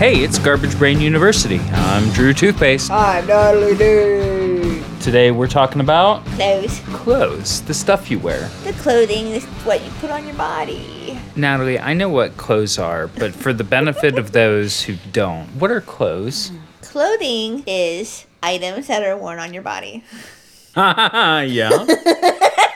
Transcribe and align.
Hey, 0.00 0.24
it's 0.24 0.38
Garbage 0.38 0.78
Brain 0.78 0.98
University. 0.98 1.58
I'm 1.58 2.08
Drew 2.14 2.32
Toothpaste. 2.32 2.90
I'm 2.90 3.26
Natalie 3.26 3.76
D. 3.76 4.82
Today 4.98 5.30
we're 5.30 5.46
talking 5.46 5.82
about 5.82 6.24
Clothes. 6.24 6.80
clothes, 6.86 7.60
the 7.64 7.74
stuff 7.74 8.10
you 8.10 8.18
wear. 8.18 8.48
The 8.64 8.72
clothing 8.72 9.26
is 9.26 9.44
what 9.44 9.84
you 9.84 9.90
put 10.00 10.10
on 10.10 10.24
your 10.24 10.36
body. 10.36 11.20
Natalie, 11.36 11.78
I 11.78 11.92
know 11.92 12.08
what 12.08 12.38
clothes 12.38 12.78
are, 12.78 13.08
but 13.08 13.34
for 13.34 13.52
the 13.52 13.62
benefit 13.62 14.18
of 14.18 14.32
those 14.32 14.84
who 14.84 14.96
don't, 15.12 15.46
what 15.48 15.70
are 15.70 15.82
clothes? 15.82 16.50
Clothing 16.80 17.62
is 17.66 18.24
items 18.42 18.86
that 18.86 19.02
are 19.02 19.18
worn 19.18 19.38
on 19.38 19.52
your 19.52 19.62
body. 19.62 20.02
yeah. 20.74 21.68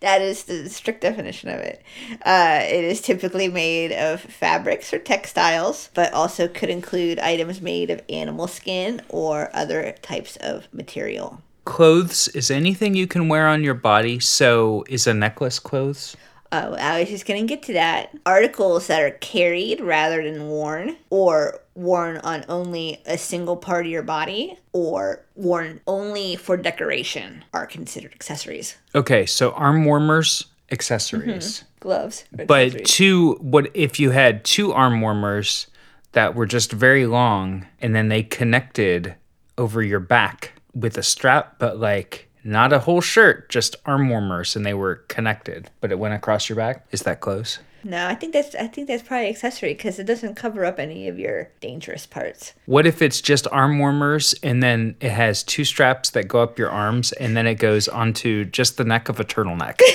That 0.00 0.20
is 0.22 0.44
the 0.44 0.68
strict 0.68 1.00
definition 1.00 1.48
of 1.48 1.60
it. 1.60 1.82
Uh, 2.24 2.60
it 2.62 2.84
is 2.84 3.00
typically 3.00 3.48
made 3.48 3.92
of 3.92 4.20
fabrics 4.20 4.92
or 4.92 4.98
textiles, 4.98 5.90
but 5.94 6.12
also 6.12 6.48
could 6.48 6.70
include 6.70 7.18
items 7.18 7.60
made 7.60 7.90
of 7.90 8.02
animal 8.08 8.46
skin 8.46 9.00
or 9.08 9.50
other 9.54 9.94
types 10.02 10.36
of 10.36 10.68
material. 10.72 11.40
Clothes 11.64 12.28
is 12.28 12.50
anything 12.50 12.94
you 12.94 13.06
can 13.06 13.28
wear 13.28 13.48
on 13.48 13.64
your 13.64 13.74
body, 13.74 14.20
so 14.20 14.84
is 14.88 15.06
a 15.06 15.14
necklace 15.14 15.58
clothes? 15.58 16.16
Oh, 16.52 16.74
I 16.74 17.00
was 17.00 17.08
just 17.08 17.26
going 17.26 17.40
to 17.40 17.46
get 17.46 17.64
to 17.64 17.72
that. 17.72 18.16
Articles 18.24 18.86
that 18.86 19.02
are 19.02 19.10
carried 19.10 19.80
rather 19.80 20.22
than 20.22 20.46
worn, 20.48 20.96
or 21.10 21.60
worn 21.76 22.16
on 22.18 22.44
only 22.48 23.02
a 23.06 23.18
single 23.18 23.56
part 23.56 23.86
of 23.86 23.92
your 23.92 24.02
body, 24.02 24.58
or 24.72 25.24
worn 25.34 25.80
only 25.86 26.36
for 26.36 26.56
decoration 26.56 27.44
are 27.52 27.66
considered 27.66 28.12
accessories. 28.12 28.76
Okay, 28.94 29.26
so 29.26 29.50
arm 29.52 29.84
warmers, 29.84 30.46
accessories. 30.70 31.60
Mm-hmm. 31.60 31.66
Gloves. 31.80 32.24
But 32.32 32.84
two 32.84 33.34
what 33.34 33.70
if 33.74 34.00
you 34.00 34.10
had 34.10 34.44
two 34.44 34.72
arm 34.72 35.00
warmers 35.00 35.68
that 36.12 36.34
were 36.34 36.46
just 36.46 36.72
very 36.72 37.06
long 37.06 37.66
and 37.80 37.94
then 37.94 38.08
they 38.08 38.22
connected 38.22 39.14
over 39.58 39.82
your 39.82 40.00
back 40.00 40.52
with 40.74 40.98
a 40.98 41.02
strap, 41.02 41.58
but 41.58 41.78
like 41.78 42.28
not 42.42 42.72
a 42.72 42.80
whole 42.80 43.00
shirt, 43.00 43.48
just 43.50 43.76
arm 43.84 44.08
warmers 44.08 44.56
and 44.56 44.64
they 44.64 44.74
were 44.74 44.96
connected, 45.08 45.70
but 45.80 45.92
it 45.92 45.98
went 45.98 46.14
across 46.14 46.48
your 46.48 46.56
back? 46.56 46.86
Is 46.90 47.02
that 47.02 47.20
close? 47.20 47.58
No, 47.84 48.06
I 48.06 48.14
think 48.14 48.32
that's 48.32 48.54
I 48.54 48.66
think 48.66 48.88
that's 48.88 49.02
probably 49.02 49.28
accessory 49.28 49.74
because 49.74 49.98
it 49.98 50.04
doesn't 50.04 50.34
cover 50.34 50.64
up 50.64 50.78
any 50.78 51.08
of 51.08 51.18
your 51.18 51.50
dangerous 51.60 52.06
parts. 52.06 52.52
What 52.66 52.86
if 52.86 53.00
it's 53.02 53.20
just 53.20 53.46
arm 53.52 53.78
warmers 53.78 54.34
and 54.42 54.62
then 54.62 54.96
it 55.00 55.10
has 55.10 55.42
two 55.42 55.64
straps 55.64 56.10
that 56.10 56.28
go 56.28 56.40
up 56.42 56.58
your 56.58 56.70
arms 56.70 57.12
and 57.12 57.36
then 57.36 57.46
it 57.46 57.56
goes 57.56 57.88
onto 57.88 58.44
just 58.44 58.76
the 58.76 58.84
neck 58.84 59.08
of 59.08 59.20
a 59.20 59.24
turtleneck? 59.24 59.80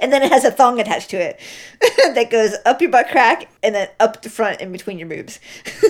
and 0.00 0.12
then 0.12 0.22
it 0.22 0.30
has 0.32 0.44
a 0.44 0.50
thong 0.50 0.80
attached 0.80 1.10
to 1.10 1.16
it 1.16 1.40
that 2.14 2.30
goes 2.30 2.54
up 2.64 2.80
your 2.80 2.90
butt 2.90 3.08
crack 3.08 3.48
and 3.62 3.74
then 3.74 3.88
up 4.00 4.22
the 4.22 4.30
front 4.30 4.60
in 4.60 4.72
between 4.72 4.98
your 4.98 5.08
boobs. 5.08 5.40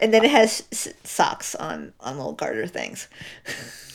and 0.00 0.12
then 0.14 0.24
it 0.24 0.30
has 0.30 0.62
s- 0.72 0.88
socks 1.04 1.54
on 1.54 1.92
on 2.00 2.16
little 2.16 2.32
garter 2.32 2.66
things. 2.66 3.08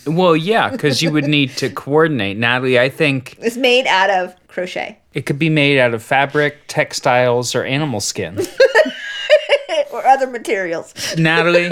well, 0.06 0.36
yeah, 0.36 0.70
because 0.70 1.02
you 1.02 1.12
would 1.12 1.26
need 1.28 1.52
to 1.58 1.70
coordinate. 1.84 2.38
Natalie, 2.38 2.80
I 2.80 2.90
think 2.90 3.36
It's 3.40 3.58
made 3.58 3.88
out 3.88 4.10
of 4.10 4.36
crochet 4.48 5.00
it 5.14 5.26
could 5.28 5.38
be 5.40 5.50
made 5.50 5.78
out 5.80 5.94
of 5.94 6.02
fabric, 6.04 6.58
textiles, 6.68 7.54
or 7.56 7.64
animal 7.64 8.00
skin. 8.02 8.40
or 9.92 10.06
other 10.08 10.26
materials. 10.28 10.94
Natalie, 11.18 11.70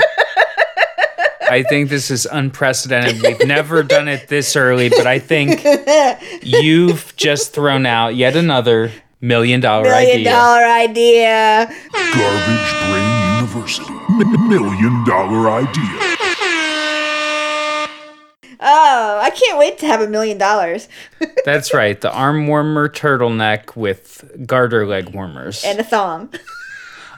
I 1.50 1.64
think 1.64 1.90
this 1.90 2.12
is 2.12 2.28
unprecedented. 2.32 3.22
We've 3.24 3.48
never 3.48 3.82
done 3.84 4.08
it 4.08 4.28
this 4.28 4.56
early, 4.56 4.90
but 4.90 5.08
I 5.08 5.18
think 5.20 5.64
you've 6.44 7.14
just 7.16 7.52
thrown 7.54 7.86
out 7.88 8.16
yet 8.16 8.36
another 8.36 8.92
million 9.22 9.60
dollar 9.60 9.86
Million 9.90 10.20
idea. 10.20 10.30
dollar 10.32 10.64
idea. 10.64 11.76
Garbage 11.92 12.72
Brain 12.90 13.11
University. 13.62 13.94
M- 14.10 14.50
million 14.50 15.04
dollar 15.06 15.52
idea. 15.52 16.18
Oh, 18.64 19.20
I 19.22 19.32
can't 19.32 19.58
wait 19.58 19.80
to 19.80 19.88
have 19.88 20.02
a 20.02 20.08
million 20.08 20.38
dollars 20.38 20.88
That's 21.46 21.74
right, 21.74 22.00
the 22.00 22.12
arm 22.12 22.46
warmer 22.48 22.90
turtleneck 22.90 23.76
with 23.76 24.46
garter 24.46 24.86
leg 24.86 25.10
warmers. 25.10 25.64
and 25.64 25.80
a 25.80 25.84
thong. 25.84 26.32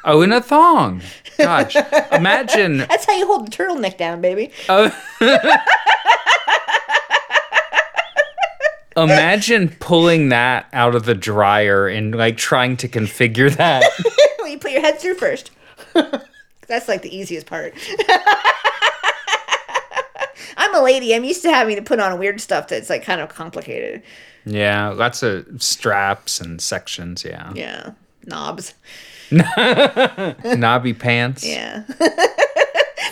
oh, 0.05 0.21
and 0.21 0.33
a 0.33 0.41
thong. 0.41 1.01
Gosh, 1.37 1.75
imagine. 2.11 2.77
That's 2.77 3.05
how 3.05 3.13
you 3.17 3.25
hold 3.27 3.47
the 3.47 3.51
turtleneck 3.51 3.97
down, 3.97 4.21
baby. 4.21 4.51
Uh, 4.69 4.89
imagine 8.97 9.69
pulling 9.79 10.29
that 10.29 10.67
out 10.71 10.95
of 10.95 11.03
the 11.05 11.15
dryer 11.15 11.87
and 11.87 12.15
like 12.15 12.37
trying 12.37 12.77
to 12.77 12.87
configure 12.87 13.53
that. 13.57 13.83
Well, 14.39 14.47
you 14.47 14.59
put 14.59 14.71
your 14.71 14.81
head 14.81 14.99
through 14.99 15.15
first. 15.15 15.51
That's 16.68 16.88
like 16.88 17.01
the 17.01 17.16
easiest 17.16 17.46
part. 17.46 17.74
I'm 20.57 20.75
a 20.75 20.81
lady. 20.81 21.13
I'm 21.16 21.24
used 21.24 21.41
to 21.44 21.51
having 21.51 21.75
to 21.75 21.81
put 21.81 22.00
on 22.00 22.18
weird 22.19 22.40
stuff 22.41 22.68
that's 22.68 22.90
like 22.90 23.03
kind 23.03 23.22
of 23.22 23.29
complicated. 23.29 24.03
Yeah, 24.46 24.90
lots 24.90 25.23
of 25.23 25.62
straps 25.62 26.40
and 26.41 26.62
sections. 26.62 27.23
Yeah, 27.23 27.52
Yeah. 27.53 27.91
Knobs. 28.25 28.73
knobby 29.31 30.94
pants. 30.94 31.46
Yeah. 31.46 31.84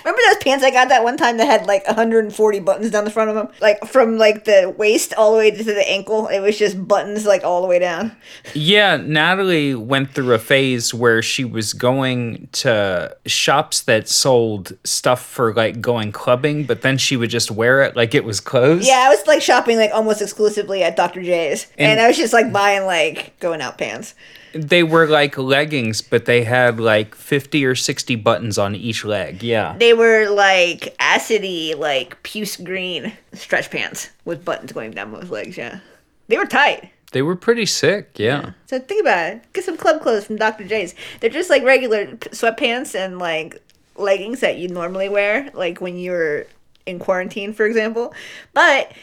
Remember 0.03 0.22
those 0.28 0.44
pants 0.44 0.63
I 0.63 0.72
got 0.72 0.89
that 0.89 1.03
one 1.03 1.17
time 1.17 1.38
that 1.38 1.45
had 1.45 1.66
like 1.67 1.85
140 1.85 2.59
buttons 2.59 2.91
down 2.91 3.03
the 3.06 3.12
front 3.12 3.29
of 3.29 3.35
them? 3.35 3.50
Like 3.62 3.85
from 3.85 4.17
like 4.17 4.45
the 4.45 4.73
waist 4.78 5.13
all 5.16 5.31
the 5.31 5.38
way 5.38 5.51
to 5.51 5.63
the 5.63 5.88
ankle. 5.89 6.28
It 6.28 6.39
was 6.39 6.57
just 6.57 6.88
buttons 6.88 7.25
like 7.25 7.44
all 7.44 7.62
the 7.62 7.67
way 7.67 7.79
down. 7.79 8.16
Yeah, 8.53 8.97
Natalie 8.97 9.75
went 9.75 10.11
through 10.13 10.34
a 10.34 10.40
phase 10.40 10.94
where 10.94 11.22
she 11.22 11.44
was 11.45 11.73
going 11.73 12.47
to 12.53 13.16
shops 13.25 13.81
that 13.84 14.07
sold 14.09 14.73
stuff 14.84 15.23
for 15.25 15.53
like 15.53 15.81
going 15.81 16.11
clubbing, 16.11 16.66
but 16.66 16.81
then 16.81 16.97
she 16.97 17.16
would 17.17 17.29
just 17.29 17.51
wear 17.51 17.81
it 17.84 17.95
like 17.95 18.16
it 18.16 18.23
was 18.23 18.40
clothes. 18.40 18.88
Yeah, 18.88 19.03
I 19.07 19.09
was 19.09 19.25
like 19.28 19.41
shopping 19.41 19.78
like 19.78 19.91
almost 19.94 20.22
exclusively 20.22 20.84
at 20.84 20.95
Dr. 20.95 21.22
J's. 21.22 21.67
And, 21.78 21.91
And- 21.91 22.00
I 22.01 22.07
was 22.07 22.17
just 22.17 22.34
like 22.34 22.51
buying 22.51 22.85
like 22.85 23.40
going 23.40 23.61
out 23.61 23.78
pants. 23.78 24.16
They 24.53 24.84
were 24.84 25.07
like 25.07 25.38
leggings, 25.38 26.01
but 26.01 26.25
they 26.25 26.44
had 26.44 26.79
like 26.79 27.16
50 27.16 27.66
or 27.66 27.75
60 27.75 28.16
buttons 28.17 28.57
on 28.57 28.75
each 28.75 29.06
leg. 29.06 29.44
Yeah. 29.44 29.75
They 29.78 29.94
were 29.94 30.29
like 30.29 30.95
acidy, 31.00 31.78
like 31.78 32.22
puce 32.23 32.57
green 32.57 33.13
stretch 33.34 33.69
pants 33.72 34.09
with 34.25 34.44
buttons 34.44 34.72
going 34.72 34.91
down 34.91 35.11
both 35.11 35.29
legs. 35.29 35.57
Yeah, 35.57 35.79
they 36.28 36.38
were 36.38 36.45
tight. 36.45 36.91
They 37.11 37.22
were 37.22 37.35
pretty 37.35 37.66
sick. 37.66 38.11
Yeah. 38.16 38.51
So 38.67 38.79
think 38.79 39.01
about 39.01 39.34
it. 39.34 39.53
Get 39.53 39.66
some 39.66 39.78
club 39.78 40.01
clothes 40.01 40.25
from 40.25 40.38
Dr. 40.38 40.63
J's. 40.63 40.95
They're 41.19 41.29
just 41.29 41.50
like 41.50 41.63
regular 41.63 42.06
sweatpants 42.07 42.95
and 42.95 43.19
like 43.19 43.61
leggings 43.97 44.40
that 44.40 44.57
you 44.57 44.69
normally 44.69 45.09
wear, 45.09 45.50
like 45.53 45.81
when 45.81 45.97
you're 45.97 46.45
in 46.85 47.00
quarantine, 47.00 47.53
for 47.53 47.66
example. 47.66 48.13
But 48.53 48.94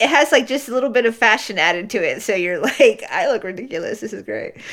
it 0.00 0.08
has 0.08 0.32
like 0.32 0.46
just 0.46 0.68
a 0.68 0.72
little 0.72 0.90
bit 0.90 1.06
of 1.06 1.16
fashion 1.16 1.58
added 1.58 1.90
to 1.90 1.98
it, 1.98 2.22
so 2.22 2.34
you're 2.34 2.60
like, 2.60 3.04
I 3.10 3.30
look 3.30 3.44
ridiculous. 3.44 4.00
This 4.00 4.12
is 4.12 4.22
great. 4.22 4.60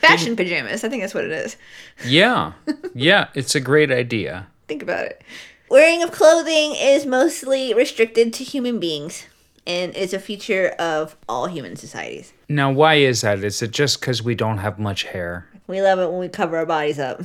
fashion 0.00 0.36
pajamas. 0.36 0.84
I 0.84 0.88
think 0.88 1.02
that's 1.02 1.14
what 1.14 1.24
it 1.24 1.32
is. 1.32 1.56
Yeah. 2.04 2.52
Yeah. 2.94 3.28
It's 3.34 3.54
a 3.54 3.60
great 3.60 3.92
idea. 3.92 4.48
Think 4.66 4.82
about 4.82 5.04
it. 5.04 5.22
Wearing 5.70 6.02
of 6.02 6.10
clothing 6.10 6.74
is 6.76 7.06
mostly 7.06 7.72
restricted 7.72 8.32
to 8.34 8.44
human 8.44 8.80
beings 8.80 9.26
and 9.66 9.94
is 9.94 10.12
a 10.12 10.18
feature 10.18 10.70
of 10.80 11.14
all 11.28 11.46
human 11.46 11.76
societies. 11.76 12.32
Now, 12.48 12.72
why 12.72 12.94
is 12.94 13.20
that? 13.20 13.44
Is 13.44 13.62
it 13.62 13.70
just 13.70 14.00
because 14.00 14.22
we 14.22 14.34
don't 14.34 14.58
have 14.58 14.80
much 14.80 15.04
hair? 15.04 15.46
We 15.68 15.80
love 15.82 16.00
it 16.00 16.10
when 16.10 16.18
we 16.18 16.28
cover 16.28 16.56
our 16.56 16.66
bodies 16.66 16.98
up. 16.98 17.20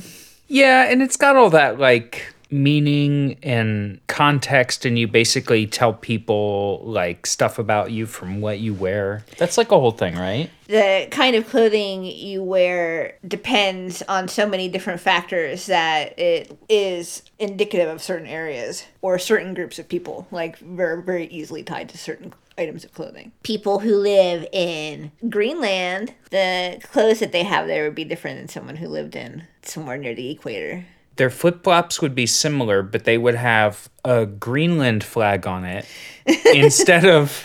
Yeah, 0.46 0.84
and 0.84 1.02
it's 1.02 1.16
got 1.16 1.34
all 1.34 1.50
that 1.50 1.80
like 1.80 2.33
meaning 2.54 3.36
and 3.42 4.00
context, 4.06 4.84
and 4.84 4.98
you 4.98 5.08
basically 5.08 5.66
tell 5.66 5.92
people 5.92 6.80
like 6.84 7.26
stuff 7.26 7.58
about 7.58 7.90
you 7.90 8.06
from 8.06 8.40
what 8.40 8.60
you 8.60 8.72
wear. 8.72 9.24
That's 9.38 9.58
like 9.58 9.72
a 9.72 9.78
whole 9.78 9.90
thing, 9.90 10.14
right? 10.14 10.48
The 10.68 11.08
kind 11.10 11.34
of 11.34 11.48
clothing 11.48 12.04
you 12.04 12.42
wear 12.42 13.18
depends 13.26 14.02
on 14.02 14.28
so 14.28 14.48
many 14.48 14.68
different 14.68 15.00
factors 15.00 15.66
that 15.66 16.18
it 16.18 16.56
is 16.68 17.22
indicative 17.38 17.88
of 17.88 18.00
certain 18.00 18.28
areas 18.28 18.86
or 19.02 19.18
certain 19.18 19.52
groups 19.52 19.78
of 19.78 19.88
people, 19.88 20.28
like 20.30 20.56
very, 20.58 21.02
very 21.02 21.26
easily 21.26 21.64
tied 21.64 21.88
to 21.90 21.98
certain 21.98 22.32
items 22.56 22.84
of 22.84 22.94
clothing. 22.94 23.32
People 23.42 23.80
who 23.80 23.96
live 23.96 24.46
in 24.52 25.10
Greenland, 25.28 26.14
the 26.30 26.80
clothes 26.84 27.18
that 27.18 27.32
they 27.32 27.42
have 27.42 27.66
there 27.66 27.84
would 27.84 27.96
be 27.96 28.04
different 28.04 28.38
than 28.38 28.48
someone 28.48 28.76
who 28.76 28.86
lived 28.86 29.16
in 29.16 29.42
somewhere 29.62 29.96
near 29.96 30.14
the 30.14 30.30
equator. 30.30 30.86
Their 31.16 31.30
flip 31.30 31.62
flops 31.62 32.02
would 32.02 32.14
be 32.14 32.26
similar, 32.26 32.82
but 32.82 33.04
they 33.04 33.18
would 33.18 33.36
have 33.36 33.88
a 34.04 34.26
Greenland 34.26 35.04
flag 35.04 35.46
on 35.46 35.64
it 35.64 35.86
instead 36.54 37.04
of. 37.04 37.44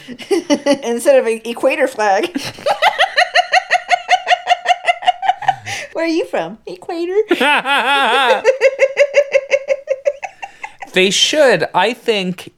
instead 0.83 1.19
of 1.19 1.25
an 1.27 1.41
equator 1.45 1.87
flag. 1.87 2.35
Where 5.93 6.05
are 6.05 6.07
you 6.07 6.25
from? 6.25 6.57
Equator. 6.65 7.15
They 10.93 11.11
should. 11.11 11.67
I 11.75 11.93
think 11.93 12.51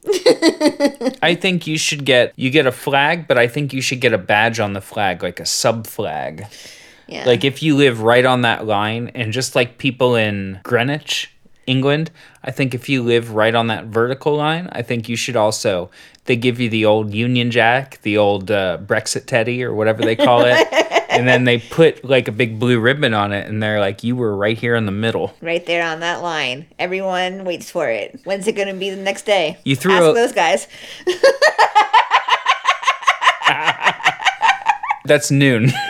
I 1.22 1.36
think 1.38 1.66
you 1.66 1.76
should 1.76 2.04
get 2.04 2.32
you 2.36 2.50
get 2.50 2.66
a 2.66 2.72
flag, 2.72 3.28
but 3.28 3.36
I 3.38 3.46
think 3.46 3.72
you 3.72 3.82
should 3.82 4.00
get 4.00 4.12
a 4.12 4.18
badge 4.18 4.58
on 4.58 4.72
the 4.72 4.80
flag, 4.80 5.22
like 5.22 5.38
a 5.38 5.44
sub 5.46 5.86
flag. 5.86 6.46
Yeah. 7.08 7.24
Like 7.26 7.44
if 7.44 7.62
you 7.62 7.76
live 7.76 8.00
right 8.00 8.24
on 8.24 8.42
that 8.42 8.66
line 8.66 9.08
and 9.14 9.32
just 9.32 9.54
like 9.54 9.78
people 9.78 10.14
in 10.14 10.60
Greenwich, 10.62 11.30
England, 11.66 12.10
I 12.42 12.50
think 12.50 12.74
if 12.74 12.88
you 12.88 13.02
live 13.02 13.32
right 13.32 13.54
on 13.54 13.66
that 13.68 13.86
vertical 13.86 14.36
line, 14.36 14.68
I 14.72 14.82
think 14.82 15.08
you 15.08 15.16
should 15.16 15.36
also 15.36 15.90
they 16.24 16.36
give 16.36 16.60
you 16.60 16.68
the 16.68 16.84
old 16.84 17.12
Union 17.12 17.50
Jack, 17.50 18.00
the 18.02 18.16
old 18.18 18.50
uh, 18.50 18.78
Brexit 18.80 19.26
Teddy 19.26 19.62
or 19.64 19.74
whatever 19.74 20.02
they 20.02 20.16
call 20.16 20.42
it. 20.44 20.66
and 21.10 21.26
then 21.28 21.44
they 21.44 21.58
put 21.58 22.04
like 22.04 22.28
a 22.28 22.32
big 22.32 22.58
blue 22.58 22.78
ribbon 22.80 23.12
on 23.12 23.32
it 23.32 23.48
and 23.48 23.62
they're 23.62 23.80
like 23.80 24.02
you 24.04 24.16
were 24.16 24.34
right 24.36 24.56
here 24.56 24.74
in 24.76 24.86
the 24.86 24.92
middle. 24.92 25.34
right 25.40 25.64
there 25.66 25.84
on 25.84 26.00
that 26.00 26.22
line. 26.22 26.66
Everyone 26.78 27.44
waits 27.44 27.70
for 27.70 27.88
it. 27.88 28.20
When's 28.24 28.46
it 28.46 28.52
going 28.56 28.68
to 28.68 28.74
be 28.74 28.90
the 28.90 28.96
next 28.96 29.26
day? 29.26 29.58
You 29.64 29.76
threw 29.76 29.92
Ask 29.94 30.04
a- 30.04 30.12
those 30.14 30.32
guys. 30.32 30.68
That's 35.04 35.30
noon. 35.30 35.72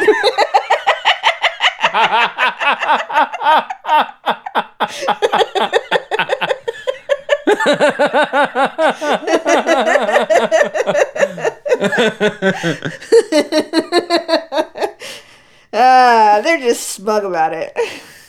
Ah, 15.75 16.41
they're 16.43 16.59
just 16.59 16.89
smug 16.91 17.25
about 17.25 17.53
it. 17.55 17.73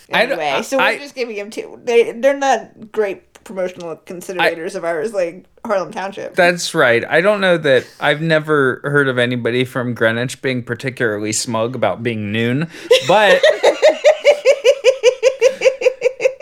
Anyway, 0.09 0.61
so 0.63 0.77
we're 0.77 0.83
I- 0.83 0.97
just 0.97 1.15
giving 1.15 1.35
them 1.35 1.49
two. 1.49 1.79
They 1.83 2.11
they're 2.11 2.37
not 2.37 2.91
great 2.91 3.32
promotional 3.43 3.95
considerators 3.95 4.75
of 4.75 4.83
ours, 4.83 5.13
like 5.13 5.45
Harlem 5.65 5.91
Township. 5.91 6.35
That's 6.35 6.73
right. 6.73 7.03
I 7.05 7.21
don't 7.21 7.41
know 7.41 7.57
that 7.57 7.87
I've 7.99 8.21
never 8.21 8.81
heard 8.83 9.07
of 9.07 9.17
anybody 9.17 9.65
from 9.65 9.93
Greenwich 9.93 10.41
being 10.41 10.63
particularly 10.63 11.33
smug 11.33 11.75
about 11.75 12.03
being 12.03 12.31
noon, 12.31 12.69
but 13.07 13.41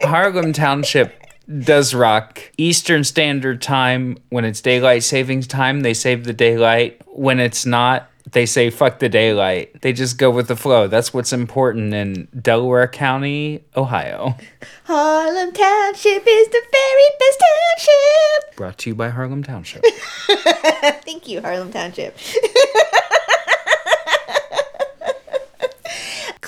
Harlem 0.02 0.54
Township 0.54 1.14
does 1.60 1.94
rock 1.94 2.40
Eastern 2.58 3.04
Standard 3.04 3.62
Time 3.62 4.18
when 4.30 4.46
it's 4.46 4.62
daylight 4.62 5.04
savings 5.04 5.48
time. 5.48 5.82
They 5.82 5.94
save 5.94 6.24
the 6.24 6.34
daylight. 6.34 7.02
When 7.08 7.40
it's 7.40 7.66
not, 7.66 8.10
they 8.32 8.46
say 8.46 8.70
fuck 8.70 9.00
the 9.00 9.10
daylight. 9.10 9.82
They 9.82 9.94
just 9.94 10.18
go 10.18 10.30
with 10.32 10.48
the 10.48 10.56
flow. 10.56 10.88
That's 10.88 11.14
what's 11.14 11.34
important 11.34 11.94
in 11.94 12.28
Delaware 12.40 12.88
County, 12.88 13.64
Ohio. 13.76 14.36
Harlem 14.86 15.52
Township 15.52 16.24
is 16.26 16.48
the 16.50 16.64
very 16.72 17.10
best 17.20 17.44
township. 17.78 18.56
Brought 18.56 18.78
to 18.80 18.90
you 18.90 18.96
by 18.96 19.10
Harlem 19.10 19.44
Township. 19.44 19.84
Thank 21.04 21.28
you, 21.28 21.42
Harlem 21.42 21.72
Township. 21.72 22.18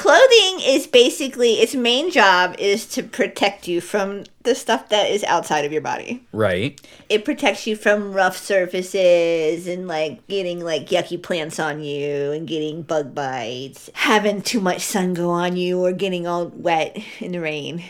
Clothing 0.03 0.59
is 0.65 0.85
basically 0.85 1.61
its 1.61 1.73
main 1.75 2.11
job 2.11 2.57
is 2.59 2.85
to 2.87 3.03
protect 3.03 3.69
you 3.69 3.79
from 3.79 4.25
the 4.41 4.53
stuff 4.53 4.89
that 4.89 5.09
is 5.09 5.23
outside 5.23 5.63
of 5.63 5.71
your 5.71 5.81
body. 5.81 6.21
right. 6.33 6.81
It 7.07 7.23
protects 7.23 7.65
you 7.67 7.77
from 7.77 8.11
rough 8.11 8.35
surfaces 8.35 9.65
and 9.65 9.87
like 9.87 10.27
getting 10.27 10.59
like 10.59 10.87
yucky 10.87 11.23
plants 11.23 11.57
on 11.57 11.81
you 11.81 12.33
and 12.33 12.45
getting 12.45 12.81
bug 12.81 13.15
bites, 13.15 13.89
having 13.93 14.41
too 14.41 14.59
much 14.59 14.81
sun 14.81 15.13
go 15.13 15.29
on 15.29 15.55
you 15.55 15.79
or 15.79 15.93
getting 15.93 16.27
all 16.27 16.47
wet 16.47 17.01
in 17.21 17.31
the 17.31 17.39
rain. 17.39 17.81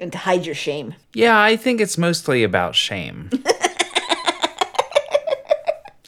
And 0.00 0.10
to 0.10 0.18
hide 0.18 0.44
your 0.44 0.56
shame. 0.56 0.96
Yeah, 1.14 1.40
I 1.40 1.54
think 1.54 1.80
it's 1.80 1.96
mostly 1.96 2.42
about 2.42 2.74
shame. 2.74 3.30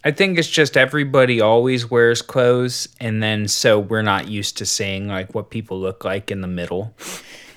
I 0.04 0.10
think 0.10 0.38
it's 0.38 0.48
just 0.48 0.76
everybody 0.76 1.40
always 1.40 1.90
wears 1.90 2.20
clothes, 2.20 2.88
and 3.00 3.22
then 3.22 3.48
so 3.48 3.78
we're 3.78 4.02
not 4.02 4.28
used 4.28 4.58
to 4.58 4.66
seeing 4.66 5.08
like 5.08 5.34
what 5.34 5.50
people 5.50 5.80
look 5.80 6.04
like 6.04 6.30
in 6.30 6.42
the 6.42 6.48
middle. 6.48 6.94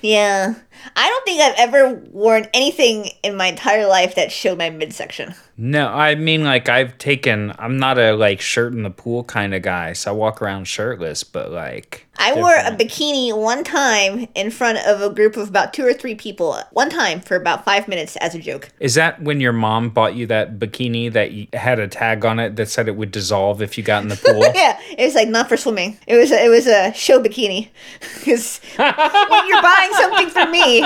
Yeah. 0.00 0.54
I 0.96 1.08
don't 1.08 1.24
think 1.24 1.40
I've 1.42 1.58
ever 1.58 1.94
worn 2.10 2.46
anything 2.54 3.10
in 3.22 3.36
my 3.36 3.46
entire 3.46 3.86
life 3.86 4.14
that 4.14 4.32
showed 4.32 4.56
my 4.56 4.70
midsection. 4.70 5.34
No, 5.60 5.88
I 5.88 6.14
mean 6.14 6.44
like 6.44 6.68
I've 6.68 6.96
taken. 6.98 7.52
I'm 7.58 7.78
not 7.78 7.98
a 7.98 8.12
like 8.12 8.40
shirt 8.40 8.72
in 8.72 8.84
the 8.84 8.90
pool 8.90 9.24
kind 9.24 9.52
of 9.52 9.62
guy, 9.62 9.92
so 9.92 10.12
I 10.12 10.14
walk 10.14 10.40
around 10.40 10.68
shirtless. 10.68 11.24
But 11.24 11.50
like 11.50 12.06
I 12.16 12.32
wore 12.34 12.54
a 12.54 12.70
bikini 12.70 13.36
one 13.36 13.64
time 13.64 14.28
in 14.36 14.52
front 14.52 14.78
of 14.86 15.02
a 15.02 15.12
group 15.12 15.36
of 15.36 15.48
about 15.48 15.74
two 15.74 15.84
or 15.84 15.92
three 15.92 16.14
people, 16.14 16.56
one 16.70 16.90
time 16.90 17.20
for 17.20 17.34
about 17.34 17.64
five 17.64 17.88
minutes 17.88 18.14
as 18.16 18.36
a 18.36 18.38
joke. 18.38 18.70
Is 18.78 18.94
that 18.94 19.20
when 19.20 19.40
your 19.40 19.52
mom 19.52 19.90
bought 19.90 20.14
you 20.14 20.28
that 20.28 20.60
bikini 20.60 21.12
that 21.12 21.32
you 21.32 21.48
had 21.52 21.80
a 21.80 21.88
tag 21.88 22.24
on 22.24 22.38
it 22.38 22.54
that 22.54 22.68
said 22.68 22.86
it 22.86 22.94
would 22.94 23.10
dissolve 23.10 23.60
if 23.60 23.76
you 23.76 23.82
got 23.82 24.04
in 24.04 24.08
the 24.08 24.16
pool? 24.16 24.44
Yeah, 24.58 24.78
it 24.96 25.04
was 25.04 25.14
like 25.14 25.28
not 25.28 25.48
for 25.48 25.56
swimming. 25.56 25.98
It 26.06 26.16
was 26.16 26.32
a, 26.32 26.44
it 26.44 26.48
was 26.48 26.66
a 26.66 26.92
show 26.94 27.20
bikini. 27.20 27.68
Because 28.18 28.60
when 28.76 29.48
you're 29.48 29.62
buying 29.62 29.92
something 29.92 30.28
for 30.28 30.46
me, 30.46 30.84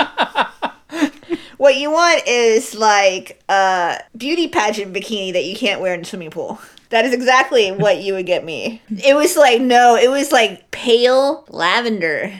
what 1.57 1.75
you 1.75 1.91
want 1.91 2.23
is 2.27 2.75
like 2.75 3.41
a 3.49 3.99
beauty 4.15 4.47
pageant 4.47 4.93
bikini 4.93 5.33
that 5.33 5.45
you 5.45 5.55
can't 5.55 5.81
wear 5.81 5.93
in 5.93 6.01
a 6.01 6.05
swimming 6.05 6.31
pool. 6.31 6.59
That 6.89 7.05
is 7.05 7.13
exactly 7.13 7.71
what 7.71 8.01
you 8.01 8.13
would 8.13 8.25
get 8.25 8.43
me. 8.43 8.81
It 9.03 9.15
was 9.15 9.35
like 9.35 9.61
no, 9.61 9.95
it 9.95 10.09
was 10.09 10.31
like 10.31 10.69
pale 10.71 11.45
lavender. 11.49 12.33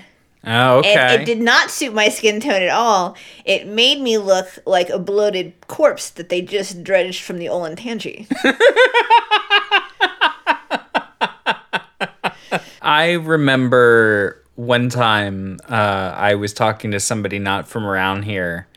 Oh, 0.45 0.79
okay. 0.79 0.94
And 0.94 1.21
it 1.21 1.25
did 1.25 1.39
not 1.39 1.71
suit 1.71 1.94
my 1.94 2.09
skin 2.09 2.41
tone 2.41 2.61
at 2.61 2.69
all. 2.69 3.15
It 3.45 3.65
made 3.65 4.01
me 4.01 4.17
look 4.17 4.47
like 4.65 4.89
a 4.89 5.00
bloated 5.00 5.53
corpse 5.67 6.09
that 6.11 6.27
they 6.27 6.41
just 6.41 6.83
dredged 6.83 7.21
from 7.21 7.38
the 7.38 7.45
Olentangy. 7.45 8.27
I 12.81 13.13
remember 13.13 14.43
one 14.65 14.89
time 14.89 15.60
uh, 15.69 16.13
I 16.15 16.36
was 16.36 16.54
talking 16.54 16.92
to 16.92 17.00
somebody 17.00 17.39
not 17.39 17.68
from 17.68 17.86
around 17.86 18.24
here, 18.24 18.68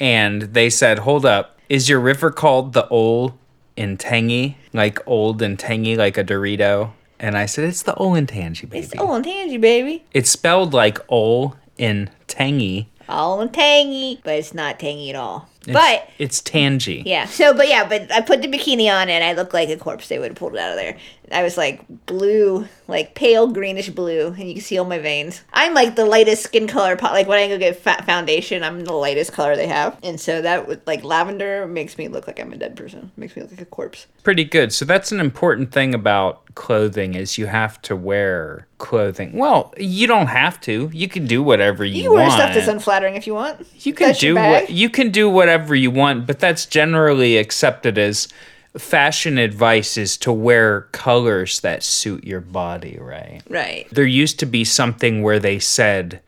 and 0.00 0.42
they 0.42 0.70
said, 0.70 1.00
"Hold 1.00 1.26
up, 1.26 1.58
is 1.68 1.88
your 1.88 2.00
river 2.00 2.30
called 2.30 2.72
the 2.72 2.88
Ol 2.88 3.38
and 3.76 3.98
Tangy, 3.98 4.56
like 4.72 4.98
old 5.06 5.42
and 5.42 5.58
tangy, 5.58 5.96
like 5.96 6.16
a 6.18 6.24
Dorito?" 6.24 6.92
And 7.18 7.36
I 7.38 7.46
said, 7.46 7.64
"It's 7.64 7.82
the 7.82 7.92
Olentangy, 7.94 8.68
baby. 8.68 8.78
It's 8.86 8.94
Olentangy, 8.94 9.60
baby. 9.60 10.04
It's 10.12 10.30
spelled 10.30 10.74
like 10.74 10.98
Ol 11.08 11.56
and 11.78 12.10
Tangy. 12.26 12.90
All 13.06 13.42
in 13.42 13.50
tangy, 13.50 14.20
but 14.24 14.34
it's 14.36 14.54
not 14.54 14.80
tangy 14.80 15.10
at 15.10 15.16
all. 15.16 15.46
It's, 15.66 15.72
but 15.72 16.08
it's 16.18 16.40
tangy. 16.40 17.02
yeah, 17.04 17.26
so 17.26 17.52
but 17.52 17.68
yeah, 17.68 17.86
but 17.86 18.10
I 18.10 18.22
put 18.22 18.40
the 18.40 18.48
bikini 18.48 18.90
on 18.90 19.10
and 19.10 19.22
I 19.22 19.34
looked 19.34 19.52
like 19.52 19.68
a 19.68 19.76
corpse. 19.76 20.08
They 20.08 20.18
would 20.18 20.30
have 20.30 20.38
pulled 20.38 20.54
it 20.54 20.58
out 20.58 20.70
of 20.70 20.76
there. 20.76 20.96
I 21.32 21.42
was 21.42 21.56
like 21.56 21.84
blue, 22.06 22.66
like 22.86 23.14
pale 23.14 23.46
greenish 23.48 23.88
blue, 23.90 24.28
and 24.28 24.48
you 24.48 24.54
can 24.54 24.62
see 24.62 24.78
all 24.78 24.84
my 24.84 24.98
veins. 24.98 25.42
I'm 25.52 25.74
like 25.74 25.96
the 25.96 26.04
lightest 26.04 26.42
skin 26.42 26.66
color. 26.66 26.96
Like 27.00 27.26
when 27.26 27.38
I 27.38 27.48
go 27.48 27.58
get 27.58 27.76
fat 27.76 28.04
foundation, 28.04 28.62
I'm 28.62 28.84
the 28.84 28.92
lightest 28.92 29.32
color 29.32 29.56
they 29.56 29.66
have, 29.66 29.98
and 30.02 30.20
so 30.20 30.42
that 30.42 30.68
would 30.68 30.86
like 30.86 31.02
lavender 31.04 31.66
makes 31.66 31.96
me 31.98 32.08
look 32.08 32.26
like 32.26 32.38
I'm 32.40 32.52
a 32.52 32.56
dead 32.56 32.76
person. 32.76 33.10
Makes 33.16 33.36
me 33.36 33.42
look 33.42 33.52
like 33.52 33.62
a 33.62 33.66
corpse. 33.66 34.06
pretty 34.22 34.44
good. 34.44 34.72
So 34.72 34.84
that's 34.84 35.12
an 35.12 35.20
important 35.20 35.72
thing 35.72 35.94
about 35.94 36.42
clothing 36.54 37.14
is 37.14 37.38
you 37.38 37.46
have 37.46 37.80
to 37.82 37.96
wear 37.96 38.66
clothing. 38.78 39.32
Well, 39.32 39.72
you 39.78 40.06
don't 40.06 40.26
have 40.26 40.60
to. 40.62 40.90
You 40.92 41.08
can 41.08 41.26
do 41.26 41.42
whatever 41.42 41.84
you, 41.84 41.94
want. 41.94 41.96
You 41.96 42.02
can 42.02 42.12
wear 42.12 42.28
want. 42.28 42.40
stuff 42.40 42.54
that's 42.54 42.68
unflattering 42.68 43.16
if 43.16 43.26
you 43.26 43.34
want. 43.34 43.66
you 43.84 43.94
can 43.94 44.08
That's 44.08 44.20
do 44.20 44.34
what 44.34 44.70
you 44.70 44.90
can 44.90 45.10
do 45.10 45.28
whatever 45.28 45.74
you 45.74 45.90
want, 45.90 46.26
but 46.26 46.38
that's 46.38 46.66
generally 46.66 47.38
accepted 47.38 47.98
as 47.98 48.28
fashion 48.76 49.38
advice 49.38 49.96
is 49.96 50.16
to 50.18 50.32
wear 50.32 50.82
colors 50.92 51.60
that 51.60 51.82
suit 51.82 52.24
your 52.24 52.40
body, 52.40 52.98
right? 53.00 53.42
Right. 53.48 53.88
There 53.90 54.04
used 54.04 54.38
to 54.40 54.46
be 54.46 54.64
something 54.64 55.22
where 55.22 55.38
they 55.38 55.58
said 55.58 56.20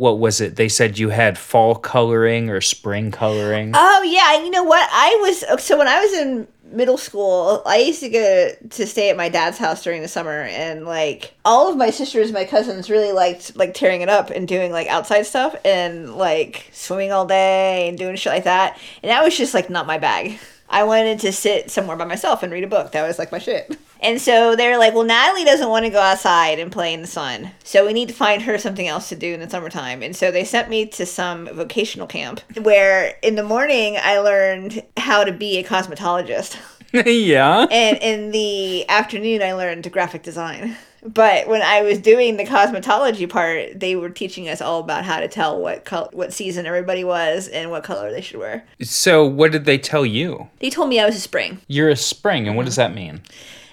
what 0.00 0.18
was 0.18 0.40
it? 0.40 0.56
They 0.56 0.70
said 0.70 0.98
you 0.98 1.10
had 1.10 1.36
fall 1.36 1.74
coloring 1.74 2.48
or 2.48 2.62
spring 2.62 3.10
coloring. 3.10 3.72
Oh 3.74 4.02
yeah, 4.02 4.34
and 4.34 4.46
you 4.46 4.50
know 4.50 4.64
what? 4.64 4.88
I 4.90 5.18
was 5.20 5.62
so 5.62 5.76
when 5.76 5.88
I 5.88 6.00
was 6.00 6.12
in 6.14 6.48
middle 6.72 6.96
school, 6.96 7.62
I 7.66 7.76
used 7.76 8.00
to 8.00 8.08
go 8.08 8.50
to 8.70 8.86
stay 8.86 9.10
at 9.10 9.18
my 9.18 9.28
dad's 9.28 9.58
house 9.58 9.82
during 9.84 10.00
the 10.00 10.08
summer, 10.08 10.40
and 10.44 10.86
like 10.86 11.34
all 11.44 11.70
of 11.70 11.76
my 11.76 11.90
sisters, 11.90 12.32
my 12.32 12.46
cousins, 12.46 12.88
really 12.88 13.12
liked 13.12 13.56
like 13.56 13.74
tearing 13.74 14.00
it 14.00 14.08
up 14.08 14.30
and 14.30 14.48
doing 14.48 14.72
like 14.72 14.86
outside 14.86 15.24
stuff 15.24 15.54
and 15.66 16.16
like 16.16 16.70
swimming 16.72 17.12
all 17.12 17.26
day 17.26 17.86
and 17.86 17.98
doing 17.98 18.16
shit 18.16 18.32
like 18.32 18.44
that. 18.44 18.78
And 19.02 19.10
that 19.10 19.22
was 19.22 19.36
just 19.36 19.52
like 19.52 19.68
not 19.68 19.86
my 19.86 19.98
bag. 19.98 20.38
I 20.70 20.84
wanted 20.84 21.18
to 21.20 21.32
sit 21.32 21.70
somewhere 21.70 21.96
by 21.96 22.04
myself 22.04 22.42
and 22.42 22.52
read 22.52 22.62
a 22.62 22.68
book. 22.68 22.92
That 22.92 23.06
was 23.06 23.18
like 23.18 23.32
my 23.32 23.38
shit. 23.38 23.76
And 24.00 24.20
so 24.20 24.54
they're 24.54 24.78
like, 24.78 24.94
well, 24.94 25.04
Natalie 25.04 25.44
doesn't 25.44 25.68
want 25.68 25.84
to 25.84 25.90
go 25.90 26.00
outside 26.00 26.58
and 26.58 26.70
play 26.70 26.94
in 26.94 27.02
the 27.02 27.08
sun. 27.08 27.50
So 27.64 27.84
we 27.84 27.92
need 27.92 28.08
to 28.08 28.14
find 28.14 28.42
her 28.42 28.56
something 28.56 28.86
else 28.86 29.08
to 29.08 29.16
do 29.16 29.34
in 29.34 29.40
the 29.40 29.50
summertime. 29.50 30.02
And 30.02 30.14
so 30.14 30.30
they 30.30 30.44
sent 30.44 30.70
me 30.70 30.86
to 30.86 31.04
some 31.04 31.46
vocational 31.48 32.06
camp 32.06 32.40
where 32.62 33.16
in 33.22 33.34
the 33.34 33.42
morning 33.42 33.98
I 34.00 34.18
learned 34.18 34.82
how 34.96 35.24
to 35.24 35.32
be 35.32 35.58
a 35.58 35.64
cosmetologist. 35.64 36.56
yeah. 36.92 37.66
And 37.70 37.98
in 37.98 38.30
the 38.30 38.88
afternoon 38.88 39.42
I 39.42 39.52
learned 39.54 39.90
graphic 39.92 40.22
design. 40.22 40.76
But 41.02 41.48
when 41.48 41.62
I 41.62 41.82
was 41.82 41.98
doing 41.98 42.36
the 42.36 42.44
cosmetology 42.44 43.28
part, 43.28 43.80
they 43.80 43.96
were 43.96 44.10
teaching 44.10 44.48
us 44.48 44.60
all 44.60 44.80
about 44.80 45.04
how 45.04 45.20
to 45.20 45.28
tell 45.28 45.58
what 45.58 45.84
col- 45.84 46.10
what 46.12 46.32
season 46.32 46.66
everybody 46.66 47.04
was 47.04 47.48
and 47.48 47.70
what 47.70 47.84
color 47.84 48.10
they 48.10 48.20
should 48.20 48.38
wear. 48.38 48.66
So, 48.82 49.24
what 49.24 49.52
did 49.52 49.64
they 49.64 49.78
tell 49.78 50.04
you? 50.04 50.48
They 50.58 50.70
told 50.70 50.88
me 50.88 51.00
I 51.00 51.06
was 51.06 51.16
a 51.16 51.20
spring. 51.20 51.60
You're 51.68 51.88
a 51.88 51.96
spring, 51.96 52.46
and 52.46 52.56
what 52.56 52.66
does 52.66 52.76
that 52.76 52.94
mean? 52.94 53.22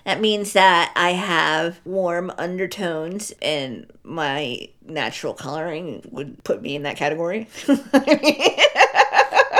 That 0.05 0.21
means 0.21 0.53
that 0.53 0.93
I 0.95 1.11
have 1.11 1.81
warm 1.83 2.31
undertones 2.37 3.33
and 3.41 3.91
my 4.05 4.69
natural 4.85 5.33
coloring 5.33 6.01
would 6.11 6.41
put 6.45 6.61
me 6.61 6.77
in 6.77 6.83
that 6.83 6.95
category. 6.95 7.49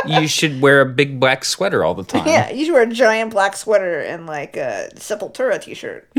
You 0.08 0.28
should 0.28 0.62
wear 0.62 0.82
a 0.82 0.86
big 0.86 1.20
black 1.20 1.44
sweater 1.46 1.84
all 1.84 1.94
the 1.96 2.04
time. 2.14 2.28
yeah, 2.28 2.50
you 2.52 2.66
should 2.66 2.74
wear 2.74 2.84
a 2.84 2.88
giant 2.88 3.32
black 3.32 3.56
sweater 3.56 4.00
and 4.02 4.26
like 4.26 4.56
a 4.58 4.90
Sepultura 4.96 5.62
t-shirt. 5.62 6.08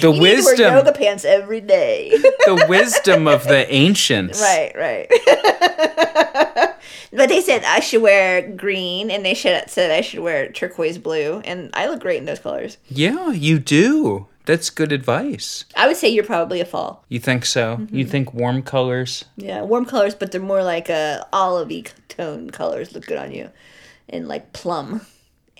The 0.00 0.12
You 0.12 0.20
need 0.22 0.36
to 0.36 0.44
wear 0.62 0.72
yoga 0.76 0.92
pants 0.92 1.24
every 1.24 1.60
day. 1.60 2.10
the 2.14 2.64
wisdom 2.68 3.26
of 3.26 3.42
the 3.44 3.66
ancients. 3.74 4.40
right, 4.40 4.72
right. 4.76 5.08
but 7.12 7.28
they 7.28 7.40
said 7.40 7.64
I 7.64 7.80
should 7.80 8.00
wear 8.00 8.40
green, 8.52 9.10
and 9.10 9.24
they 9.24 9.34
should 9.34 9.68
said 9.68 9.90
I 9.90 10.00
should 10.00 10.20
wear 10.20 10.52
turquoise 10.52 10.96
blue, 10.96 11.42
and 11.44 11.70
I 11.74 11.88
look 11.88 11.98
great 12.00 12.18
in 12.18 12.24
those 12.24 12.38
colors. 12.38 12.76
Yeah, 12.88 13.30
you 13.32 13.58
do. 13.58 14.28
That's 14.50 14.68
good 14.68 14.90
advice. 14.90 15.64
I 15.76 15.86
would 15.86 15.96
say 15.96 16.08
you're 16.08 16.24
probably 16.24 16.60
a 16.60 16.64
fall. 16.64 17.04
You 17.08 17.20
think 17.20 17.44
so? 17.44 17.76
Mm-hmm. 17.76 17.94
You 17.94 18.04
think 18.04 18.34
warm 18.34 18.62
colors? 18.64 19.24
Yeah, 19.36 19.62
warm 19.62 19.84
colors, 19.84 20.16
but 20.16 20.32
they're 20.32 20.40
more 20.40 20.64
like 20.64 20.90
uh, 20.90 21.22
olivey 21.32 21.88
tone 22.08 22.50
colors 22.50 22.92
look 22.92 23.06
good 23.06 23.16
on 23.16 23.30
you, 23.30 23.50
and 24.08 24.26
like 24.26 24.52
plum, 24.52 25.02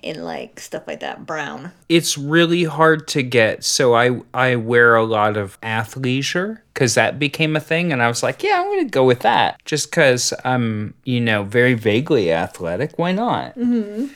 and 0.03 0.25
like 0.25 0.59
stuff 0.59 0.83
like 0.87 0.99
that, 0.99 1.25
brown. 1.25 1.71
It's 1.87 2.17
really 2.17 2.65
hard 2.65 3.07
to 3.07 3.23
get. 3.23 3.63
So 3.63 3.95
I 3.95 4.19
I 4.33 4.57
wear 4.57 4.97
a 4.97 5.05
lot 5.05 5.37
of 5.37 5.57
athleisure 5.61 6.59
because 6.73 6.95
that 6.95 7.17
became 7.17 7.55
a 7.55 7.61
thing, 7.61 7.93
and 7.93 8.03
I 8.03 8.09
was 8.09 8.21
like, 8.21 8.43
yeah, 8.43 8.59
I'm 8.59 8.65
gonna 8.75 8.89
go 8.89 9.05
with 9.05 9.21
that 9.21 9.63
just 9.63 9.89
because 9.89 10.33
I'm 10.43 10.95
you 11.05 11.21
know 11.21 11.43
very 11.43 11.75
vaguely 11.75 12.29
athletic. 12.29 12.99
Why 12.99 13.13
not? 13.13 13.57
Mm-hmm. 13.57 14.07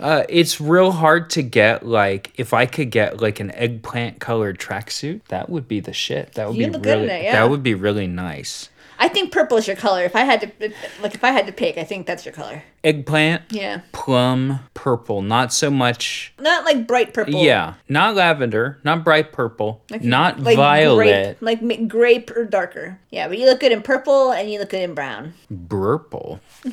Uh, 0.00 0.24
it's 0.28 0.60
real 0.60 0.92
hard 0.92 1.30
to 1.30 1.42
get 1.42 1.86
like 1.86 2.32
if 2.36 2.54
I 2.54 2.66
could 2.66 2.90
get 2.90 3.20
like 3.20 3.38
an 3.40 3.50
eggplant 3.52 4.18
colored 4.18 4.58
tracksuit, 4.58 5.20
that 5.28 5.50
would 5.50 5.68
be 5.68 5.80
the 5.80 5.92
shit. 5.92 6.34
That 6.34 6.48
would 6.48 6.56
You'd 6.56 6.66
be 6.68 6.72
look 6.72 6.82
good 6.82 6.98
in 6.98 7.04
really 7.04 7.20
it, 7.20 7.24
yeah. 7.24 7.32
that 7.32 7.50
would 7.50 7.62
be 7.62 7.74
really 7.74 8.06
nice. 8.06 8.70
I 9.02 9.08
think 9.08 9.32
purple 9.32 9.56
is 9.56 9.66
your 9.66 9.76
color. 9.76 10.04
If 10.04 10.14
I 10.14 10.24
had 10.24 10.42
to, 10.42 10.72
like, 11.00 11.14
if 11.14 11.24
I 11.24 11.30
had 11.30 11.46
to 11.46 11.52
pick, 11.52 11.78
I 11.78 11.84
think 11.84 12.06
that's 12.06 12.26
your 12.26 12.34
color. 12.34 12.62
Eggplant, 12.84 13.44
Yeah, 13.50 13.80
plum, 13.92 14.60
purple, 14.74 15.22
not 15.22 15.54
so 15.54 15.70
much 15.70 16.34
not 16.38 16.66
like 16.66 16.86
bright 16.86 17.14
purple. 17.14 17.42
Yeah, 17.42 17.74
not 17.88 18.14
lavender, 18.14 18.78
not 18.84 19.02
bright 19.02 19.32
purple, 19.32 19.82
like, 19.90 20.04
not 20.04 20.38
like 20.40 20.56
violet, 20.58 21.38
grape, 21.40 21.62
like 21.62 21.88
grape 21.88 22.30
or 22.36 22.44
darker. 22.44 22.98
Yeah, 23.08 23.26
but 23.28 23.38
you 23.38 23.46
look 23.46 23.60
good 23.60 23.72
in 23.72 23.80
purple 23.80 24.32
and 24.32 24.50
you 24.50 24.58
look 24.58 24.68
good 24.68 24.82
in 24.82 24.94
brown. 24.94 25.32
purple. 25.68 26.40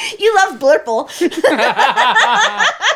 You 0.18 0.34
love 0.36 0.58
blurple. 0.58 1.08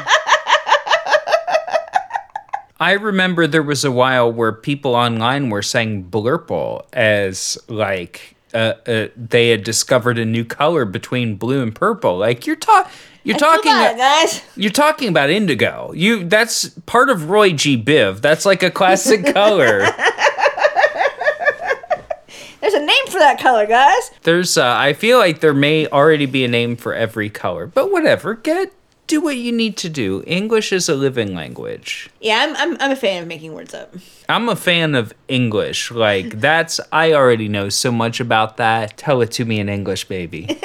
I 2.80 2.92
remember 2.92 3.46
there 3.46 3.62
was 3.62 3.84
a 3.84 3.90
while 3.90 4.30
where 4.30 4.52
people 4.52 4.94
online 4.94 5.50
were 5.50 5.62
saying 5.62 6.10
blurple 6.10 6.84
as 6.92 7.56
like 7.68 8.36
uh, 8.52 8.74
uh, 8.86 9.08
they 9.16 9.50
had 9.50 9.64
discovered 9.64 10.18
a 10.18 10.24
new 10.24 10.44
color 10.44 10.84
between 10.84 11.36
blue 11.36 11.62
and 11.62 11.74
purple. 11.74 12.18
Like 12.18 12.46
you're 12.46 12.56
talking, 12.56 12.92
you're 13.22 13.38
talking, 13.38 13.72
guys. 13.72 14.42
you're 14.56 14.72
talking 14.72 15.08
about 15.08 15.30
indigo. 15.30 15.92
You 15.94 16.24
that's 16.24 16.68
part 16.86 17.10
of 17.10 17.30
Roy 17.30 17.52
G. 17.52 17.80
Biv. 17.82 18.20
That's 18.20 18.44
like 18.44 18.62
a 18.62 18.70
classic 18.70 19.32
color. 19.32 19.86
There's 22.64 22.72
a 22.72 22.80
name 22.80 23.06
for 23.08 23.18
that 23.18 23.38
color, 23.38 23.66
guys. 23.66 24.10
There's, 24.22 24.56
uh, 24.56 24.74
I 24.74 24.94
feel 24.94 25.18
like 25.18 25.40
there 25.40 25.52
may 25.52 25.86
already 25.86 26.24
be 26.24 26.46
a 26.46 26.48
name 26.48 26.76
for 26.76 26.94
every 26.94 27.28
color, 27.28 27.66
but 27.66 27.92
whatever. 27.92 28.32
Get 28.36 28.72
do 29.06 29.20
what 29.20 29.36
you 29.36 29.52
need 29.52 29.76
to 29.76 29.90
do. 29.90 30.24
English 30.26 30.72
is 30.72 30.88
a 30.88 30.94
living 30.94 31.34
language. 31.34 32.08
Yeah, 32.22 32.38
I'm, 32.42 32.56
I'm, 32.56 32.78
I'm 32.80 32.90
a 32.92 32.96
fan 32.96 33.20
of 33.20 33.28
making 33.28 33.52
words 33.52 33.74
up. 33.74 33.94
I'm 34.30 34.48
a 34.48 34.56
fan 34.56 34.94
of 34.94 35.12
English. 35.28 35.90
Like 35.90 36.40
that's 36.40 36.80
I 36.90 37.12
already 37.12 37.48
know 37.50 37.68
so 37.68 37.92
much 37.92 38.18
about 38.18 38.56
that. 38.56 38.96
Tell 38.96 39.20
it 39.20 39.30
to 39.32 39.44
me 39.44 39.60
in 39.60 39.68
English, 39.68 40.06
baby. 40.06 40.46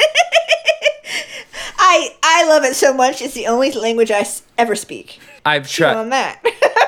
I 1.77 2.15
I 2.23 2.47
love 2.47 2.63
it 2.63 2.75
so 2.75 2.93
much. 2.93 3.21
It's 3.21 3.33
the 3.33 3.47
only 3.47 3.71
language 3.73 4.09
I 4.09 4.19
s- 4.19 4.43
ever 4.57 4.73
speak. 4.75 5.19
I've 5.45 5.63
On 5.63 5.67
tried. 5.67 6.11
that. 6.11 6.41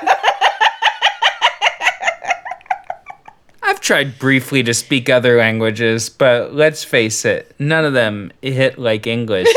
I've 3.72 3.80
tried 3.80 4.18
briefly 4.18 4.62
to 4.64 4.74
speak 4.74 5.08
other 5.08 5.38
languages, 5.38 6.10
but 6.10 6.52
let's 6.52 6.84
face 6.84 7.24
it, 7.24 7.54
none 7.58 7.86
of 7.86 7.94
them 7.94 8.30
hit 8.42 8.78
like 8.78 9.06
English. 9.06 9.48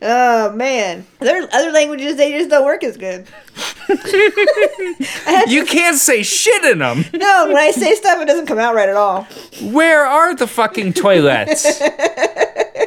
oh 0.00 0.52
man, 0.54 1.04
other 1.20 1.48
other 1.52 1.72
languages 1.72 2.14
they 2.14 2.30
just 2.38 2.50
don't 2.50 2.64
work 2.64 2.84
as 2.84 2.96
good. 2.96 3.26
you 5.48 5.64
can't 5.64 5.96
say 5.96 6.22
shit 6.22 6.64
in 6.64 6.78
them. 6.78 7.04
No, 7.12 7.48
when 7.48 7.56
I 7.56 7.72
say 7.72 7.96
stuff, 7.96 8.22
it 8.22 8.26
doesn't 8.26 8.46
come 8.46 8.60
out 8.60 8.76
right 8.76 8.88
at 8.88 8.94
all. 8.94 9.24
Where 9.60 10.06
are 10.06 10.36
the 10.36 10.46
fucking 10.46 10.92
toilets? 10.92 11.82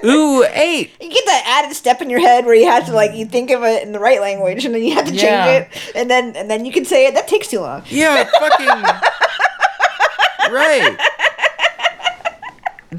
Ooh, 0.05 0.43
eight. 0.53 0.91
You 1.01 1.09
get 1.09 1.25
that 1.25 1.43
added 1.63 1.75
step 1.75 2.01
in 2.01 2.09
your 2.09 2.19
head 2.19 2.45
where 2.45 2.55
you 2.55 2.65
have 2.67 2.85
to 2.87 2.93
like 2.93 3.13
you 3.15 3.25
think 3.25 3.51
of 3.51 3.63
it 3.63 3.83
in 3.83 3.91
the 3.91 3.99
right 3.99 4.21
language 4.21 4.65
and 4.65 4.73
then 4.75 4.83
you 4.83 4.93
have 4.95 5.05
to 5.05 5.11
change 5.11 5.21
Yeah. 5.23 5.47
it 5.47 5.91
and 5.95 6.09
then 6.09 6.35
and 6.35 6.49
then 6.49 6.65
you 6.65 6.71
can 6.71 6.85
say 6.85 7.05
it. 7.07 7.13
That 7.13 7.27
takes 7.27 7.47
too 7.47 7.59
long. 7.59 7.83
Yeah, 7.87 8.23
fucking. 8.39 8.67
right. 10.53 10.97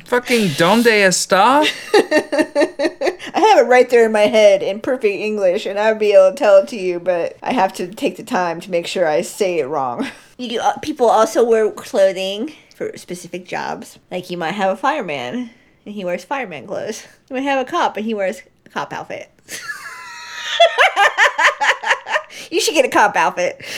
Fucking 0.06 0.48
donde 0.56 0.86
está? 0.86 1.64
I 3.34 3.40
have 3.40 3.58
it 3.58 3.68
right 3.68 3.88
there 3.90 4.06
in 4.06 4.12
my 4.12 4.22
head 4.22 4.62
in 4.62 4.80
perfect 4.80 5.04
English, 5.14 5.66
and 5.66 5.78
I'd 5.78 5.98
be 5.98 6.12
able 6.12 6.30
to 6.30 6.36
tell 6.36 6.56
it 6.58 6.68
to 6.68 6.76
you, 6.76 6.98
but 6.98 7.36
I 7.42 7.52
have 7.52 7.74
to 7.74 7.88
take 7.88 8.16
the 8.16 8.22
time 8.22 8.58
to 8.62 8.70
make 8.70 8.86
sure 8.86 9.06
I 9.06 9.20
say 9.20 9.58
it 9.58 9.66
wrong. 9.66 10.08
You 10.38 10.60
uh, 10.60 10.78
people 10.78 11.08
also 11.10 11.44
wear 11.44 11.70
clothing 11.70 12.54
for 12.74 12.96
specific 12.96 13.46
jobs. 13.46 13.98
Like 14.10 14.30
you 14.30 14.38
might 14.38 14.52
have 14.52 14.70
a 14.72 14.76
fireman, 14.76 15.50
and 15.84 15.94
he 15.94 16.04
wears 16.04 16.24
fireman 16.24 16.66
clothes. 16.66 17.06
Might 17.30 17.42
have 17.42 17.66
a 17.66 17.70
cop, 17.70 17.96
and 17.96 18.04
he 18.04 18.14
wears 18.14 18.42
a 18.66 18.68
cop 18.68 18.92
outfit. 18.92 19.30
you 22.50 22.60
should 22.60 22.74
get 22.74 22.84
a 22.84 22.88
cop 22.88 23.16
outfit. 23.16 23.60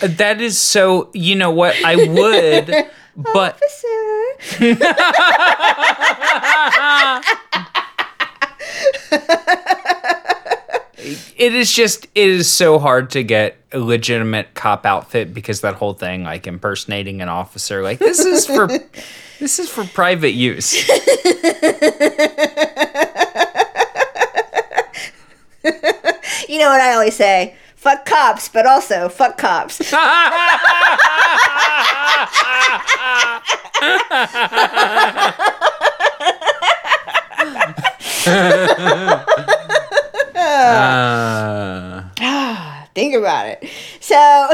That 0.00 0.40
is 0.40 0.58
so. 0.58 1.10
You 1.12 1.36
know 1.36 1.52
what? 1.52 1.76
I 1.84 1.94
would, 1.94 2.66
but 3.16 3.54
Officer. 3.54 4.72
it 11.36 11.54
is 11.54 11.72
just 11.72 12.06
it 12.14 12.28
is 12.28 12.50
so 12.50 12.78
hard 12.78 13.10
to 13.10 13.22
get 13.22 13.56
a 13.72 13.78
legitimate 13.78 14.54
cop 14.54 14.86
outfit 14.86 15.32
because 15.32 15.62
that 15.62 15.74
whole 15.74 15.94
thing, 15.94 16.24
like 16.24 16.46
impersonating 16.46 17.22
an 17.22 17.28
officer, 17.28 17.82
like 17.82 17.98
this 17.98 18.20
is 18.20 18.46
for 18.46 18.68
this 19.42 19.58
is 19.58 19.68
for 19.68 19.84
private 19.84 20.30
use. 20.30 20.88
You 26.48 26.58
know 26.58 26.68
what 26.68 26.80
I 26.82 26.92
always 26.92 27.16
say? 27.16 27.56
Fuck 27.76 28.04
cops, 28.04 28.48
but 28.48 28.66
also 28.66 29.08
fuck 29.08 29.38
cops. 29.38 29.80
Uh, 42.24 42.84
Think 42.94 43.14
about 43.14 43.46
it. 43.46 43.64
So, 44.00 44.48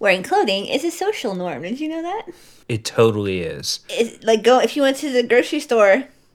wearing 0.00 0.22
clothing 0.22 0.66
is 0.66 0.84
a 0.84 0.90
social 0.90 1.34
norm. 1.34 1.62
Did 1.62 1.80
you 1.80 1.88
know 1.88 2.02
that? 2.02 2.26
It 2.68 2.84
totally 2.84 3.40
is. 3.40 3.80
It's 3.88 4.24
like 4.24 4.42
go 4.42 4.58
if 4.60 4.76
you 4.76 4.82
went 4.82 4.96
to 4.98 5.10
the 5.10 5.22
grocery 5.22 5.60
store 5.60 5.92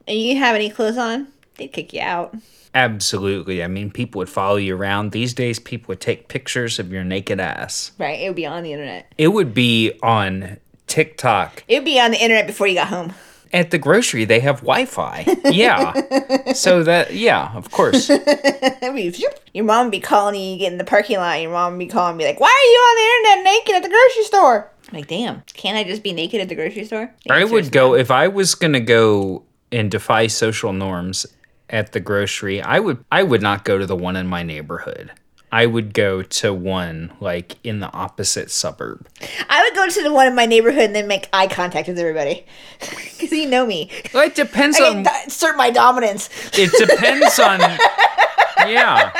and 0.07 0.17
you 0.17 0.29
didn't 0.29 0.43
have 0.43 0.55
any 0.55 0.69
clothes 0.69 0.97
on, 0.97 1.27
they'd 1.57 1.71
kick 1.71 1.93
you 1.93 2.01
out. 2.01 2.35
Absolutely. 2.73 3.63
I 3.63 3.67
mean, 3.67 3.91
people 3.91 4.19
would 4.19 4.29
follow 4.29 4.55
you 4.55 4.75
around. 4.75 5.11
These 5.11 5.33
days, 5.33 5.59
people 5.59 5.89
would 5.89 5.99
take 5.99 6.29
pictures 6.29 6.79
of 6.79 6.91
your 6.91 7.03
naked 7.03 7.39
ass. 7.39 7.91
Right? 7.97 8.21
It 8.21 8.29
would 8.29 8.35
be 8.35 8.45
on 8.45 8.63
the 8.63 8.71
internet. 8.71 9.11
It 9.17 9.29
would 9.29 9.53
be 9.53 9.91
on 10.01 10.57
TikTok. 10.87 11.63
It 11.67 11.79
would 11.79 11.85
be 11.85 11.99
on 11.99 12.11
the 12.11 12.21
internet 12.21 12.47
before 12.47 12.67
you 12.67 12.75
got 12.75 12.87
home. 12.87 13.13
At 13.53 13.71
the 13.71 13.77
grocery, 13.77 14.23
they 14.23 14.39
have 14.39 14.61
Wi 14.61 14.85
Fi. 14.85 15.25
Yeah. 15.43 16.53
so 16.53 16.83
that, 16.83 17.13
yeah, 17.13 17.51
of 17.53 17.69
course. 17.71 18.09
It'd 18.09 18.95
be, 18.95 19.11
zoop. 19.11 19.33
your 19.53 19.65
mom 19.65 19.87
would 19.87 19.91
be 19.91 19.99
calling 19.99 20.35
you, 20.35 20.53
you 20.53 20.57
get 20.57 20.71
in 20.71 20.77
the 20.77 20.85
parking 20.85 21.17
lot, 21.17 21.41
your 21.41 21.51
mom 21.51 21.73
would 21.73 21.79
be 21.79 21.87
calling 21.87 22.15
me 22.15 22.23
like, 22.23 22.39
Why 22.39 22.47
are 22.47 22.71
you 22.71 22.79
on 22.79 22.95
the 22.95 23.29
internet 23.29 23.53
naked 23.53 23.75
at 23.75 23.83
the 23.83 23.89
grocery 23.89 24.23
store? 24.23 24.70
I'm 24.91 24.97
like, 24.97 25.07
damn, 25.07 25.41
can't 25.53 25.77
I 25.77 25.83
just 25.83 26.03
be 26.03 26.11
naked 26.11 26.41
at 26.41 26.49
the 26.49 26.55
grocery 26.55 26.83
store? 26.83 27.13
The 27.25 27.33
I 27.33 27.43
would 27.45 27.71
go, 27.71 27.95
if 27.95 28.11
I 28.11 28.27
was 28.27 28.55
going 28.55 28.73
to 28.73 28.81
go 28.81 29.43
and 29.71 29.89
defy 29.89 30.27
social 30.27 30.73
norms 30.73 31.25
at 31.69 31.93
the 31.93 32.01
grocery, 32.01 32.61
I 32.61 32.79
would 32.79 33.03
I 33.11 33.23
would 33.23 33.41
not 33.41 33.63
go 33.63 33.77
to 33.77 33.85
the 33.85 33.95
one 33.95 34.15
in 34.17 34.27
my 34.27 34.43
neighborhood. 34.43 35.11
I 35.53 35.65
would 35.65 35.93
go 35.93 36.21
to 36.21 36.53
one 36.53 37.11
like 37.19 37.57
in 37.63 37.79
the 37.79 37.91
opposite 37.91 38.51
suburb. 38.51 39.07
I 39.49 39.63
would 39.63 39.75
go 39.75 39.89
to 39.89 40.03
the 40.03 40.13
one 40.13 40.27
in 40.27 40.35
my 40.35 40.45
neighborhood 40.45 40.83
and 40.83 40.95
then 40.95 41.07
make 41.07 41.27
eye 41.33 41.47
contact 41.47 41.87
with 41.87 41.99
everybody 41.99 42.45
because 42.79 43.31
you 43.31 43.49
know 43.49 43.65
me. 43.65 43.89
Well, 44.13 44.25
it 44.27 44.35
depends 44.35 44.79
I 44.79 44.89
on 44.89 45.03
can 45.03 45.27
assert 45.27 45.55
my 45.57 45.69
dominance. 45.69 46.29
it 46.53 46.71
depends 46.87 47.39
on 47.39 47.59
yeah. 48.69 49.11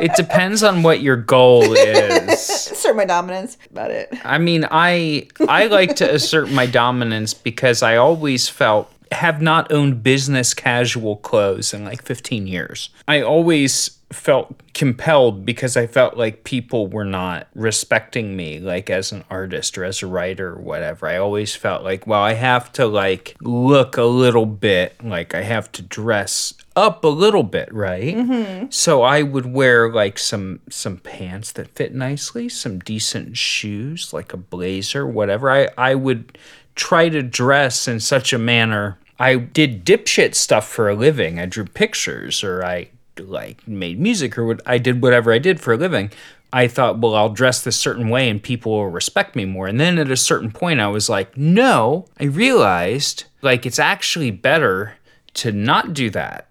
It 0.00 0.12
depends 0.16 0.62
on 0.62 0.82
what 0.82 1.00
your 1.00 1.16
goal 1.16 1.72
is. 1.72 2.50
Assert 2.72 2.96
my 2.96 3.04
dominance. 3.04 3.56
About 3.70 3.90
it. 3.90 4.12
I 4.24 4.38
mean, 4.38 4.66
I 4.70 5.28
I 5.48 5.66
like 5.66 5.96
to 5.96 6.14
assert 6.14 6.50
my 6.50 6.66
dominance 6.66 7.34
because 7.34 7.82
I 7.82 7.96
always 7.96 8.48
felt 8.48 8.90
have 9.12 9.40
not 9.40 9.70
owned 9.72 10.02
business 10.02 10.54
casual 10.54 11.16
clothes 11.16 11.72
in 11.72 11.84
like 11.84 12.02
15 12.02 12.46
years. 12.46 12.90
I 13.06 13.20
always 13.22 13.98
felt 14.12 14.54
compelled 14.74 15.44
because 15.44 15.76
I 15.76 15.86
felt 15.86 16.16
like 16.16 16.44
people 16.44 16.86
were 16.86 17.04
not 17.04 17.48
respecting 17.54 18.36
me 18.36 18.60
like 18.60 18.88
as 18.90 19.12
an 19.12 19.24
artist 19.30 19.76
or 19.76 19.84
as 19.84 20.02
a 20.02 20.06
writer 20.06 20.50
or 20.52 20.60
whatever. 20.60 21.06
I 21.06 21.16
always 21.16 21.54
felt 21.54 21.82
like, 21.82 22.06
well, 22.06 22.22
I 22.22 22.34
have 22.34 22.72
to 22.74 22.86
like 22.86 23.36
look 23.40 23.96
a 23.96 24.04
little 24.04 24.46
bit, 24.46 25.02
like 25.04 25.34
I 25.34 25.42
have 25.42 25.70
to 25.72 25.82
dress 25.82 26.54
up 26.76 27.04
a 27.04 27.08
little 27.08 27.42
bit, 27.42 27.72
right? 27.72 28.16
Mm-hmm. 28.16 28.66
So 28.70 29.02
I 29.02 29.22
would 29.22 29.46
wear 29.46 29.90
like 29.90 30.18
some 30.18 30.60
some 30.68 30.98
pants 30.98 31.52
that 31.52 31.68
fit 31.68 31.94
nicely, 31.94 32.48
some 32.48 32.78
decent 32.80 33.36
shoes, 33.36 34.12
like 34.12 34.32
a 34.32 34.36
blazer, 34.36 35.06
whatever. 35.06 35.50
I 35.50 35.68
I 35.78 35.94
would 35.94 36.36
try 36.74 37.08
to 37.08 37.22
dress 37.22 37.86
in 37.86 38.00
such 38.00 38.32
a 38.32 38.38
manner. 38.38 38.98
I 39.18 39.36
did 39.36 39.84
dipshit 39.84 40.34
stuff 40.34 40.68
for 40.68 40.88
a 40.88 40.94
living. 40.94 41.38
I 41.38 41.46
drew 41.46 41.64
pictures 41.64 42.42
or 42.42 42.64
I 42.64 42.88
like 43.18 43.66
made 43.68 44.00
music 44.00 44.36
or 44.36 44.44
what 44.44 44.60
I 44.66 44.78
did 44.78 45.02
whatever 45.02 45.32
I 45.32 45.38
did 45.38 45.60
for 45.60 45.74
a 45.74 45.76
living. 45.76 46.10
I 46.52 46.68
thought, 46.68 47.00
well, 47.00 47.16
I'll 47.16 47.30
dress 47.30 47.62
this 47.62 47.76
certain 47.76 48.08
way 48.08 48.28
and 48.28 48.40
people 48.40 48.72
will 48.72 48.88
respect 48.88 49.34
me 49.34 49.44
more. 49.44 49.66
And 49.66 49.80
then 49.80 49.98
at 49.98 50.10
a 50.10 50.16
certain 50.16 50.52
point, 50.52 50.78
I 50.78 50.86
was 50.86 51.08
like, 51.08 51.36
no, 51.36 52.06
I 52.18 52.24
realized 52.24 53.24
like 53.42 53.66
it's 53.66 53.78
actually 53.78 54.30
better 54.30 54.94
to 55.34 55.52
not 55.52 55.92
do 55.94 56.10
that. 56.10 56.48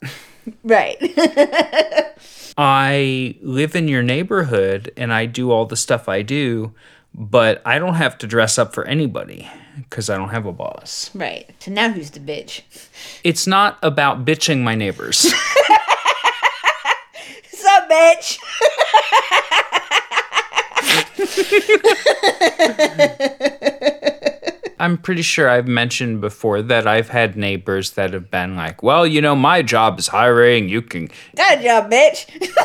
Right. 0.63 0.97
I 2.57 3.35
live 3.41 3.75
in 3.75 3.87
your 3.87 4.03
neighborhood 4.03 4.91
and 4.97 5.11
I 5.13 5.25
do 5.25 5.51
all 5.51 5.65
the 5.65 5.75
stuff 5.75 6.07
I 6.07 6.21
do, 6.21 6.73
but 7.13 7.61
I 7.65 7.79
don't 7.79 7.95
have 7.95 8.17
to 8.19 8.27
dress 8.27 8.59
up 8.59 8.73
for 8.73 8.85
anybody 8.85 9.49
because 9.89 10.09
I 10.09 10.17
don't 10.17 10.29
have 10.29 10.45
a 10.45 10.51
boss. 10.51 11.09
right. 11.15 11.49
So 11.59 11.71
now 11.71 11.89
who's 11.89 12.11
the 12.11 12.19
bitch? 12.19 12.61
It's 13.23 13.47
not 13.47 13.79
about 13.81 14.23
bitching 14.25 14.61
my 14.61 14.75
neighbors. 14.75 15.17
Sup, 17.47 17.89
bitch? 17.89 18.37
I'm 24.83 24.97
pretty 24.97 25.21
sure 25.21 25.49
I've 25.49 25.65
mentioned 25.65 26.19
before 26.19 26.61
that 26.63 26.85
I've 26.85 27.07
had 27.07 27.37
neighbors 27.37 27.91
that 27.91 28.11
have 28.11 28.29
been 28.29 28.57
like, 28.57 28.83
well, 28.83 29.07
you 29.07 29.21
know, 29.21 29.33
my 29.33 29.61
job 29.61 29.97
is 29.97 30.07
hiring. 30.09 30.67
You 30.67 30.81
can, 30.81 31.05
a 31.35 31.63
job, 31.63 31.89
bitch. 31.89 32.25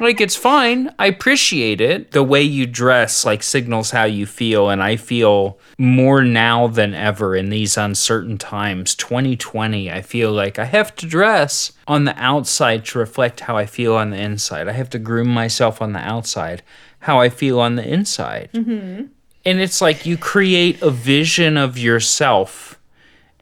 like, 0.00 0.20
it's 0.20 0.34
fine. 0.34 0.92
I 0.98 1.06
appreciate 1.06 1.80
it. 1.80 2.10
The 2.10 2.24
way 2.24 2.42
you 2.42 2.66
dress, 2.66 3.24
like, 3.24 3.44
signals 3.44 3.92
how 3.92 4.06
you 4.06 4.26
feel. 4.26 4.70
And 4.70 4.82
I 4.82 4.96
feel 4.96 5.56
more 5.78 6.24
now 6.24 6.66
than 6.66 6.92
ever 6.92 7.36
in 7.36 7.50
these 7.50 7.76
uncertain 7.76 8.38
times. 8.38 8.96
2020, 8.96 9.88
I 9.88 10.02
feel 10.02 10.32
like 10.32 10.58
I 10.58 10.64
have 10.64 10.96
to 10.96 11.06
dress 11.06 11.70
on 11.86 12.06
the 12.06 12.20
outside 12.20 12.84
to 12.86 12.98
reflect 12.98 13.38
how 13.38 13.56
I 13.56 13.66
feel 13.66 13.94
on 13.94 14.10
the 14.10 14.20
inside. 14.20 14.66
I 14.66 14.72
have 14.72 14.90
to 14.90 14.98
groom 14.98 15.28
myself 15.28 15.80
on 15.80 15.92
the 15.92 16.00
outside, 16.00 16.64
how 17.06 17.20
I 17.20 17.28
feel 17.28 17.60
on 17.60 17.76
the 17.76 17.88
inside. 17.88 18.50
Mm-hmm. 18.52 19.04
And 19.44 19.60
it's 19.60 19.80
like 19.80 20.06
you 20.06 20.16
create 20.16 20.82
a 20.82 20.90
vision 20.90 21.56
of 21.56 21.78
yourself 21.78 22.80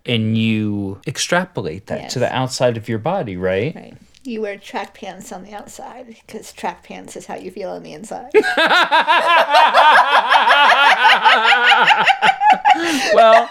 and 0.04 0.36
you 0.36 1.00
extrapolate 1.06 1.86
that 1.86 2.10
to 2.10 2.18
the 2.18 2.30
outside 2.30 2.76
of 2.76 2.90
your 2.90 2.98
body, 2.98 3.38
right? 3.38 3.74
Right. 3.74 3.96
You 4.22 4.42
wear 4.42 4.58
track 4.58 4.92
pants 4.92 5.32
on 5.32 5.44
the 5.44 5.54
outside 5.54 6.08
because 6.08 6.52
track 6.52 6.82
pants 6.82 7.16
is 7.16 7.24
how 7.24 7.36
you 7.36 7.50
feel 7.50 7.70
on 7.70 7.82
the 7.82 7.94
inside. 7.94 8.32
Well, 13.14 13.48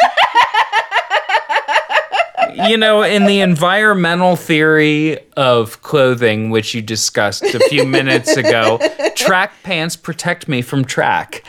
you 2.55 2.77
know, 2.77 3.01
in 3.03 3.25
the 3.25 3.41
environmental 3.41 4.35
theory 4.35 5.19
of 5.35 5.81
clothing, 5.81 6.49
which 6.49 6.73
you 6.73 6.81
discussed 6.81 7.43
a 7.43 7.59
few 7.69 7.85
minutes 7.85 8.35
ago, 8.37 8.79
track 9.15 9.53
pants 9.63 9.95
protect 9.95 10.47
me 10.47 10.61
from 10.61 10.85
track. 10.85 11.43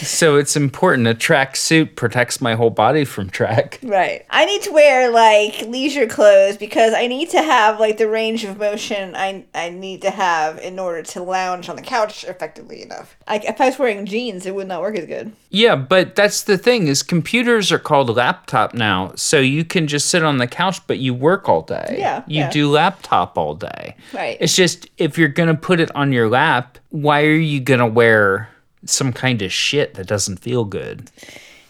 So 0.00 0.36
it's 0.36 0.56
important. 0.56 1.06
A 1.08 1.14
track 1.14 1.56
suit 1.56 1.96
protects 1.96 2.40
my 2.40 2.54
whole 2.54 2.70
body 2.70 3.04
from 3.04 3.30
track. 3.30 3.78
right. 3.82 4.24
I 4.30 4.44
need 4.46 4.62
to 4.62 4.72
wear 4.72 5.10
like 5.10 5.62
leisure 5.66 6.06
clothes 6.06 6.56
because 6.56 6.94
I 6.94 7.06
need 7.06 7.30
to 7.30 7.42
have 7.42 7.78
like 7.78 7.98
the 7.98 8.08
range 8.08 8.44
of 8.44 8.58
motion 8.58 9.14
I 9.14 9.44
I 9.54 9.70
need 9.70 10.02
to 10.02 10.10
have 10.10 10.58
in 10.58 10.78
order 10.78 11.02
to 11.02 11.22
lounge 11.22 11.68
on 11.68 11.76
the 11.76 11.82
couch 11.82 12.24
effectively 12.24 12.82
enough. 12.82 13.16
Like 13.28 13.44
if 13.44 13.60
I 13.60 13.66
was 13.66 13.78
wearing 13.78 14.06
jeans, 14.06 14.46
it 14.46 14.54
would 14.54 14.68
not 14.68 14.80
work 14.80 14.96
as 14.96 15.06
good. 15.06 15.32
Yeah, 15.50 15.76
but 15.76 16.14
that's 16.14 16.42
the 16.42 16.56
thing 16.58 16.86
is 16.86 17.02
computers 17.02 17.70
are 17.72 17.78
called 17.78 18.08
laptop 18.16 18.74
now. 18.74 19.12
So 19.16 19.38
you 19.38 19.64
can 19.64 19.86
just 19.86 20.08
sit 20.08 20.22
on 20.22 20.38
the 20.38 20.46
couch 20.46 20.86
but 20.86 20.98
you 20.98 21.12
work 21.14 21.48
all 21.48 21.62
day. 21.62 21.96
Yeah, 21.98 22.22
You 22.26 22.40
yeah. 22.40 22.50
do 22.50 22.70
laptop 22.70 23.36
all 23.36 23.54
day. 23.54 23.96
Right. 24.14 24.36
It's 24.40 24.54
just 24.56 24.88
if 24.96 25.18
you're 25.18 25.28
going 25.28 25.48
to 25.48 25.54
put 25.60 25.80
it 25.80 25.94
on 25.94 26.12
your 26.12 26.28
lap, 26.28 26.78
why 26.90 27.22
are 27.24 27.34
you 27.34 27.60
going 27.60 27.80
to 27.80 27.86
wear 27.86 28.48
some 28.84 29.12
kind 29.12 29.42
of 29.42 29.52
shit 29.52 29.94
that 29.94 30.06
doesn't 30.06 30.38
feel 30.38 30.64
good? 30.64 31.10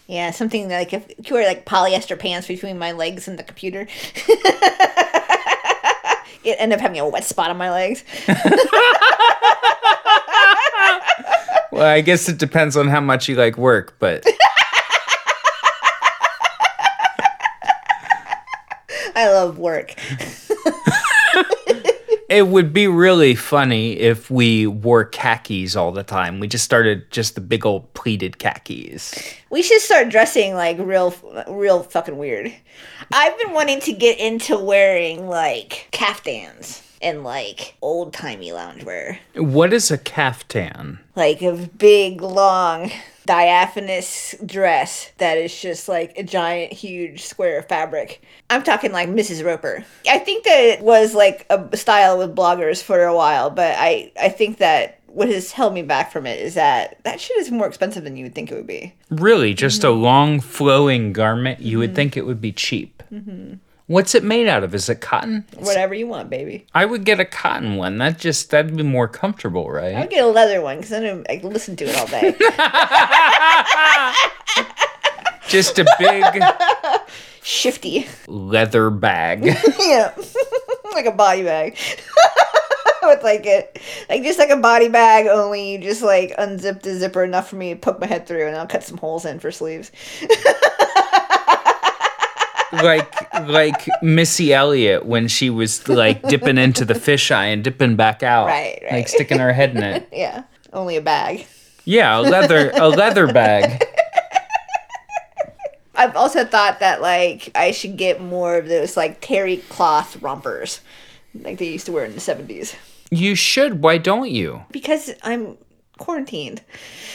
Yeah, 0.07 0.31
something 0.31 0.69
like 0.69 0.93
if 0.93 1.05
you 1.23 1.35
wear 1.35 1.47
like 1.47 1.65
polyester 1.65 2.17
pants 2.19 2.47
between 2.47 2.77
my 2.77 2.91
legs 2.91 3.27
and 3.27 3.39
the 3.39 3.43
computer. 3.43 3.87
It 6.43 6.55
end 6.57 6.73
up 6.73 6.79
having 6.79 6.99
a 6.99 7.07
wet 7.07 7.23
spot 7.23 7.51
on 7.51 7.57
my 7.57 7.69
legs. 7.69 8.03
Well, 11.71 11.87
I 11.87 12.01
guess 12.01 12.27
it 12.27 12.37
depends 12.37 12.75
on 12.75 12.89
how 12.89 12.99
much 12.99 13.29
you 13.29 13.35
like 13.35 13.57
work, 13.57 13.95
but 13.97 14.25
I 19.15 19.29
love 19.29 19.57
work. 19.57 19.95
It 22.31 22.47
would 22.47 22.71
be 22.71 22.87
really 22.87 23.35
funny 23.35 23.91
if 23.99 24.31
we 24.31 24.65
wore 24.65 25.03
khakis 25.03 25.75
all 25.75 25.91
the 25.91 26.01
time. 26.03 26.39
We 26.39 26.47
just 26.47 26.63
started 26.63 27.11
just 27.11 27.35
the 27.35 27.41
big 27.41 27.65
old 27.65 27.93
pleated 27.93 28.39
khakis. 28.39 29.13
We 29.49 29.61
should 29.61 29.81
start 29.81 30.07
dressing 30.07 30.53
like 30.53 30.77
real, 30.79 31.13
real 31.49 31.83
fucking 31.83 32.17
weird. 32.17 32.53
I've 33.13 33.37
been 33.37 33.51
wanting 33.51 33.81
to 33.81 33.91
get 33.91 34.17
into 34.17 34.57
wearing 34.57 35.27
like 35.27 35.89
caftans 35.91 36.81
and 37.01 37.25
like 37.25 37.75
old 37.81 38.13
timey 38.13 38.51
loungewear, 38.51 39.17
What 39.35 39.73
is 39.73 39.91
a 39.91 39.97
caftan? 39.97 40.99
like 41.17 41.41
a 41.41 41.51
big 41.77 42.21
long 42.21 42.91
diaphanous 43.31 44.35
dress 44.45 45.13
that 45.17 45.37
is 45.37 45.57
just 45.61 45.87
like 45.87 46.17
a 46.17 46.23
giant 46.23 46.73
huge 46.73 47.23
square 47.23 47.59
of 47.59 47.65
fabric. 47.65 48.21
I'm 48.49 48.61
talking 48.61 48.91
like 48.91 49.07
Mrs. 49.07 49.45
Roper. 49.45 49.85
I 50.05 50.19
think 50.19 50.43
that 50.43 50.59
it 50.59 50.81
was 50.81 51.15
like 51.15 51.45
a 51.49 51.77
style 51.77 52.17
with 52.17 52.35
bloggers 52.35 52.83
for 52.83 53.05
a 53.05 53.15
while, 53.15 53.49
but 53.49 53.73
I 53.77 54.11
I 54.21 54.27
think 54.27 54.57
that 54.57 54.99
what 55.07 55.29
has 55.29 55.53
held 55.53 55.73
me 55.73 55.81
back 55.81 56.11
from 56.11 56.27
it 56.27 56.41
is 56.41 56.55
that 56.55 57.01
that 57.05 57.21
shit 57.21 57.37
is 57.37 57.49
more 57.51 57.67
expensive 57.67 58.03
than 58.03 58.17
you 58.17 58.25
would 58.25 58.35
think 58.35 58.51
it 58.51 58.55
would 58.55 58.67
be. 58.67 58.93
Really, 59.09 59.53
just 59.53 59.85
a 59.85 59.87
mm-hmm. 59.87 60.03
long 60.03 60.39
flowing 60.41 61.13
garment. 61.13 61.61
You 61.61 61.79
would 61.79 61.91
mm-hmm. 61.91 61.95
think 61.95 62.17
it 62.17 62.25
would 62.25 62.41
be 62.41 62.51
cheap. 62.51 63.01
Mm-hmm. 63.13 63.53
What's 63.91 64.15
it 64.15 64.23
made 64.23 64.47
out 64.47 64.63
of? 64.63 64.73
Is 64.73 64.87
it 64.87 65.01
cotton? 65.01 65.43
Whatever 65.57 65.93
you 65.93 66.07
want, 66.07 66.29
baby. 66.29 66.65
I 66.73 66.85
would 66.85 67.03
get 67.03 67.19
a 67.19 67.25
cotton 67.25 67.75
one. 67.75 67.97
That 67.97 68.19
just 68.19 68.49
that'd 68.49 68.77
be 68.77 68.83
more 68.83 69.09
comfortable, 69.09 69.69
right? 69.69 69.93
I'd 69.93 70.09
get 70.09 70.23
a 70.23 70.27
leather 70.27 70.61
one 70.61 70.77
because 70.77 70.91
then 70.91 71.25
I 71.29 71.35
can 71.35 71.49
listen 71.49 71.75
to 71.75 71.83
it 71.85 71.97
all 71.97 72.07
day. 72.07 72.31
Just 75.49 75.77
a 75.79 75.85
big 75.99 76.23
Shifty. 77.43 78.07
leather 78.27 78.89
bag. 78.89 79.43
yeah. 79.79 80.13
like 80.93 81.05
a 81.05 81.11
body 81.11 81.43
bag. 81.43 81.77
With 83.03 83.23
like 83.23 83.45
it, 83.45 83.81
like 84.09 84.23
just 84.23 84.39
like 84.39 84.51
a 84.51 84.57
body 84.57 84.87
bag, 84.87 85.27
only 85.27 85.73
you 85.73 85.79
just 85.79 86.01
like 86.03 86.33
unzip 86.37 86.81
the 86.83 86.93
zipper 86.95 87.23
enough 87.25 87.49
for 87.49 87.55
me 87.57 87.73
to 87.73 87.79
poke 87.79 87.99
my 87.99 88.05
head 88.05 88.25
through, 88.27 88.47
and 88.47 88.55
I'll 88.55 88.67
cut 88.67 88.83
some 88.83 88.97
holes 88.97 89.25
in 89.25 89.39
for 89.39 89.51
sleeves. 89.51 89.91
Like 92.73 93.33
like 93.47 93.87
Missy 94.01 94.53
Elliott 94.53 95.05
when 95.05 95.27
she 95.27 95.49
was 95.49 95.87
like 95.87 96.21
dipping 96.23 96.57
into 96.57 96.85
the 96.85 96.93
fisheye 96.93 97.53
and 97.53 97.63
dipping 97.63 97.95
back 97.95 98.23
out. 98.23 98.47
Right, 98.47 98.79
right. 98.83 98.93
Like 98.93 99.07
sticking 99.07 99.39
her 99.39 99.53
head 99.53 99.75
in 99.75 99.83
it. 99.83 100.07
Yeah, 100.11 100.43
only 100.73 100.97
a 100.97 101.01
bag. 101.01 101.47
Yeah, 101.85 102.19
a 102.19 102.21
leather 102.21 102.71
a 102.75 102.89
leather 102.89 103.31
bag. 103.31 103.83
I've 105.95 106.15
also 106.15 106.45
thought 106.45 106.79
that 106.79 107.01
like 107.01 107.49
I 107.55 107.71
should 107.71 107.97
get 107.97 108.21
more 108.21 108.57
of 108.57 108.67
those 108.67 108.97
like 108.97 109.19
terry 109.21 109.57
cloth 109.57 110.21
rompers, 110.21 110.81
like 111.33 111.57
they 111.57 111.69
used 111.69 111.85
to 111.87 111.91
wear 111.91 112.05
in 112.05 112.13
the 112.13 112.19
seventies. 112.19 112.75
You 113.09 113.35
should. 113.35 113.81
Why 113.83 113.97
don't 113.97 114.31
you? 114.31 114.63
Because 114.71 115.11
I'm 115.23 115.57
quarantined. 116.01 116.61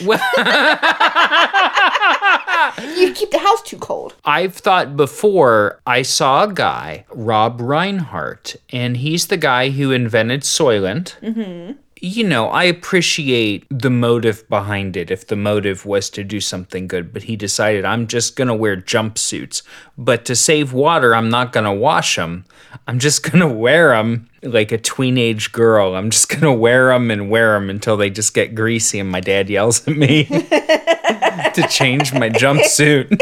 Well, 0.03 0.19
You 2.97 3.13
keep 3.13 3.31
the 3.31 3.39
house 3.39 3.61
too 3.63 3.77
cold. 3.77 4.15
I've 4.25 4.55
thought 4.55 4.97
before. 4.97 5.79
I 5.85 6.01
saw 6.01 6.43
a 6.45 6.53
guy, 6.53 7.05
Rob 7.09 7.61
Rhinehart, 7.61 8.55
and 8.71 8.97
he's 8.97 9.27
the 9.27 9.37
guy 9.37 9.69
who 9.69 9.91
invented 9.91 10.41
Soylent. 10.41 11.19
Mm-hmm. 11.21 11.73
You 11.99 12.27
know, 12.27 12.49
I 12.49 12.65
appreciate 12.65 13.65
the 13.69 13.89
motive 13.89 14.47
behind 14.49 14.95
it. 14.95 15.09
If 15.09 15.27
the 15.27 15.35
motive 15.35 15.85
was 15.85 16.09
to 16.11 16.23
do 16.23 16.39
something 16.39 16.87
good, 16.87 17.11
but 17.11 17.23
he 17.23 17.35
decided 17.35 17.85
I'm 17.85 18.07
just 18.07 18.35
gonna 18.35 18.55
wear 18.55 18.77
jumpsuits. 18.77 19.63
But 19.97 20.23
to 20.25 20.35
save 20.35 20.73
water, 20.73 21.15
I'm 21.15 21.29
not 21.29 21.51
gonna 21.53 21.73
wash 21.73 22.15
them. 22.15 22.45
I'm 22.87 22.99
just 22.99 23.23
gonna 23.23 23.51
wear 23.53 23.89
them 23.89 24.29
like 24.43 24.71
a 24.71 24.77
teenage 24.77 25.51
girl. 25.51 25.95
I'm 25.95 26.11
just 26.11 26.29
gonna 26.29 26.53
wear 26.53 26.89
them 26.89 27.09
and 27.09 27.29
wear 27.31 27.53
them 27.53 27.69
until 27.69 27.97
they 27.97 28.09
just 28.09 28.33
get 28.33 28.53
greasy, 28.53 28.99
and 28.99 29.09
my 29.09 29.19
dad 29.19 29.49
yells 29.49 29.87
at 29.87 29.97
me 29.97 30.25
to 30.25 31.67
change 31.69 32.13
my 32.13 32.29
jumpsuit. 32.29 33.19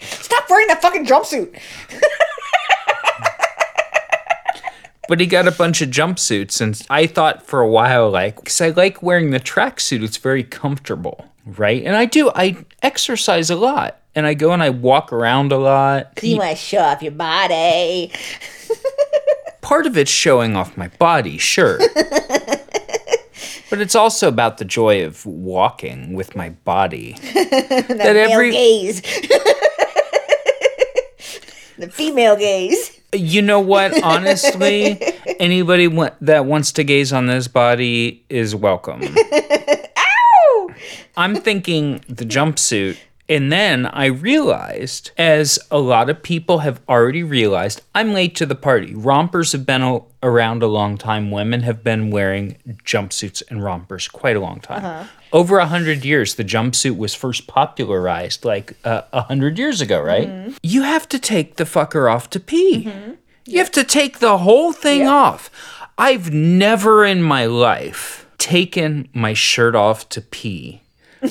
Stop 0.00 0.44
wearing 0.50 0.66
that 0.66 0.82
fucking 0.82 1.06
jumpsuit. 1.06 1.58
But 5.08 5.20
he 5.20 5.26
got 5.26 5.48
a 5.48 5.52
bunch 5.52 5.80
of 5.80 5.88
jumpsuits, 5.88 6.60
and 6.60 6.80
I 6.90 7.06
thought 7.06 7.46
for 7.46 7.60
a 7.60 7.68
while, 7.68 8.10
like, 8.10 8.36
because 8.36 8.60
I 8.60 8.68
like 8.68 9.02
wearing 9.02 9.30
the 9.30 9.40
tracksuit, 9.40 10.02
it's 10.04 10.18
very 10.18 10.44
comfortable, 10.44 11.24
right? 11.46 11.82
And 11.82 11.96
I 11.96 12.04
do, 12.04 12.30
I 12.34 12.58
exercise 12.82 13.48
a 13.50 13.56
lot, 13.56 13.98
and 14.14 14.26
I 14.26 14.34
go 14.34 14.52
and 14.52 14.62
I 14.62 14.68
walk 14.70 15.12
around 15.12 15.50
a 15.50 15.56
lot. 15.58 16.14
Because 16.14 16.28
You 16.28 16.36
want 16.36 16.50
to 16.50 16.56
show 16.56 16.80
off 16.80 17.02
your 17.02 17.12
body. 17.12 18.12
Part 19.62 19.86
of 19.86 19.96
it's 19.96 20.10
showing 20.10 20.56
off 20.56 20.76
my 20.76 20.88
body, 20.88 21.38
sure. 21.38 21.78
But 23.70 23.80
it's 23.80 23.94
also 23.94 24.28
about 24.28 24.58
the 24.58 24.64
joy 24.64 25.04
of 25.04 25.24
walking 25.26 26.14
with 26.14 26.34
my 26.34 26.50
body. 26.50 27.12
that 27.34 28.16
every- 28.16 28.50
gaze. 28.50 29.00
the 31.78 31.88
female 31.90 32.36
gaze. 32.36 32.97
You 33.14 33.42
know 33.42 33.60
what? 33.60 34.02
Honestly, 34.04 35.00
anybody 35.40 35.88
wa- 35.88 36.10
that 36.20 36.44
wants 36.44 36.72
to 36.72 36.84
gaze 36.84 37.12
on 37.12 37.26
this 37.26 37.48
body 37.48 38.24
is 38.28 38.54
welcome. 38.54 39.02
Ow! 39.96 40.70
I'm 41.16 41.36
thinking 41.36 42.04
the 42.08 42.24
jumpsuit. 42.24 42.96
And 43.30 43.52
then 43.52 43.84
I 43.84 44.06
realized, 44.06 45.10
as 45.18 45.58
a 45.70 45.78
lot 45.78 46.08
of 46.08 46.22
people 46.22 46.60
have 46.60 46.80
already 46.88 47.22
realized, 47.22 47.82
I'm 47.94 48.14
late 48.14 48.34
to 48.36 48.46
the 48.46 48.54
party. 48.54 48.94
Rompers 48.94 49.52
have 49.52 49.66
been 49.66 50.00
around 50.22 50.62
a 50.62 50.66
long 50.66 50.96
time. 50.96 51.30
Women 51.30 51.60
have 51.60 51.84
been 51.84 52.10
wearing 52.10 52.56
jumpsuits 52.84 53.42
and 53.50 53.62
rompers 53.62 54.08
quite 54.08 54.36
a 54.36 54.40
long 54.40 54.60
time. 54.60 54.84
Uh-huh. 54.84 55.04
Over 55.30 55.58
a 55.58 55.66
hundred 55.66 56.06
years, 56.06 56.36
the 56.36 56.44
jumpsuit 56.44 56.96
was 56.96 57.14
first 57.14 57.46
popularized, 57.46 58.46
like 58.46 58.72
uh, 58.82 59.02
a 59.12 59.22
hundred 59.22 59.58
years 59.58 59.82
ago, 59.82 60.00
right? 60.00 60.26
Mm-hmm. 60.26 60.54
You 60.62 60.82
have 60.82 61.06
to 61.10 61.18
take 61.18 61.56
the 61.56 61.64
fucker 61.64 62.10
off 62.10 62.30
to 62.30 62.40
pee. 62.40 62.84
Mm-hmm. 62.84 63.12
You 63.44 63.58
have 63.58 63.72
to 63.72 63.84
take 63.84 64.20
the 64.20 64.38
whole 64.38 64.72
thing 64.72 65.06
off. 65.06 65.50
I've 65.98 66.32
never 66.32 67.04
in 67.04 67.22
my 67.22 67.44
life 67.44 68.26
taken 68.38 69.08
my 69.12 69.34
shirt 69.34 69.74
off 69.74 70.08
to 70.10 70.22
pee. 70.22 70.80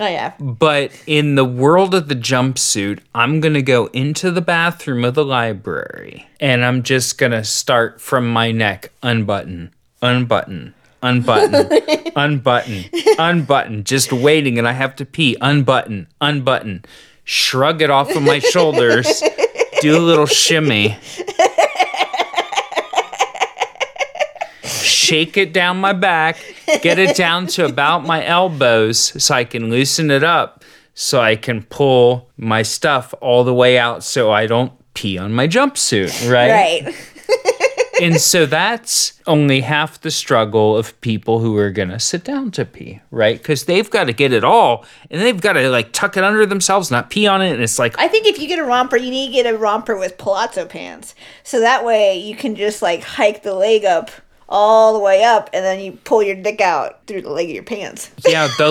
Oh, 0.00 0.06
yeah. 0.06 0.32
But 0.40 0.90
in 1.06 1.36
the 1.36 1.44
world 1.44 1.94
of 1.94 2.08
the 2.08 2.16
jumpsuit, 2.16 3.00
I'm 3.14 3.40
going 3.40 3.54
to 3.54 3.62
go 3.62 3.86
into 3.86 4.30
the 4.30 4.40
bathroom 4.40 5.04
of 5.04 5.14
the 5.14 5.24
library 5.24 6.26
and 6.40 6.64
I'm 6.64 6.82
just 6.82 7.16
going 7.16 7.32
to 7.32 7.44
start 7.44 8.00
from 8.00 8.28
my 8.28 8.50
neck 8.50 8.90
unbutton, 9.02 9.72
unbutton, 10.02 10.74
unbutton, 11.02 11.70
unbutton, 12.16 12.84
unbutton, 13.18 13.84
just 13.84 14.12
waiting 14.12 14.58
and 14.58 14.66
I 14.66 14.72
have 14.72 14.96
to 14.96 15.04
pee, 15.04 15.36
unbutton, 15.40 16.08
unbutton, 16.20 16.84
shrug 17.22 17.80
it 17.80 17.90
off 17.90 18.14
of 18.16 18.22
my 18.22 18.40
shoulders, 18.40 19.22
do 19.80 19.96
a 19.96 20.00
little 20.00 20.26
shimmy. 20.26 20.98
Shake 25.04 25.36
it 25.36 25.52
down 25.52 25.78
my 25.78 25.92
back, 25.92 26.38
get 26.82 26.98
it 26.98 27.16
down 27.16 27.46
to 27.48 27.64
about 27.64 28.06
my 28.06 28.24
elbows 28.24 29.22
so 29.22 29.34
I 29.34 29.44
can 29.44 29.70
loosen 29.70 30.10
it 30.10 30.24
up 30.24 30.64
so 30.94 31.20
I 31.20 31.36
can 31.36 31.64
pull 31.64 32.30
my 32.36 32.62
stuff 32.62 33.12
all 33.20 33.44
the 33.44 33.54
way 33.54 33.78
out 33.78 34.04
so 34.04 34.30
I 34.30 34.46
don't 34.46 34.72
pee 34.94 35.18
on 35.18 35.32
my 35.32 35.48
jumpsuit, 35.48 36.30
right? 36.30 36.84
Right. 36.84 36.94
and 38.02 38.20
so 38.20 38.46
that's 38.46 39.20
only 39.26 39.60
half 39.60 40.00
the 40.00 40.10
struggle 40.10 40.76
of 40.76 40.98
people 41.00 41.40
who 41.40 41.56
are 41.58 41.70
going 41.70 41.88
to 41.88 41.98
sit 41.98 42.22
down 42.22 42.52
to 42.52 42.64
pee, 42.64 43.00
right? 43.10 43.38
Because 43.38 43.64
they've 43.64 43.88
got 43.90 44.04
to 44.04 44.12
get 44.12 44.32
it 44.32 44.44
all 44.44 44.84
and 45.10 45.20
they've 45.20 45.40
got 45.40 45.54
to 45.54 45.68
like 45.68 45.92
tuck 45.92 46.16
it 46.16 46.22
under 46.22 46.46
themselves, 46.46 46.92
not 46.92 47.10
pee 47.10 47.26
on 47.26 47.42
it. 47.42 47.52
And 47.52 47.62
it's 47.62 47.78
like, 47.78 47.98
I 47.98 48.06
think 48.06 48.26
if 48.26 48.38
you 48.38 48.46
get 48.46 48.60
a 48.60 48.64
romper, 48.64 48.96
you 48.96 49.10
need 49.10 49.28
to 49.28 49.32
get 49.32 49.52
a 49.52 49.56
romper 49.56 49.96
with 49.96 50.16
palazzo 50.16 50.64
pants. 50.64 51.16
So 51.42 51.60
that 51.60 51.84
way 51.84 52.16
you 52.16 52.36
can 52.36 52.54
just 52.54 52.82
like 52.82 53.02
hike 53.02 53.42
the 53.42 53.54
leg 53.54 53.84
up 53.84 54.10
all 54.56 54.92
the 54.92 55.00
way 55.00 55.24
up 55.24 55.50
and 55.52 55.64
then 55.64 55.80
you 55.80 55.90
pull 56.04 56.22
your 56.22 56.36
dick 56.36 56.60
out 56.60 57.04
through 57.08 57.20
the 57.22 57.28
leg 57.30 57.48
of 57.48 57.54
your 57.54 57.64
pants. 57.64 58.10
yeah, 58.26 58.46
the, 58.56 58.70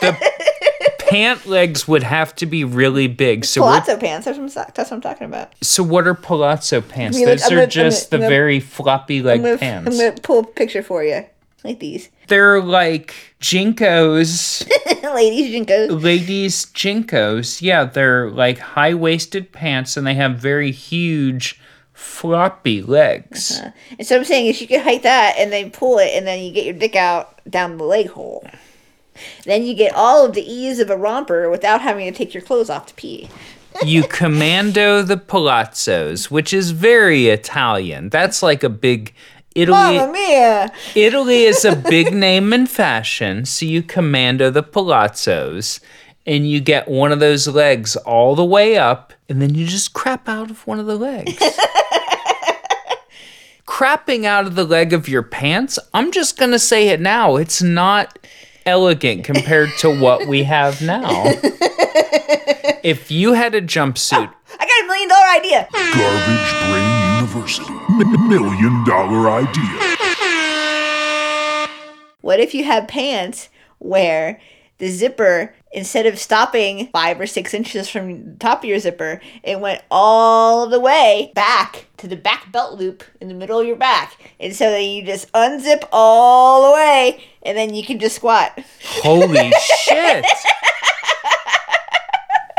the 0.00 0.92
pant 1.08 1.46
legs 1.46 1.86
would 1.86 2.02
have 2.02 2.34
to 2.34 2.46
be 2.46 2.64
really 2.64 3.06
big. 3.06 3.44
So, 3.44 3.60
Palazzo 3.62 3.96
pants, 3.96 4.24
that's 4.24 4.36
what, 4.38 4.44
I'm, 4.56 4.64
that's 4.74 4.90
what 4.90 4.92
I'm 4.92 5.00
talking 5.00 5.26
about. 5.26 5.52
so 5.62 5.82
what 5.84 6.06
are 6.08 6.14
palazzo 6.14 6.80
pants? 6.80 7.16
I 7.16 7.20
mean, 7.20 7.26
Those 7.28 7.44
I'm 7.44 7.52
are 7.52 7.54
gonna- 7.56 7.66
just 7.68 8.10
gonna- 8.10 8.22
the 8.22 8.24
gonna- 8.26 8.34
very 8.34 8.60
floppy 8.60 9.22
leg 9.22 9.44
I'm 9.44 9.58
pants. 9.58 9.90
I'm 9.90 9.96
gonna 9.96 10.20
pull 10.20 10.40
a 10.40 10.44
picture 10.44 10.82
for 10.82 11.04
you. 11.04 11.24
Like 11.62 11.78
these. 11.78 12.08
They're 12.28 12.60
like 12.62 13.14
JNCOs. 13.40 14.68
Ladies, 15.14 15.54
JNCOs. 15.66 16.02
ladies 16.02 16.66
JNCOs 16.66 17.60
yeah 17.62 17.84
they're 17.84 18.30
like 18.30 18.58
high-waisted 18.58 19.52
pants 19.52 19.96
and 19.96 20.06
they 20.06 20.14
have 20.14 20.36
very 20.38 20.70
huge 20.72 21.60
floppy 22.00 22.80
legs 22.80 23.58
uh-huh. 23.58 23.70
And 23.98 24.06
so 24.06 24.16
I'm 24.16 24.24
saying 24.24 24.46
is 24.46 24.60
you 24.60 24.66
could 24.66 24.80
hike 24.80 25.02
that 25.02 25.34
and 25.38 25.52
then 25.52 25.70
pull 25.70 25.98
it 25.98 26.12
and 26.14 26.26
then 26.26 26.42
you 26.42 26.50
get 26.50 26.64
your 26.64 26.74
dick 26.74 26.96
out 26.96 27.40
down 27.48 27.76
the 27.76 27.84
leg 27.84 28.08
hole. 28.08 28.44
Then 29.44 29.64
you 29.64 29.74
get 29.74 29.94
all 29.94 30.24
of 30.24 30.34
the 30.34 30.42
ease 30.42 30.78
of 30.78 30.88
a 30.88 30.96
romper 30.96 31.50
without 31.50 31.82
having 31.82 32.10
to 32.10 32.16
take 32.16 32.32
your 32.32 32.42
clothes 32.42 32.70
off 32.70 32.86
to 32.86 32.94
pee. 32.94 33.28
you 33.84 34.02
commando 34.02 35.02
the 35.02 35.16
palazzos 35.16 36.30
which 36.30 36.52
is 36.52 36.72
very 36.72 37.28
italian 37.28 38.08
that's 38.08 38.42
like 38.42 38.64
a 38.64 38.68
big 38.68 39.14
italy 39.54 39.76
Mamma 39.96 40.12
mia! 40.12 40.72
italy 40.96 41.44
is 41.44 41.64
a 41.64 41.76
big 41.76 42.12
name 42.12 42.52
in 42.52 42.66
fashion 42.66 43.44
so 43.44 43.64
you 43.64 43.80
commando 43.82 44.50
the 44.50 44.64
palazzos 44.64 45.78
and 46.26 46.48
you 46.48 46.60
get 46.60 46.88
one 46.88 47.12
of 47.12 47.20
those 47.20 47.48
legs 47.48 47.96
all 47.96 48.34
the 48.34 48.44
way 48.44 48.76
up 48.76 49.12
and 49.28 49.40
then 49.40 49.54
you 49.54 49.66
just 49.66 49.92
crap 49.92 50.28
out 50.28 50.50
of 50.50 50.66
one 50.66 50.78
of 50.78 50.86
the 50.86 50.96
legs 50.96 51.32
crapping 53.66 54.24
out 54.24 54.46
of 54.46 54.56
the 54.56 54.64
leg 54.64 54.92
of 54.92 55.08
your 55.08 55.22
pants, 55.22 55.78
I'm 55.94 56.12
just 56.12 56.36
going 56.36 56.50
to 56.50 56.58
say 56.58 56.88
it 56.88 57.00
now. 57.00 57.36
It's 57.36 57.62
not 57.62 58.18
elegant 58.66 59.24
compared 59.24 59.70
to 59.78 59.98
what 59.98 60.26
we 60.26 60.42
have 60.42 60.82
now. 60.82 61.08
if 62.82 63.10
you 63.10 63.32
had 63.32 63.54
a 63.54 63.62
jumpsuit, 63.62 64.30
I 64.58 64.66
got 64.66 64.84
a 64.84 64.86
million 64.86 65.08
dollar 65.08 65.28
idea. 65.28 65.68
Garbage 65.94 66.52
Brain 66.68 67.00
University. 67.16 67.72
M- 67.88 68.28
million 68.28 68.84
dollar 68.84 69.30
idea. 69.30 69.96
What 72.22 72.38
if 72.38 72.54
you 72.54 72.64
had 72.64 72.86
pants 72.86 73.48
where 73.78 74.38
the 74.80 74.88
zipper, 74.88 75.54
instead 75.72 76.06
of 76.06 76.18
stopping 76.18 76.88
five 76.88 77.20
or 77.20 77.26
six 77.26 77.54
inches 77.54 77.88
from 77.88 78.32
the 78.32 78.36
top 78.38 78.60
of 78.60 78.64
your 78.64 78.78
zipper, 78.78 79.20
it 79.42 79.60
went 79.60 79.82
all 79.90 80.66
the 80.68 80.80
way 80.80 81.30
back 81.34 81.86
to 81.98 82.08
the 82.08 82.16
back 82.16 82.50
belt 82.50 82.78
loop 82.78 83.04
in 83.20 83.28
the 83.28 83.34
middle 83.34 83.60
of 83.60 83.66
your 83.66 83.76
back. 83.76 84.16
And 84.40 84.56
so 84.56 84.70
then 84.70 84.82
you 84.90 85.04
just 85.04 85.30
unzip 85.32 85.86
all 85.92 86.70
the 86.70 86.74
way 86.74 87.22
and 87.42 87.56
then 87.56 87.74
you 87.74 87.84
can 87.84 87.98
just 87.98 88.16
squat. 88.16 88.58
holy 89.02 89.52
shit. 89.84 90.24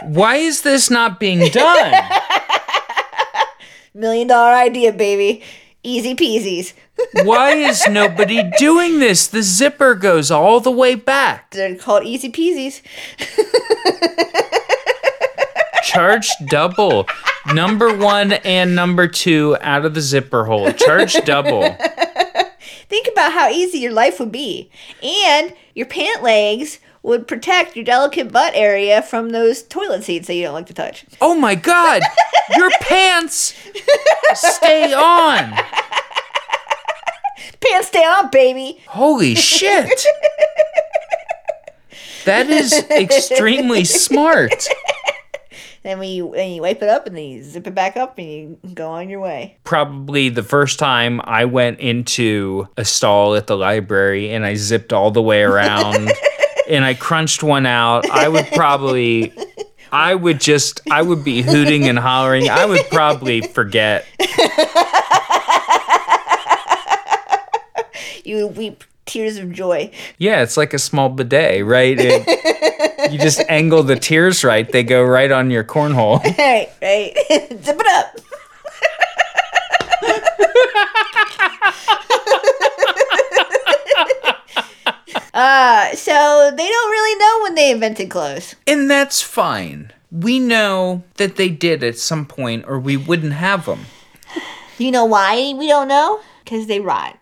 Why 0.03 0.35
is 0.37 0.61
this 0.61 0.89
not 0.89 1.19
being 1.19 1.49
done? 1.49 1.93
Million 3.93 4.27
dollar 4.27 4.53
idea, 4.53 4.93
baby. 4.93 5.43
Easy 5.83 6.15
peasies. 6.15 6.73
Why 7.23 7.53
is 7.53 7.87
nobody 7.87 8.43
doing 8.57 8.99
this? 8.99 9.27
The 9.27 9.41
zipper 9.41 9.95
goes 9.95 10.29
all 10.29 10.59
the 10.59 10.71
way 10.71 10.95
back. 10.95 11.51
They're 11.51 11.75
called 11.75 12.05
easy 12.05 12.31
peasies. 12.31 12.81
Charge 15.83 16.29
double. 16.47 17.07
Number 17.53 17.95
one 17.97 18.33
and 18.33 18.75
number 18.75 19.07
two 19.07 19.57
out 19.61 19.83
of 19.83 19.95
the 19.95 20.01
zipper 20.01 20.45
hole. 20.45 20.71
Charge 20.71 21.13
double. 21.25 21.63
Think 22.87 23.07
about 23.11 23.31
how 23.31 23.49
easy 23.49 23.79
your 23.79 23.93
life 23.93 24.19
would 24.19 24.31
be. 24.31 24.69
And 25.01 25.53
your 25.73 25.87
pant 25.87 26.21
legs 26.21 26.79
would 27.03 27.27
protect 27.27 27.75
your 27.75 27.85
delicate 27.85 28.31
butt 28.31 28.53
area 28.55 29.01
from 29.01 29.29
those 29.29 29.63
toilet 29.63 30.03
seats 30.03 30.27
that 30.27 30.35
you 30.35 30.43
don't 30.43 30.53
like 30.53 30.67
to 30.67 30.73
touch. 30.73 31.05
Oh 31.19 31.35
my 31.35 31.55
god! 31.55 32.01
Your 32.55 32.69
pants 32.81 33.55
stay 34.33 34.93
on! 34.93 35.53
Pants 37.59 37.89
stay 37.89 38.03
on, 38.03 38.29
baby. 38.31 38.81
Holy 38.87 39.35
shit! 39.35 40.03
That 42.25 42.49
is 42.49 42.73
extremely 42.89 43.83
smart. 43.85 44.67
Then 45.83 46.03
you, 46.03 46.31
then 46.35 46.51
you 46.51 46.61
wipe 46.61 46.83
it 46.83 46.89
up 46.89 47.07
and 47.07 47.17
then 47.17 47.23
you 47.23 47.43
zip 47.43 47.65
it 47.65 47.73
back 47.73 47.97
up 47.97 48.19
and 48.19 48.27
you 48.29 48.59
go 48.75 48.91
on 48.91 49.09
your 49.09 49.19
way. 49.19 49.57
Probably 49.63 50.29
the 50.29 50.43
first 50.43 50.77
time 50.77 51.19
I 51.23 51.45
went 51.45 51.79
into 51.79 52.67
a 52.77 52.85
stall 52.85 53.33
at 53.33 53.47
the 53.47 53.57
library 53.57 54.31
and 54.31 54.45
I 54.45 54.53
zipped 54.53 54.93
all 54.93 55.09
the 55.09 55.23
way 55.23 55.41
around 55.41 56.11
and 56.71 56.83
I 56.85 56.93
crunched 56.95 57.43
one 57.43 57.65
out, 57.65 58.09
I 58.09 58.27
would 58.27 58.47
probably. 58.53 59.33
I 59.93 60.15
would 60.15 60.39
just, 60.39 60.79
I 60.89 61.01
would 61.01 61.21
be 61.25 61.41
hooting 61.41 61.85
and 61.89 61.99
hollering. 61.99 62.49
I 62.49 62.65
would 62.65 62.87
probably 62.89 63.41
forget. 63.41 64.05
You 68.23 68.47
would 68.47 68.55
weep 68.57 68.83
tears 69.05 69.37
of 69.37 69.51
joy. 69.51 69.91
Yeah, 70.17 70.41
it's 70.41 70.55
like 70.55 70.73
a 70.73 70.79
small 70.79 71.09
bidet, 71.09 71.65
right? 71.65 71.97
It, 71.99 73.11
you 73.11 73.17
just 73.17 73.41
angle 73.49 73.83
the 73.83 73.95
tears 73.95 74.43
right, 74.43 74.71
they 74.71 74.83
go 74.83 75.03
right 75.03 75.31
on 75.31 75.49
your 75.51 75.63
cornhole. 75.63 76.21
Right, 76.37 76.69
right. 76.81 77.13
zip 77.63 77.77
it 77.79 77.87
up. 77.87 78.19
uh, 85.33 85.80
so 86.51 86.55
they 86.57 86.69
don't 86.69 86.91
really 86.91 87.19
know 87.19 87.43
when 87.43 87.55
they 87.55 87.71
invented 87.71 88.09
clothes. 88.09 88.55
And 88.67 88.89
that's 88.89 89.21
fine. 89.21 89.93
We 90.11 90.39
know 90.39 91.03
that 91.15 91.37
they 91.37 91.47
did 91.47 91.83
at 91.83 91.97
some 91.97 92.25
point, 92.25 92.65
or 92.67 92.77
we 92.77 92.97
wouldn't 92.97 93.33
have 93.33 93.65
them. 93.65 93.85
You 94.77 94.91
know 94.91 95.05
why 95.05 95.53
we 95.57 95.67
don't 95.67 95.87
know? 95.87 96.19
Because 96.43 96.67
they 96.67 96.81
rot. 96.81 97.17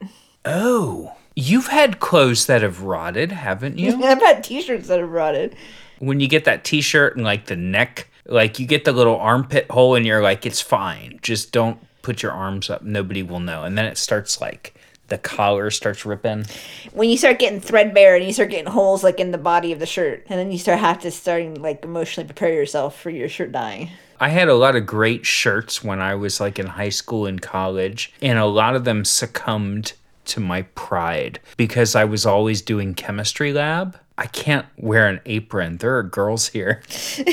Oh, 0.45 1.15
you've 1.35 1.67
had 1.67 1.99
clothes 1.99 2.47
that 2.47 2.63
have 2.63 2.81
rotted, 2.81 3.31
haven't 3.31 3.77
you? 3.77 3.93
I've 4.03 4.21
had 4.21 4.43
t-shirts 4.43 4.87
that 4.87 4.99
have 4.99 5.11
rotted. 5.11 5.55
when 5.99 6.19
you 6.19 6.27
get 6.27 6.45
that 6.45 6.63
t-shirt 6.63 7.15
and 7.15 7.23
like 7.23 7.45
the 7.45 7.55
neck, 7.55 8.09
like 8.25 8.57
you 8.57 8.65
get 8.65 8.85
the 8.85 8.93
little 8.93 9.17
armpit 9.17 9.69
hole 9.69 9.93
and 9.95 10.05
you're 10.07 10.23
like, 10.23 10.45
it's 10.45 10.61
fine. 10.61 11.19
Just 11.21 11.51
don't 11.51 11.79
put 12.01 12.23
your 12.23 12.31
arms 12.31 12.69
up. 12.69 12.81
Nobody 12.81 13.21
will 13.21 13.39
know. 13.39 13.63
And 13.63 13.77
then 13.77 13.85
it 13.85 13.97
starts 13.97 14.41
like 14.41 14.73
the 15.09 15.17
collar 15.17 15.69
starts 15.71 16.05
ripping. 16.05 16.45
When 16.93 17.09
you 17.09 17.17
start 17.17 17.39
getting 17.39 17.59
threadbare 17.59 18.15
and 18.15 18.25
you 18.25 18.33
start 18.33 18.49
getting 18.49 18.71
holes 18.71 19.03
like 19.03 19.19
in 19.19 19.31
the 19.31 19.37
body 19.37 19.71
of 19.71 19.79
the 19.79 19.85
shirt, 19.85 20.25
and 20.29 20.39
then 20.39 20.51
you 20.51 20.57
start 20.57 20.79
have 20.79 20.99
to 20.99 21.11
starting 21.11 21.61
like 21.61 21.83
emotionally 21.83 22.27
prepare 22.27 22.53
yourself 22.53 22.99
for 22.99 23.09
your 23.09 23.29
shirt 23.29 23.51
dying. 23.51 23.89
I 24.21 24.29
had 24.29 24.49
a 24.49 24.55
lot 24.55 24.75
of 24.75 24.85
great 24.85 25.25
shirts 25.25 25.81
when 25.83 26.01
I 26.01 26.15
was 26.15 26.41
like 26.41 26.59
in 26.59 26.67
high 26.67 26.89
school 26.89 27.25
and 27.25 27.41
college, 27.41 28.13
and 28.21 28.37
a 28.37 28.45
lot 28.45 28.75
of 28.75 28.83
them 28.83 29.05
succumbed 29.05 29.93
to 30.25 30.39
my 30.39 30.63
pride 30.75 31.39
because 31.57 31.95
I 31.95 32.05
was 32.05 32.25
always 32.25 32.61
doing 32.61 32.93
chemistry 32.93 33.53
lab. 33.53 33.97
I 34.17 34.25
can't 34.25 34.65
wear 34.77 35.07
an 35.07 35.21
apron. 35.25 35.77
There 35.77 35.97
are 35.97 36.03
girls 36.03 36.49
here. 36.49 36.81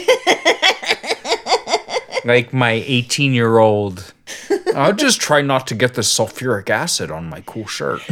like 2.24 2.52
my 2.52 2.82
18 2.86 3.32
year 3.32 3.58
old. 3.58 4.12
I'll 4.74 4.92
just 4.92 5.20
try 5.20 5.42
not 5.42 5.66
to 5.68 5.74
get 5.74 5.94
the 5.94 6.02
sulfuric 6.02 6.70
acid 6.70 7.10
on 7.10 7.28
my 7.28 7.42
cool 7.42 7.66
shirt. 7.66 8.02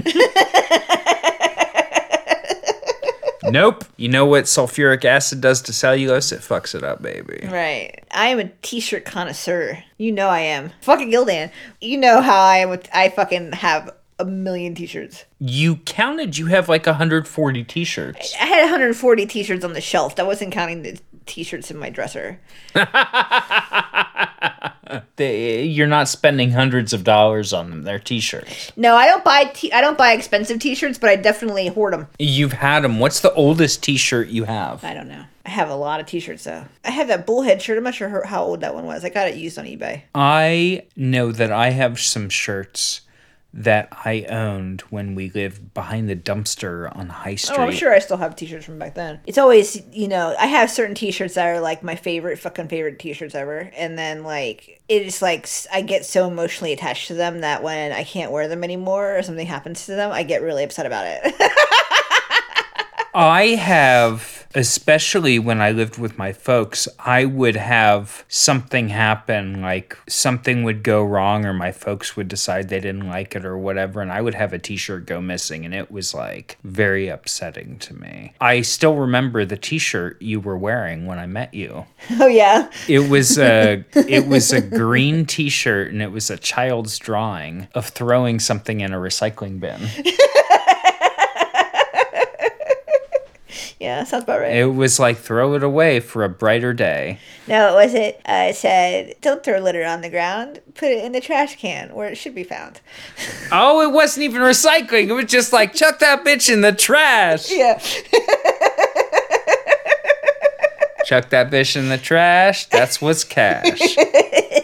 nope. 3.45 3.85
You 3.97 4.09
know 4.09 4.27
what 4.27 4.45
sulfuric 4.45 5.05
acid 5.05 5.41
does 5.41 5.63
to 5.63 5.73
cellulose? 5.73 6.33
It 6.33 6.41
fucks 6.41 6.75
it 6.75 6.83
up, 6.85 7.03
baby. 7.03 7.47
Right. 7.51 8.05
I 8.11 8.29
am 8.29 8.39
a 8.39 8.49
t-shirt 8.63 9.05
connoisseur. 9.05 9.83
You 9.99 10.13
know 10.13 10.29
I 10.29 10.41
am. 10.41 10.71
Fucking 10.83 11.11
Gildan. 11.11 11.51
You 11.81 11.99
know 11.99 12.21
how 12.21 12.41
I 12.41 12.59
am 12.59 12.71
with 12.71 12.89
I 12.93 13.09
fucking 13.09 13.53
have 13.53 13.91
a 14.19 14.25
million 14.25 14.75
t-shirts. 14.75 15.25
You 15.41 15.77
counted 15.77 16.39
you 16.39 16.47
have 16.47 16.69
like 16.69 16.87
140 16.87 17.65
t 17.65 17.85
shirts. 17.85 18.35
I 18.41 18.47
had 18.47 18.61
140 18.63 19.27
t-shirts 19.27 19.65
on 19.65 19.73
the 19.73 19.81
shelf. 19.81 20.17
That 20.17 20.27
wasn't 20.27 20.53
counting 20.53 20.83
the 20.83 20.99
t-shirts 21.27 21.71
in 21.71 21.79
my 21.79 21.91
dresser. 21.91 22.41
They, 25.17 25.65
you're 25.65 25.87
not 25.87 26.09
spending 26.09 26.51
hundreds 26.51 26.93
of 26.93 27.05
dollars 27.05 27.53
on 27.53 27.71
them. 27.71 27.83
They're 27.83 27.99
t-shirts. 27.99 28.73
No, 28.77 28.95
I 28.97 29.07
don't 29.07 29.25
buy 29.25 29.45
t- 29.45 29.73
I 29.73 29.81
don't 29.81 29.99
buy 29.99 30.13
expensive 30.13 30.61
t-shirts, 30.61 30.99
but 30.99 31.11
I 31.11 31.17
definitely 31.17 31.69
hoard 31.69 31.93
them. 31.93 32.09
You've 32.19 32.53
had 32.53 32.81
them. 32.85 32.99
What's 32.99 33.21
the 33.21 33.33
oldest 33.35 33.83
t-shirt 33.83 34.29
you 34.29 34.45
have? 34.45 34.85
I 34.85 34.95
don't 34.95 35.09
know. 35.09 35.25
I 35.47 35.51
have 35.51 35.69
a 35.69 35.75
lot 35.75 36.01
of 36.01 36.07
t-shirts 36.07 36.45
though. 36.45 36.65
I 36.85 36.91
have 36.91 37.09
that 37.09 37.27
bullhead 37.27 37.61
shirt. 37.61 37.77
I'm 37.77 37.85
not 37.85 37.95
sure 37.95 38.25
how 38.25 38.45
old 38.45 38.61
that 38.61 38.75
one 38.75 38.87
was. 38.87 39.05
I 39.05 39.11
got 39.11 39.29
it 39.29 39.37
used 39.37 39.59
on 39.59 39.67
eBay. 39.67 40.03
I 40.15 40.87
know 40.97 41.33
that 41.33 41.53
I 41.53 41.71
have 41.71 42.01
some 42.01 42.29
shirts 42.29 43.03
that 43.57 43.89
I 44.05 44.27
owned 44.29 44.81
when 44.91 45.15
we 45.15 45.31
lived 45.31 45.73
behind 45.75 46.09
the 46.09 46.17
dumpster 46.17 46.95
on 46.97 47.09
High 47.09 47.37
Street. 47.37 47.57
Oh, 47.57 47.63
I'm 47.63 47.73
sure 47.73 47.95
I 47.95 48.01
still 48.01 48.17
have 48.17 48.35
t-shirts 48.35 48.67
from 48.67 48.81
back 48.81 48.95
then. 48.95 49.21
It's 49.27 49.39
always, 49.39 49.81
you 49.93 50.09
know, 50.09 50.35
I 50.39 50.47
have 50.47 50.71
certain 50.71 50.97
t-shirts 50.97 51.35
that 51.35 51.47
are 51.47 51.61
like 51.61 51.85
my 51.85 51.95
favorite 51.95 52.41
fucking 52.41 52.67
favorite 52.67 52.99
t-shirts 52.99 53.35
ever, 53.35 53.71
and 53.77 53.97
then 53.97 54.25
like 54.25 54.83
it 54.89 55.03
is 55.03 55.23
like 55.23 55.49
I 55.73 55.83
get 55.83 56.05
so 56.05 56.27
emotionally 56.27 56.73
attached 56.73 57.07
to 57.09 57.15
them 57.15 57.43
that 57.43 57.63
when 57.63 57.93
I 57.93 58.03
can't 58.03 58.33
wear 58.33 58.49
them 58.49 58.65
anymore 58.65 59.17
or 59.17 59.23
something 59.23 59.47
happens 59.47 59.87
to 59.87 59.95
them, 59.95 60.11
I 60.11 60.25
get 60.25 60.43
really 60.43 60.65
upset 60.65 60.87
about 60.87 61.07
it. 61.07 61.23
I 63.15 63.55
have, 63.55 64.47
especially 64.57 65.39
when 65.39 65.61
I 65.61 65.71
lived 65.71 65.99
with 65.99 66.19
my 66.19 66.33
folks, 66.33 66.89
I 66.99 67.25
would 67.25 67.55
have 67.55 68.25
something 68.29 68.89
happen, 68.89 69.61
like 69.63 69.97
something 70.09 70.65
would 70.65 70.83
go 70.83 71.05
wrong, 71.05 71.45
or 71.45 71.53
my 71.53 71.71
folks 71.71 72.17
would 72.17 72.27
decide 72.27 72.69
they 72.69 72.81
didn't 72.81 73.09
like 73.09 73.37
it 73.37 73.45
or 73.45 73.57
whatever, 73.57 74.01
and 74.01 74.11
I 74.11 74.21
would 74.21 74.35
have 74.35 74.53
a 74.53 74.59
t 74.59 74.77
shirt 74.77 75.07
go 75.07 75.21
missing, 75.21 75.65
and 75.65 75.73
it 75.75 75.93
was 75.93 76.13
like 76.13 76.59
very 76.65 77.09
upsetting 77.09 77.79
to 77.81 77.95
me. 77.95 78.35
I 78.41 78.63
still 78.63 78.97
remember 78.97 79.45
the 79.45 79.57
t 79.57 79.79
shirt 79.79 80.21
you 80.21 80.41
were 80.41 80.59
wearing 80.59 81.07
when 81.07 81.19
I 81.21 81.27
met 81.27 81.55
you. 81.55 81.87
oh 82.19 82.27
yeah, 82.27 82.69
It 82.89 83.09
was 83.09 83.39
a 83.39 83.85
it 83.95 84.27
was 84.27 84.53
a 84.53 84.61
green 84.61 85.25
t-shirt 85.27 85.93
and 85.93 86.03
it 86.03 86.11
was 86.11 86.31
a 86.31 86.37
child's 86.37 86.99
drawing 86.99 87.69
of 87.75 87.87
throwing 87.87 88.41
something 88.41 88.81
in 88.81 88.93
a 88.93 88.97
recycling 88.99 89.61
bin. 89.61 89.81
yeah, 93.81 94.05
sounds 94.05 94.25
about 94.25 94.41
right. 94.41 94.55
It 94.57 94.67
was 94.67 94.99
like 94.99 95.19
throw 95.19 95.55
it 95.55 95.63
away 95.63 96.01
for 96.01 96.25
a 96.25 96.29
brighter 96.29 96.73
day. 96.73 97.19
No, 97.47 97.71
it 97.71 97.75
wasn't. 97.85 98.17
I 98.25 98.53
said, 98.53 99.15
"Don't 99.21 99.43
throw 99.45 99.59
litter 99.59 99.85
on 99.85 100.01
the 100.01 100.09
ground. 100.11 100.61
Put 100.75 100.91
it 100.91 101.05
in 101.05 101.13
the 101.13 101.21
trash 101.21 101.57
can 101.57 101.95
where 101.95 102.09
it 102.09 102.17
should 102.17 102.35
be 102.35 102.45
found." 102.45 102.81
Oh, 103.53 103.83
it 103.83 103.93
wasn't 103.93 104.25
even 104.25 104.41
recycling. 104.41 105.09
It 105.09 105.13
was 105.13 105.27
just 105.27 105.53
like 105.53 105.75
chuck 105.75 105.99
that 106.01 106.25
bitch 106.25 106.53
in 106.53 106.63
the 106.63 106.73
trash. 106.73 107.51
Yeah. 107.53 107.79
Chuck 111.05 111.29
that 111.29 111.51
bitch 111.51 111.77
in 111.77 111.91
the 111.91 111.99
trash. 111.99 112.65
That's 112.67 113.01
what's 113.01 113.25
cash. 113.25 113.79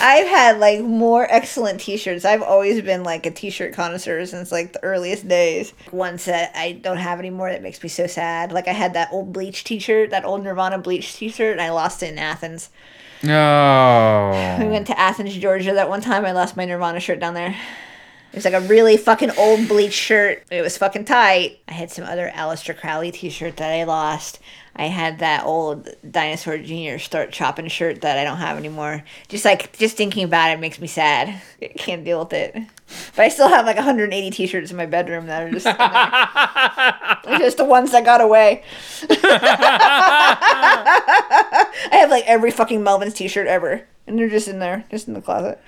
I've 0.00 0.26
had 0.28 0.58
like 0.60 0.80
more 0.80 1.26
excellent 1.30 1.80
t-shirts. 1.80 2.24
I've 2.24 2.42
always 2.42 2.82
been 2.82 3.02
like 3.02 3.26
a 3.26 3.30
t-shirt 3.30 3.72
connoisseur 3.72 4.24
since 4.26 4.52
like 4.52 4.72
the 4.72 4.82
earliest 4.82 5.26
days. 5.28 5.72
One 5.90 6.18
set 6.18 6.52
I 6.54 6.72
don't 6.72 6.98
have 6.98 7.18
anymore 7.18 7.50
that 7.50 7.62
makes 7.62 7.82
me 7.82 7.88
so 7.88 8.06
sad. 8.06 8.52
Like 8.52 8.68
I 8.68 8.72
had 8.72 8.94
that 8.94 9.12
old 9.12 9.32
bleach 9.32 9.64
t-shirt, 9.64 10.10
that 10.10 10.24
old 10.24 10.42
Nirvana 10.42 10.78
bleach 10.78 11.16
t-shirt, 11.16 11.52
and 11.52 11.60
I 11.60 11.70
lost 11.70 12.02
it 12.02 12.12
in 12.12 12.18
Athens. 12.18 12.70
We 13.22 13.30
Oh. 13.30 14.56
We 14.60 14.66
went 14.66 14.86
to 14.88 14.98
Athens, 14.98 15.34
Georgia 15.36 15.74
that 15.74 15.88
one 15.88 16.00
time. 16.00 16.24
I 16.24 16.32
lost 16.32 16.56
my 16.56 16.64
Nirvana 16.64 17.00
shirt 17.00 17.20
down 17.20 17.34
there. 17.34 17.56
It 18.32 18.36
was 18.36 18.44
like 18.44 18.54
a 18.54 18.60
really 18.60 18.96
fucking 18.96 19.30
old 19.38 19.66
bleach 19.68 19.94
shirt. 19.94 20.44
It 20.50 20.60
was 20.60 20.76
fucking 20.76 21.06
tight. 21.06 21.60
I 21.68 21.72
had 21.72 21.90
some 21.90 22.04
other 22.04 22.30
Aleister 22.34 22.76
Crowley 22.76 23.10
t-shirt 23.10 23.56
that 23.56 23.72
I 23.72 23.84
lost. 23.84 24.40
I 24.78 24.86
had 24.88 25.20
that 25.20 25.44
old 25.44 25.88
Dinosaur 26.08 26.58
Jr. 26.58 26.98
Start 26.98 27.32
Chopping 27.32 27.68
shirt 27.68 28.02
that 28.02 28.18
I 28.18 28.24
don't 28.24 28.36
have 28.36 28.58
anymore. 28.58 29.04
Just 29.28 29.46
like, 29.46 29.76
just 29.78 29.96
thinking 29.96 30.22
about 30.24 30.50
it 30.50 30.60
makes 30.60 30.78
me 30.78 30.86
sad. 30.86 31.40
I 31.62 31.68
can't 31.68 32.04
deal 32.04 32.18
with 32.18 32.34
it. 32.34 32.54
But 33.16 33.22
I 33.22 33.28
still 33.30 33.48
have 33.48 33.64
like 33.64 33.76
180 33.76 34.30
t-shirts 34.30 34.70
in 34.70 34.76
my 34.76 34.84
bedroom 34.84 35.26
that 35.26 35.42
are 35.42 35.50
just 35.50 35.64
just 37.40 37.56
the 37.56 37.64
ones 37.64 37.92
that 37.92 38.04
got 38.04 38.20
away. 38.20 38.62
I 41.88 41.88
have 41.92 42.10
like 42.10 42.26
every 42.26 42.50
fucking 42.50 42.80
Melvins 42.80 43.14
t-shirt 43.14 43.46
ever. 43.46 43.86
And 44.06 44.18
they're 44.18 44.28
just 44.28 44.46
in 44.46 44.58
there, 44.58 44.84
just 44.90 45.08
in 45.08 45.14
the 45.14 45.22
closet. 45.22 45.58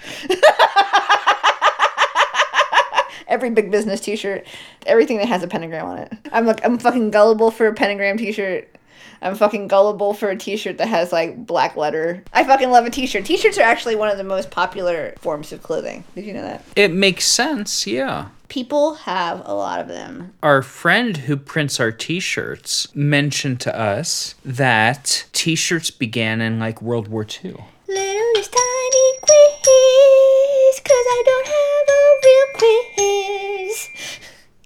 Every 3.29 3.51
big 3.51 3.71
business 3.71 4.01
t-shirt, 4.01 4.47
everything 4.87 5.19
that 5.19 5.29
has 5.29 5.43
a 5.43 5.49
pentagram 5.49 5.87
on 5.87 5.99
it. 5.99 6.13
I'm 6.33 6.47
like 6.47 6.65
I'm 6.65 6.79
fucking 6.79 7.11
gullible 7.11 7.51
for 7.51 7.67
a 7.67 7.75
pentagram 7.75 8.17
t-shirt. 8.17 8.75
I'm 9.21 9.35
fucking 9.35 9.69
gullible 9.69 10.15
for 10.15 10.29
a 10.31 10.37
t-shirt 10.37 10.79
that 10.79 10.89
has 10.89 11.13
like 11.13 11.47
black 11.47 11.77
letter. 11.77 12.23
I 12.33 12.45
fucking 12.45 12.71
love 12.71 12.87
a 12.87 12.91
t-shirt. 12.91 13.25
T-shirts 13.25 13.59
are 13.59 13.63
actually 13.63 13.97
one 13.97 14.09
of 14.09 14.17
the 14.17 14.25
most 14.25 14.51
popular 14.51 15.15
forms 15.19 15.53
of 15.53 15.63
clothing. 15.63 16.05
Did 16.15 16.25
you 16.25 16.35
know 16.35 16.43
that? 16.43 16.65
It 16.77 16.93
makes 16.93 17.25
sense, 17.25 17.87
yeah. 17.87 18.29
People 18.49 18.95
have 18.95 19.43
a 19.45 19.53
lot 19.53 19.81
of 19.81 19.89
them. 19.89 20.33
Our 20.43 20.63
friend 20.63 21.17
who 21.17 21.37
prints 21.37 21.81
our 21.81 21.93
t 21.93 22.19
shirts 22.21 22.95
mentioned 22.95 23.61
to 23.61 23.79
us 23.79 24.37
that 24.45 25.27
t 25.33 25.55
shirts 25.55 25.91
began 25.91 26.41
in 26.41 26.59
like 26.59 26.81
World 26.81 27.09
War 27.09 27.25
II. 27.25 27.51
Little 27.89 28.33
this 28.35 28.49
tiny 28.49 29.19
quiz, 29.21 30.81
cause 30.81 31.07
I 31.11 31.23
don't 31.27 31.47
have 31.47 31.89
a 31.89 32.03
real 32.25 32.47
quiz. 32.95 33.18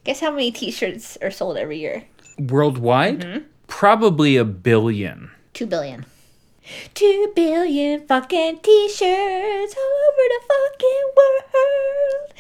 Guess 0.04 0.20
how 0.20 0.30
many 0.30 0.50
t-shirts 0.50 1.16
are 1.22 1.30
sold 1.30 1.56
every 1.56 1.78
year? 1.78 2.04
Worldwide? 2.38 3.20
Mm-hmm. 3.20 3.44
Probably 3.68 4.36
a 4.36 4.44
billion. 4.44 5.30
Two 5.54 5.66
billion. 5.66 6.04
Two 6.94 7.32
billion 7.36 8.06
fucking 8.06 8.58
t-shirts 8.60 9.74
all 9.76 9.98
over 10.08 10.28
the 10.28 10.40
fucking 10.48 11.10
world. 11.16 12.32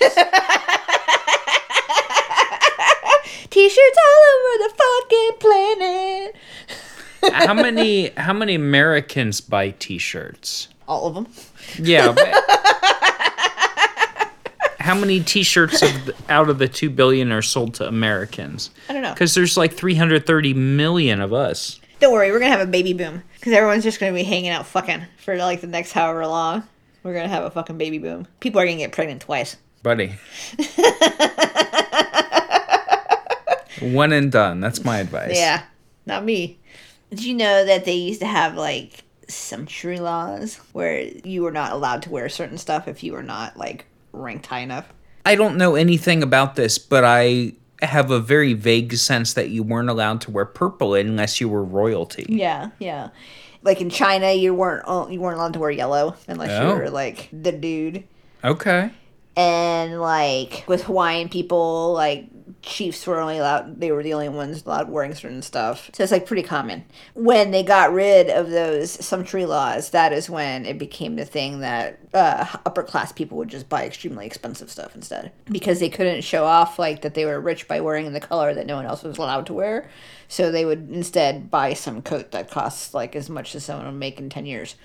t-shirts 3.50 3.98
all 4.06 4.22
over 4.34 4.58
the 4.58 4.70
fucking 4.80 5.32
planet. 5.40 6.36
how 7.46 7.54
many 7.62 8.10
how 8.16 8.32
many 8.32 8.54
Americans 8.54 9.40
buy 9.40 9.70
t-shirts? 9.78 10.68
All 10.88 11.06
of 11.06 11.14
them. 11.14 11.26
Yeah. 11.78 12.12
but- 12.12 12.28
how 14.82 14.94
many 14.94 15.20
t-shirts 15.20 15.82
of 15.82 16.06
the, 16.06 16.14
out 16.28 16.50
of 16.50 16.58
the 16.58 16.68
2 16.68 16.90
billion 16.90 17.32
are 17.32 17.42
sold 17.42 17.74
to 17.74 17.86
Americans? 17.86 18.70
I 18.88 18.92
don't 18.92 19.02
know. 19.02 19.14
Cuz 19.14 19.34
there's 19.34 19.56
like 19.56 19.74
330 19.74 20.54
million 20.54 21.20
of 21.20 21.32
us. 21.32 21.80
Don't 22.00 22.12
worry, 22.12 22.32
we're 22.32 22.40
gonna 22.40 22.50
have 22.50 22.66
a 22.66 22.70
baby 22.70 22.92
boom 22.92 23.22
because 23.34 23.52
everyone's 23.52 23.84
just 23.84 24.00
gonna 24.00 24.12
be 24.12 24.24
hanging 24.24 24.50
out 24.50 24.66
fucking 24.66 25.04
for 25.18 25.36
like 25.36 25.60
the 25.60 25.68
next 25.68 25.92
however 25.92 26.26
long. 26.26 26.64
We're 27.02 27.14
gonna 27.14 27.28
have 27.28 27.44
a 27.44 27.50
fucking 27.50 27.78
baby 27.78 27.98
boom. 27.98 28.26
People 28.40 28.60
are 28.60 28.64
gonna 28.64 28.78
get 28.78 28.92
pregnant 28.92 29.22
twice. 29.22 29.56
Buddy. 29.82 30.14
One 33.80 34.12
and 34.12 34.30
done. 34.30 34.60
That's 34.60 34.84
my 34.84 34.98
advice. 34.98 35.32
Yeah, 35.34 35.62
not 36.06 36.24
me. 36.24 36.58
Did 37.10 37.24
you 37.24 37.34
know 37.34 37.64
that 37.64 37.84
they 37.84 37.94
used 37.94 38.20
to 38.20 38.26
have 38.26 38.56
like 38.56 39.04
sumptuary 39.28 39.98
laws 39.98 40.56
where 40.72 41.00
you 41.24 41.42
were 41.42 41.50
not 41.50 41.72
allowed 41.72 42.02
to 42.02 42.10
wear 42.10 42.28
certain 42.28 42.58
stuff 42.58 42.86
if 42.86 43.02
you 43.02 43.12
were 43.12 43.22
not 43.22 43.56
like 43.56 43.86
ranked 44.12 44.46
high 44.46 44.60
enough? 44.60 44.92
I 45.24 45.34
don't 45.34 45.56
know 45.56 45.74
anything 45.74 46.22
about 46.22 46.56
this, 46.56 46.78
but 46.78 47.04
I 47.04 47.52
have 47.80 48.10
a 48.10 48.20
very 48.20 48.52
vague 48.54 48.94
sense 48.94 49.34
that 49.34 49.50
you 49.50 49.62
weren't 49.62 49.88
allowed 49.90 50.20
to 50.22 50.30
wear 50.30 50.44
purple 50.44 50.94
unless 50.94 51.40
you 51.40 51.48
were 51.48 51.64
royalty. 51.64 52.26
Yeah, 52.28 52.70
yeah. 52.78 53.08
Like 53.62 53.80
in 53.80 53.90
China, 53.90 54.32
you 54.32 54.54
weren't 54.54 54.84
you 55.12 55.20
weren't 55.20 55.36
allowed 55.38 55.52
to 55.54 55.58
wear 55.60 55.70
yellow 55.70 56.16
unless 56.28 56.50
Oh. 56.50 56.72
you 56.74 56.78
were 56.80 56.90
like 56.90 57.28
the 57.32 57.52
dude. 57.52 58.04
Okay. 58.44 58.90
and 59.36 60.00
like 60.00 60.64
with 60.66 60.82
Hawaiian 60.84 61.28
people, 61.28 61.92
like 61.92 62.26
chiefs 62.62 63.06
were 63.06 63.20
only 63.20 63.38
allowed; 63.38 63.80
they 63.80 63.92
were 63.92 64.02
the 64.02 64.14
only 64.14 64.28
ones 64.28 64.64
allowed 64.64 64.88
wearing 64.88 65.14
certain 65.14 65.42
stuff. 65.42 65.90
So 65.92 66.02
it's 66.02 66.12
like 66.12 66.26
pretty 66.26 66.42
common. 66.42 66.84
When 67.14 67.50
they 67.50 67.62
got 67.62 67.92
rid 67.92 68.30
of 68.30 68.50
those 68.50 68.90
sumptuary 69.04 69.46
laws, 69.46 69.90
that 69.90 70.12
is 70.12 70.30
when 70.30 70.64
it 70.64 70.78
became 70.78 71.16
the 71.16 71.24
thing 71.24 71.60
that 71.60 71.98
uh, 72.14 72.46
upper 72.64 72.82
class 72.82 73.12
people 73.12 73.36
would 73.38 73.48
just 73.48 73.68
buy 73.68 73.84
extremely 73.84 74.26
expensive 74.26 74.70
stuff 74.70 74.94
instead 74.94 75.32
because 75.50 75.80
they 75.80 75.88
couldn't 75.88 76.22
show 76.22 76.44
off 76.44 76.78
like 76.78 77.02
that 77.02 77.14
they 77.14 77.24
were 77.24 77.40
rich 77.40 77.68
by 77.68 77.80
wearing 77.80 78.12
the 78.12 78.20
color 78.20 78.54
that 78.54 78.66
no 78.66 78.76
one 78.76 78.86
else 78.86 79.02
was 79.02 79.18
allowed 79.18 79.46
to 79.46 79.52
wear. 79.52 79.90
So 80.28 80.50
they 80.50 80.64
would 80.64 80.88
instead 80.90 81.50
buy 81.50 81.74
some 81.74 82.00
coat 82.00 82.30
that 82.30 82.50
costs 82.50 82.94
like 82.94 83.14
as 83.14 83.28
much 83.28 83.54
as 83.54 83.64
someone 83.64 83.86
would 83.86 83.94
make 83.98 84.18
in 84.18 84.30
ten 84.30 84.46
years. 84.46 84.76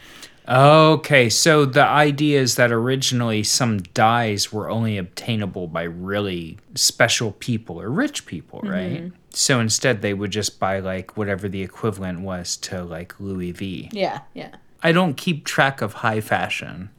Okay, 0.48 1.30
so 1.30 1.66
the 1.66 1.84
idea 1.84 2.40
is 2.40 2.56
that 2.56 2.72
originally 2.72 3.44
some 3.44 3.80
dyes 3.80 4.54
were 4.54 4.70
only 4.70 4.98
obtainable 4.98 5.68
by 5.68 5.84
really 5.84 6.58
special 6.76 7.34
people 7.34 7.82
or 7.82 7.90
rich 7.90 8.26
people, 8.26 8.60
mm-hmm. 8.62 8.70
right? 8.70 9.12
So 9.32 9.60
instead 9.60 10.02
they 10.02 10.14
would 10.14 10.32
just 10.32 10.60
buy 10.60 10.80
like 10.80 11.18
whatever 11.18 11.50
the 11.50 11.62
equivalent 11.62 12.22
was 12.22 12.56
to 12.58 12.84
like 12.84 13.20
Louis 13.20 13.52
V. 13.52 13.90
Yeah, 13.92 14.22
yeah. 14.34 14.56
I 14.82 14.92
don't 14.92 15.18
keep 15.18 15.44
track 15.46 15.82
of 15.82 15.94
high 15.94 16.22
fashion. 16.22 16.92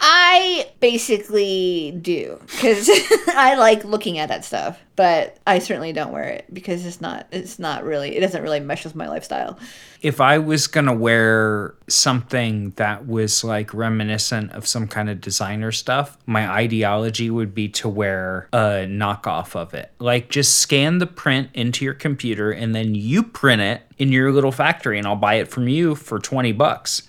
I 0.00 0.70
basically 0.80 1.96
do 2.02 2.38
because 2.50 2.90
I 3.28 3.54
like 3.56 3.84
looking 3.84 4.18
at 4.18 4.28
that 4.28 4.44
stuff, 4.44 4.78
but 4.96 5.38
I 5.46 5.60
certainly 5.60 5.92
don't 5.92 6.12
wear 6.12 6.24
it 6.24 6.52
because 6.52 6.84
it's 6.84 7.00
not 7.00 7.26
it's 7.32 7.58
not 7.58 7.84
really 7.84 8.16
it 8.16 8.20
doesn't 8.20 8.42
really 8.42 8.60
mesh 8.60 8.84
with 8.84 8.94
my 8.94 9.08
lifestyle. 9.08 9.58
if 10.02 10.20
I 10.20 10.38
was 10.38 10.66
gonna 10.66 10.94
wear 10.94 11.74
something 11.88 12.70
that 12.76 13.06
was 13.06 13.44
like 13.44 13.72
reminiscent 13.72 14.52
of 14.52 14.66
some 14.66 14.88
kind 14.88 15.08
of 15.08 15.20
designer 15.20 15.72
stuff, 15.72 16.18
my 16.26 16.50
ideology 16.50 17.30
would 17.30 17.54
be 17.54 17.68
to 17.70 17.88
wear 17.88 18.48
a 18.52 18.86
knockoff 18.86 19.56
of 19.56 19.72
it. 19.72 19.90
Like 19.98 20.28
just 20.28 20.58
scan 20.58 20.98
the 20.98 21.06
print 21.06 21.48
into 21.54 21.84
your 21.84 21.94
computer 21.94 22.50
and 22.50 22.74
then 22.74 22.94
you 22.94 23.22
print 23.22 23.62
it 23.62 23.82
in 23.96 24.12
your 24.12 24.32
little 24.32 24.52
factory 24.52 24.98
and 24.98 25.06
I'll 25.06 25.16
buy 25.16 25.34
it 25.34 25.48
from 25.48 25.68
you 25.68 25.94
for 25.94 26.18
20 26.18 26.52
bucks. 26.52 27.02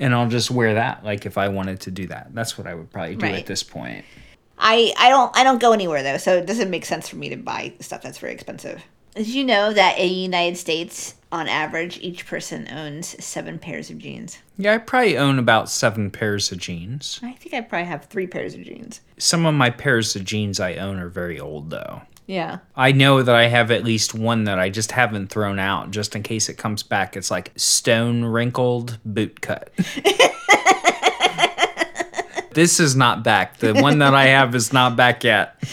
And 0.00 0.14
I'll 0.14 0.28
just 0.28 0.50
wear 0.50 0.74
that 0.74 1.04
like 1.04 1.26
if 1.26 1.38
I 1.38 1.48
wanted 1.48 1.80
to 1.82 1.90
do 1.92 2.06
that. 2.08 2.34
That's 2.34 2.58
what 2.58 2.66
I 2.66 2.74
would 2.74 2.90
probably 2.90 3.14
do 3.16 3.26
Right. 3.26 3.34
at 3.36 3.46
this 3.46 3.62
point. 3.62 4.04
I 4.58 4.92
I 4.98 5.08
don't 5.08 5.36
I 5.36 5.44
don't 5.44 5.60
go 5.60 5.72
anywhere 5.72 6.02
though, 6.02 6.16
so 6.18 6.34
it 6.36 6.46
doesn't 6.46 6.70
make 6.70 6.84
sense 6.84 7.08
for 7.08 7.16
me 7.16 7.28
to 7.28 7.36
buy 7.36 7.74
stuff 7.80 8.02
that's 8.02 8.18
very 8.18 8.32
expensive. 8.32 8.82
Did 9.14 9.26
you 9.28 9.44
know 9.44 9.72
that 9.72 9.98
in 9.98 10.06
the 10.08 10.14
United 10.14 10.56
States, 10.56 11.14
on 11.32 11.48
average, 11.48 11.98
each 12.00 12.26
person 12.26 12.68
owns 12.70 13.22
seven 13.24 13.58
pairs 13.58 13.90
of 13.90 13.98
jeans? 13.98 14.38
Yeah, 14.56 14.74
I 14.74 14.78
probably 14.78 15.18
own 15.18 15.38
about 15.38 15.68
seven 15.68 16.10
pairs 16.12 16.52
of 16.52 16.58
jeans. 16.58 17.18
I 17.22 17.32
think 17.32 17.52
I 17.54 17.60
probably 17.62 17.88
have 17.88 18.04
three 18.04 18.28
pairs 18.28 18.54
of 18.54 18.62
jeans. 18.62 19.00
Some 19.18 19.46
of 19.46 19.54
my 19.54 19.68
pairs 19.70 20.14
of 20.14 20.24
jeans 20.24 20.60
I 20.60 20.74
own 20.76 20.98
are 21.00 21.08
very 21.08 21.40
old 21.40 21.70
though. 21.70 22.02
Yeah. 22.26 22.58
I 22.76 22.92
know 22.92 23.22
that 23.22 23.34
I 23.34 23.48
have 23.48 23.70
at 23.70 23.84
least 23.84 24.14
one 24.14 24.44
that 24.44 24.58
I 24.58 24.70
just 24.70 24.92
haven't 24.92 25.28
thrown 25.28 25.58
out 25.58 25.90
just 25.90 26.14
in 26.14 26.22
case 26.22 26.48
it 26.48 26.58
comes 26.58 26.82
back. 26.82 27.16
It's 27.16 27.30
like 27.30 27.52
stone 27.56 28.24
wrinkled 28.24 28.98
boot 29.04 29.40
cut. 29.40 29.70
this 32.52 32.78
is 32.78 32.94
not 32.94 33.24
back. 33.24 33.58
The 33.58 33.74
one 33.74 33.98
that 33.98 34.14
I 34.14 34.26
have 34.26 34.54
is 34.54 34.72
not 34.72 34.96
back 34.96 35.24
yet. 35.24 35.56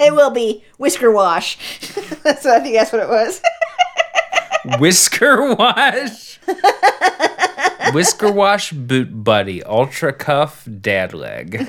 It 0.00 0.14
will 0.14 0.30
be 0.30 0.64
whisker 0.78 1.12
wash. 1.12 1.58
that's 2.22 2.44
what 2.44 2.54
I 2.54 2.60
think 2.60 2.74
that's 2.74 2.90
what 2.90 3.02
it 3.02 3.08
was. 3.08 3.42
Whisker 4.78 5.54
wash. 5.54 6.38
Whisker 7.92 8.32
wash 8.32 8.72
boot 8.72 9.22
buddy. 9.22 9.62
Ultra 9.62 10.14
cuff 10.14 10.66
dad 10.80 11.12
leg. 11.12 11.68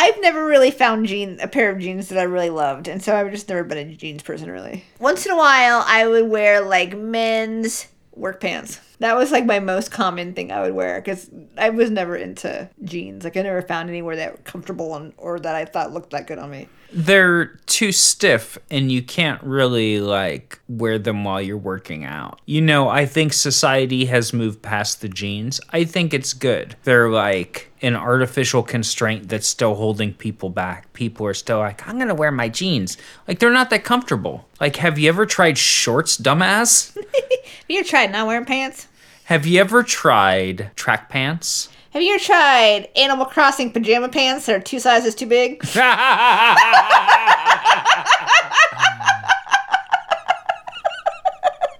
I've 0.00 0.20
never 0.20 0.46
really 0.46 0.70
found 0.70 1.06
jean 1.06 1.40
a 1.40 1.48
pair 1.48 1.70
of 1.70 1.80
jeans 1.80 2.08
that 2.08 2.18
I 2.20 2.22
really 2.22 2.50
loved, 2.50 2.86
and 2.86 3.02
so 3.02 3.16
I've 3.16 3.32
just 3.32 3.48
never 3.48 3.64
been 3.64 3.78
a 3.78 3.94
jeans 3.96 4.22
person 4.22 4.48
really. 4.48 4.84
Once 5.00 5.26
in 5.26 5.32
a 5.32 5.36
while, 5.36 5.82
I 5.84 6.06
would 6.06 6.28
wear 6.28 6.60
like 6.60 6.96
men's 6.96 7.88
work 8.14 8.40
pants. 8.40 8.80
That 9.00 9.16
was 9.16 9.30
like 9.30 9.44
my 9.44 9.60
most 9.60 9.90
common 9.90 10.34
thing 10.34 10.50
I 10.50 10.60
would 10.60 10.74
wear 10.74 11.00
because 11.00 11.30
I 11.56 11.70
was 11.70 11.90
never 11.90 12.16
into 12.16 12.68
jeans. 12.84 13.24
Like 13.24 13.36
I 13.36 13.42
never 13.42 13.62
found 13.62 13.88
anywhere 13.88 14.16
that 14.16 14.32
were 14.32 14.42
comfortable 14.42 14.94
and 14.96 15.12
or 15.16 15.38
that 15.38 15.54
I 15.54 15.64
thought 15.64 15.92
looked 15.92 16.10
that 16.10 16.26
good 16.26 16.38
on 16.38 16.50
me. 16.50 16.68
They're 16.90 17.46
too 17.66 17.92
stiff 17.92 18.56
and 18.70 18.90
you 18.90 19.02
can't 19.02 19.42
really 19.42 20.00
like 20.00 20.58
wear 20.68 20.98
them 20.98 21.22
while 21.22 21.40
you're 21.40 21.56
working 21.58 22.04
out. 22.04 22.40
You 22.46 22.60
know, 22.60 22.88
I 22.88 23.06
think 23.06 23.34
society 23.34 24.06
has 24.06 24.32
moved 24.32 24.62
past 24.62 25.00
the 25.00 25.08
jeans. 25.08 25.60
I 25.70 25.84
think 25.84 26.14
it's 26.14 26.32
good. 26.32 26.76
They're 26.84 27.10
like 27.10 27.70
an 27.82 27.94
artificial 27.94 28.62
constraint 28.62 29.28
that's 29.28 29.46
still 29.46 29.74
holding 29.74 30.14
people 30.14 30.50
back. 30.50 30.92
People 30.94 31.26
are 31.26 31.34
still 31.34 31.58
like, 31.58 31.86
I'm 31.86 31.98
gonna 31.98 32.14
wear 32.14 32.32
my 32.32 32.48
jeans. 32.48 32.96
Like 33.28 33.38
they're 33.38 33.52
not 33.52 33.70
that 33.70 33.84
comfortable. 33.84 34.48
Like, 34.60 34.76
have 34.76 34.98
you 34.98 35.08
ever 35.08 35.26
tried 35.26 35.58
shorts, 35.58 36.16
dumbass? 36.16 36.96
Have 37.60 37.68
you 37.68 37.78
ever 37.80 37.88
tried 37.88 38.12
not 38.12 38.26
wearing 38.26 38.44
pants? 38.44 38.88
have 39.24 39.44
you 39.46 39.60
ever 39.60 39.82
tried 39.82 40.70
track 40.74 41.10
pants? 41.10 41.68
Have 41.90 42.00
you 42.02 42.14
ever 42.14 42.24
tried 42.24 42.88
Animal 42.96 43.26
Crossing 43.26 43.70
pajama 43.70 44.08
pants 44.08 44.46
that 44.46 44.56
are 44.56 44.60
two 44.60 44.78
sizes 44.78 45.14
too 45.14 45.26
big? 45.26 45.62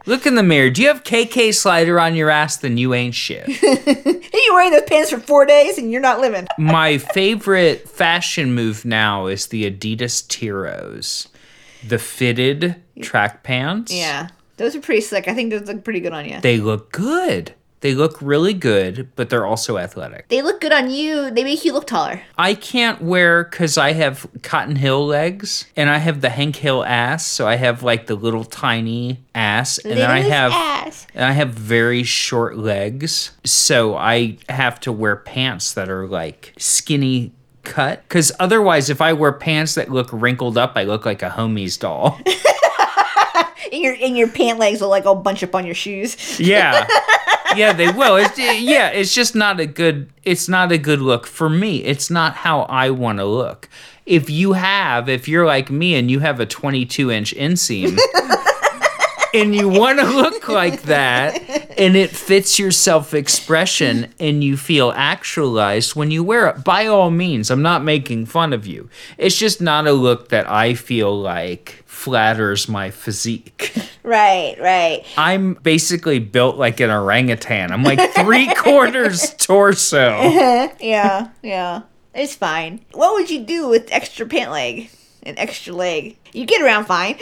Look 0.07 0.27
in 0.27 0.35
the 0.35 0.43
mirror. 0.43 0.69
Do 0.71 0.83
you 0.83 0.89
have 0.89 1.05
K.K. 1.05 1.53
Slider 1.53 1.99
on 2.01 2.15
your 2.15 2.29
ass? 2.31 2.57
Then 2.59 2.77
you 2.79 2.93
ain't 2.95 3.15
shit. 3.15 3.47
Are 3.63 4.39
you 4.39 4.55
wearing 4.55 4.71
those 4.71 4.85
pants 4.87 5.11
for 5.11 5.19
four 5.19 5.45
days 5.45 5.77
and 5.77 5.91
you're 5.93 6.01
not 6.01 6.21
living? 6.21 6.47
My 6.57 6.97
favorite 6.99 7.89
fashion 7.89 8.55
move 8.55 8.85
now 8.87 9.27
is 9.27 9.49
the 9.49 9.71
Adidas 9.71 10.27
Tiros. 10.27 11.29
The 11.87 11.99
fitted 11.99 12.77
track 13.03 13.43
pants. 13.43 13.93
Yeah, 13.93 14.29
those 14.59 14.77
are 14.77 14.81
pretty 14.81 15.01
slick. 15.01 15.29
I 15.29 15.35
think 15.35 15.51
those 15.51 15.67
look 15.67 15.85
pretty 15.85 16.01
good 16.01 16.13
on 16.13 16.29
you. 16.29 16.41
They 16.41 16.59
look 16.59 16.93
good. 16.93 17.55
They 17.81 17.95
look 17.95 18.21
really 18.21 18.55
good, 18.55 19.09
but 19.15 19.31
they're 19.31 19.47
also 19.47 19.79
athletic. 19.79 20.27
They 20.29 20.43
look 20.43 20.61
good 20.61 20.73
on 20.73 20.91
you. 20.91 21.31
They 21.31 21.45
make 21.45 21.65
you 21.65 21.73
look 21.73 21.87
taller. 21.87 22.23
I 22.37 22.55
can't 22.55 23.01
wear 23.01 23.45
because 23.45 23.79
I 23.79 23.93
have 23.93 24.27
Cotton 24.43 24.75
Hill 24.75 25.07
legs 25.07 25.67
and 25.77 25.89
I 25.89 25.99
have 25.99 26.21
the 26.21 26.31
Hank 26.31 26.57
Hill 26.57 26.85
ass. 26.85 27.25
So 27.25 27.47
I 27.47 27.55
have 27.55 27.85
like 27.85 28.07
the 28.07 28.17
little 28.17 28.45
tiny 28.45 29.21
ass, 29.33 29.79
and 29.79 29.97
then 29.97 30.11
I 30.11 30.21
have 30.21 30.51
ass. 30.53 31.07
and 31.15 31.25
I 31.25 31.33
have 31.33 31.51
very 31.51 32.03
short 32.03 32.59
legs. 32.59 33.31
So 33.45 33.95
I 33.95 34.39
have 34.49 34.81
to 34.81 34.93
wear 34.93 35.15
pants 35.15 35.73
that 35.75 35.89
are 35.89 36.07
like 36.09 36.55
skinny 36.59 37.33
cut 37.63 38.03
because 38.03 38.33
otherwise, 38.41 38.91
if 38.91 39.01
I 39.01 39.13
wear 39.13 39.33
pants 39.33 39.77
that 39.77 39.89
look 39.89 40.09
wrinkled 40.13 40.59
up, 40.59 40.73
I 40.75 40.83
look 40.83 41.07
like 41.07 41.23
a 41.23 41.31
homie's 41.31 41.77
doll. 41.77 42.21
And 43.73 43.83
your 43.83 43.97
and 44.01 44.17
your 44.17 44.29
pant 44.29 44.59
legs 44.59 44.81
will 44.81 44.89
like 44.89 45.07
all 45.07 45.17
bunch 45.17 45.43
up 45.43 45.55
on 45.55 45.67
your 45.67 45.75
shoes. 45.75 46.39
Yeah. 46.41 46.87
Yeah, 47.57 47.73
they 47.73 47.91
will. 47.91 48.17
It's, 48.17 48.39
yeah, 48.39 48.91
it's 48.91 49.15
just 49.15 49.35
not 49.35 49.59
a 49.59 49.67
good 49.67 50.11
it's 50.23 50.49
not 50.49 50.71
a 50.71 50.79
good 50.79 51.01
look 51.01 51.27
for 51.27 51.49
me. 51.49 51.79
It's 51.79 52.11
not 52.11 52.35
how 52.35 52.63
I 52.63 52.91
want 52.91 53.19
to 53.19 53.25
look. 53.25 53.69
If 54.07 54.31
you 54.31 54.53
have, 54.53 55.09
if 55.09 55.29
you're 55.29 55.47
like 55.47 55.71
me 55.71 55.95
and 55.95 56.11
you 56.11 56.21
have 56.21 56.41
a 56.41 56.47
22 56.47 57.11
inch 57.11 57.35
inseam 57.35 57.99
and 59.35 59.55
you 59.55 59.69
want 59.69 59.99
to 59.99 60.05
look 60.07 60.49
like 60.49 60.83
that 60.83 61.39
and 61.79 61.97
it 61.97 62.11
fits 62.11 62.59
your 62.59 62.71
self 62.71 63.15
expression 63.15 64.13
and 64.19 64.43
you 64.43 64.57
feel 64.57 64.93
actualized 64.97 65.95
when 65.95 66.11
you 66.11 66.25
wear 66.25 66.49
it, 66.49 66.65
by 66.65 66.87
all 66.87 67.11
means, 67.11 67.51
I'm 67.51 67.63
not 67.63 67.85
making 67.85 68.27
fun 68.27 68.53
of 68.53 68.67
you. 68.67 68.89
It's 69.17 69.37
just 69.37 69.61
not 69.61 69.87
a 69.87 69.93
look 69.93 70.29
that 70.31 70.51
I 70.51 70.75
feel 70.75 71.19
like 71.19 71.85
flatters 71.99 72.69
my 72.69 72.91
physique. 72.91 73.73
Right, 74.05 74.57
right. 74.59 75.05
I'm 75.19 75.53
basically 75.63 76.19
built 76.19 76.57
like 76.57 76.81
an 76.81 76.89
orangutan. 76.89 77.71
I'm 77.73 77.83
like 77.83 78.01
three 78.15 78.47
quarters 78.55 79.35
torso. 79.39 80.17
Yeah, 80.81 81.29
yeah. 81.43 81.83
It's 82.15 82.35
fine. 82.35 82.81
What 82.93 83.13
would 83.15 83.29
you 83.29 83.45
do 83.45 83.69
with 83.69 83.93
extra 83.93 84.25
pant 84.25 84.51
leg? 84.51 84.89
An 85.25 85.37
extra 85.37 85.75
leg. 85.75 86.17
You 86.33 86.47
get 86.47 86.63
around 86.63 86.87
fine. 86.87 87.19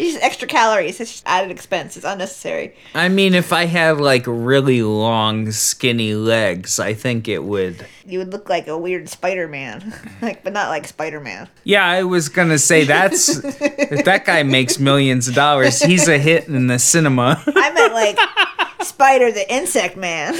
It's 0.00 0.12
just 0.14 0.24
extra 0.24 0.48
calories. 0.48 0.98
It's 0.98 1.12
just 1.12 1.22
added 1.26 1.50
expense. 1.50 1.94
It's 1.94 2.06
unnecessary. 2.06 2.74
I 2.94 3.10
mean, 3.10 3.34
if 3.34 3.52
I 3.52 3.66
had 3.66 4.00
like 4.00 4.24
really 4.26 4.82
long, 4.82 5.50
skinny 5.52 6.14
legs, 6.14 6.80
I 6.80 6.94
think 6.94 7.28
it 7.28 7.44
would. 7.44 7.86
You 8.06 8.18
would 8.20 8.32
look 8.32 8.48
like 8.48 8.66
a 8.66 8.78
weird 8.78 9.10
Spider 9.10 9.46
Man. 9.46 9.94
like 10.22 10.42
but 10.42 10.54
not 10.54 10.70
like 10.70 10.88
Spider 10.88 11.20
Man. 11.20 11.50
Yeah, 11.64 11.86
I 11.86 12.04
was 12.04 12.30
gonna 12.30 12.58
say 12.58 12.84
that's 12.84 13.28
if 13.44 14.06
that 14.06 14.24
guy 14.24 14.42
makes 14.42 14.78
millions 14.78 15.28
of 15.28 15.34
dollars, 15.34 15.82
he's 15.82 16.08
a 16.08 16.16
hit 16.16 16.48
in 16.48 16.66
the 16.66 16.78
cinema. 16.78 17.42
I 17.46 17.70
meant 17.70 17.92
like 17.92 18.18
Spider 18.86 19.30
the 19.30 19.52
Insect 19.52 19.98
Man. 19.98 20.34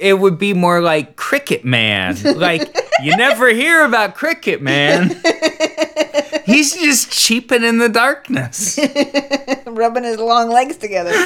It 0.00 0.18
would 0.18 0.36
be 0.36 0.52
more 0.52 0.80
like 0.80 1.14
Cricket 1.14 1.64
Man. 1.64 2.20
Like 2.24 2.76
you 3.02 3.16
never 3.16 3.48
hear 3.48 3.84
about 3.84 4.14
Cricket 4.14 4.62
Man. 4.62 5.20
He's 6.44 6.74
just 6.74 7.10
cheaping 7.10 7.62
in 7.62 7.78
the 7.78 7.88
darkness. 7.88 8.78
rubbing 9.66 10.04
his 10.04 10.18
long 10.18 10.50
legs 10.50 10.76
together. 10.76 11.12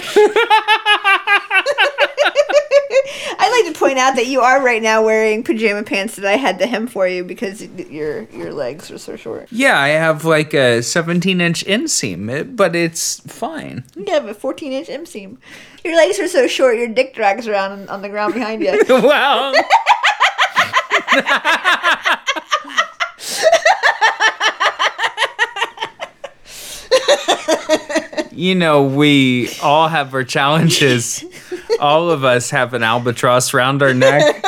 I'd 3.38 3.64
like 3.64 3.72
to 3.72 3.78
point 3.78 3.98
out 3.98 4.16
that 4.16 4.26
you 4.26 4.40
are 4.40 4.62
right 4.62 4.82
now 4.82 5.04
wearing 5.04 5.42
pajama 5.42 5.82
pants 5.82 6.16
that 6.16 6.24
I 6.24 6.36
had 6.36 6.58
to 6.60 6.66
hem 6.66 6.86
for 6.86 7.06
you 7.06 7.24
because 7.24 7.62
your 7.62 8.22
your 8.24 8.52
legs 8.52 8.90
are 8.90 8.98
so 8.98 9.16
short. 9.16 9.48
Yeah, 9.50 9.78
I 9.78 9.88
have 9.88 10.24
like 10.24 10.54
a 10.54 10.82
17 10.82 11.40
inch 11.40 11.64
inseam, 11.64 12.30
eh, 12.30 12.42
but 12.42 12.74
it's 12.76 13.20
fine. 13.20 13.84
You 13.94 14.06
have 14.12 14.26
a 14.26 14.34
14 14.34 14.72
inch 14.72 14.88
inseam. 14.88 15.38
Your 15.84 15.96
legs 15.96 16.18
are 16.18 16.28
so 16.28 16.46
short, 16.46 16.76
your 16.78 16.88
dick 16.88 17.14
drags 17.14 17.46
around 17.46 17.72
on, 17.72 17.88
on 17.88 18.02
the 18.02 18.08
ground 18.08 18.34
behind 18.34 18.62
you. 18.62 18.82
well, 18.88 19.54
you 28.32 28.54
know, 28.54 28.84
we 28.84 29.48
all 29.62 29.88
have 29.88 30.14
our 30.14 30.24
challenges. 30.24 31.24
All 31.80 32.10
of 32.10 32.24
us 32.24 32.50
have 32.50 32.74
an 32.74 32.82
albatross 32.82 33.54
around 33.54 33.82
our 33.82 33.94
neck. 33.94 34.44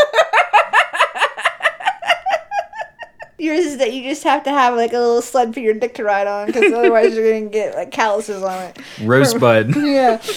Yours 3.40 3.64
is 3.64 3.78
that 3.78 3.92
you 3.92 4.02
just 4.02 4.24
have 4.24 4.42
to 4.44 4.50
have 4.50 4.74
like 4.74 4.92
a 4.92 4.98
little 4.98 5.22
sled 5.22 5.54
for 5.54 5.60
your 5.60 5.72
dick 5.74 5.94
to 5.94 6.04
ride 6.04 6.26
on 6.26 6.48
because 6.48 6.72
otherwise 6.72 7.14
you're 7.14 7.32
gonna 7.32 7.50
get 7.50 7.74
like 7.74 7.92
calluses 7.92 8.42
on 8.42 8.62
it. 8.64 8.78
Rosebud. 9.02 9.74
Yeah. 9.76 10.20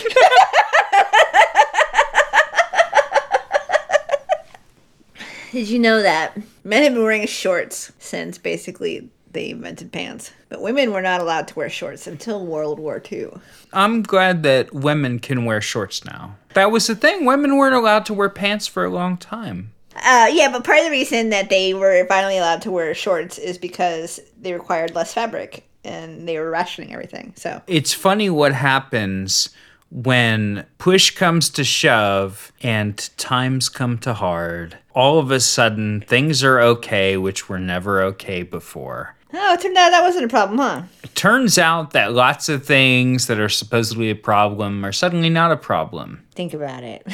Did 5.51 5.67
you 5.67 5.79
know 5.79 6.01
that 6.01 6.37
men 6.63 6.83
have 6.83 6.93
been 6.93 7.03
wearing 7.03 7.27
shorts 7.27 7.91
since 7.99 8.37
basically 8.37 9.09
they 9.31 9.49
invented 9.49 9.91
pants, 9.91 10.31
but 10.47 10.61
women 10.61 10.93
were 10.93 11.01
not 11.01 11.19
allowed 11.19 11.47
to 11.49 11.55
wear 11.55 11.69
shorts 11.69 12.07
until 12.07 12.45
World 12.45 12.79
War 12.79 13.01
II. 13.11 13.31
I'm 13.73 14.01
glad 14.01 14.43
that 14.43 14.73
women 14.73 15.19
can 15.19 15.43
wear 15.43 15.59
shorts 15.59 16.05
now. 16.05 16.35
That 16.53 16.71
was 16.71 16.87
the 16.87 16.95
thing. 16.95 17.25
Women 17.25 17.57
weren't 17.57 17.75
allowed 17.75 18.05
to 18.07 18.13
wear 18.13 18.29
pants 18.29 18.67
for 18.67 18.85
a 18.85 18.89
long 18.89 19.17
time. 19.17 19.73
Uh, 19.95 20.29
yeah, 20.31 20.49
but 20.49 20.63
part 20.63 20.79
of 20.79 20.85
the 20.85 20.91
reason 20.91 21.29
that 21.29 21.49
they 21.49 21.73
were 21.73 22.05
finally 22.07 22.37
allowed 22.37 22.61
to 22.61 22.71
wear 22.71 22.93
shorts 22.93 23.37
is 23.37 23.57
because 23.57 24.21
they 24.39 24.53
required 24.53 24.95
less 24.95 25.13
fabric 25.13 25.67
and 25.83 26.27
they 26.27 26.39
were 26.39 26.49
rationing 26.49 26.93
everything. 26.93 27.33
So 27.35 27.61
It's 27.67 27.93
funny 27.93 28.29
what 28.29 28.53
happens 28.53 29.49
when 29.91 30.65
push 30.77 31.11
comes 31.11 31.49
to 31.49 31.63
shove 31.63 32.51
and 32.61 33.09
times 33.17 33.69
come 33.69 33.97
to 33.99 34.13
hard. 34.13 34.77
All 34.95 35.19
of 35.19 35.31
a 35.31 35.39
sudden, 35.39 36.01
things 36.01 36.43
are 36.43 36.59
okay, 36.59 37.17
which 37.17 37.49
were 37.49 37.59
never 37.59 38.01
okay 38.03 38.43
before. 38.43 39.15
oh, 39.33 39.53
it 39.53 39.61
turned 39.61 39.77
out 39.77 39.91
that 39.91 40.01
wasn't 40.01 40.25
a 40.25 40.29
problem, 40.29 40.59
huh? 40.59 40.83
It 41.03 41.13
turns 41.15 41.57
out 41.57 41.91
that 41.91 42.13
lots 42.13 42.49
of 42.49 42.65
things 42.65 43.27
that 43.27 43.39
are 43.39 43.49
supposedly 43.49 44.09
a 44.09 44.15
problem 44.15 44.85
are 44.85 44.91
suddenly 44.93 45.29
not 45.29 45.51
a 45.51 45.57
problem. 45.57 46.25
Think 46.35 46.53
about 46.53 46.83
it. 46.83 47.05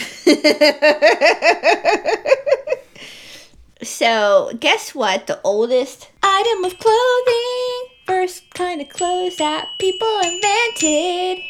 so, 3.83 4.51
guess 4.59 4.93
what? 4.93 5.27
The 5.27 5.39
oldest 5.43 6.09
item 6.21 6.63
of 6.63 6.77
clothing, 6.77 7.87
first 8.05 8.53
kind 8.53 8.81
of 8.81 8.89
clothes 8.89 9.37
that 9.37 9.67
people 9.79 10.19
invented. 10.23 11.43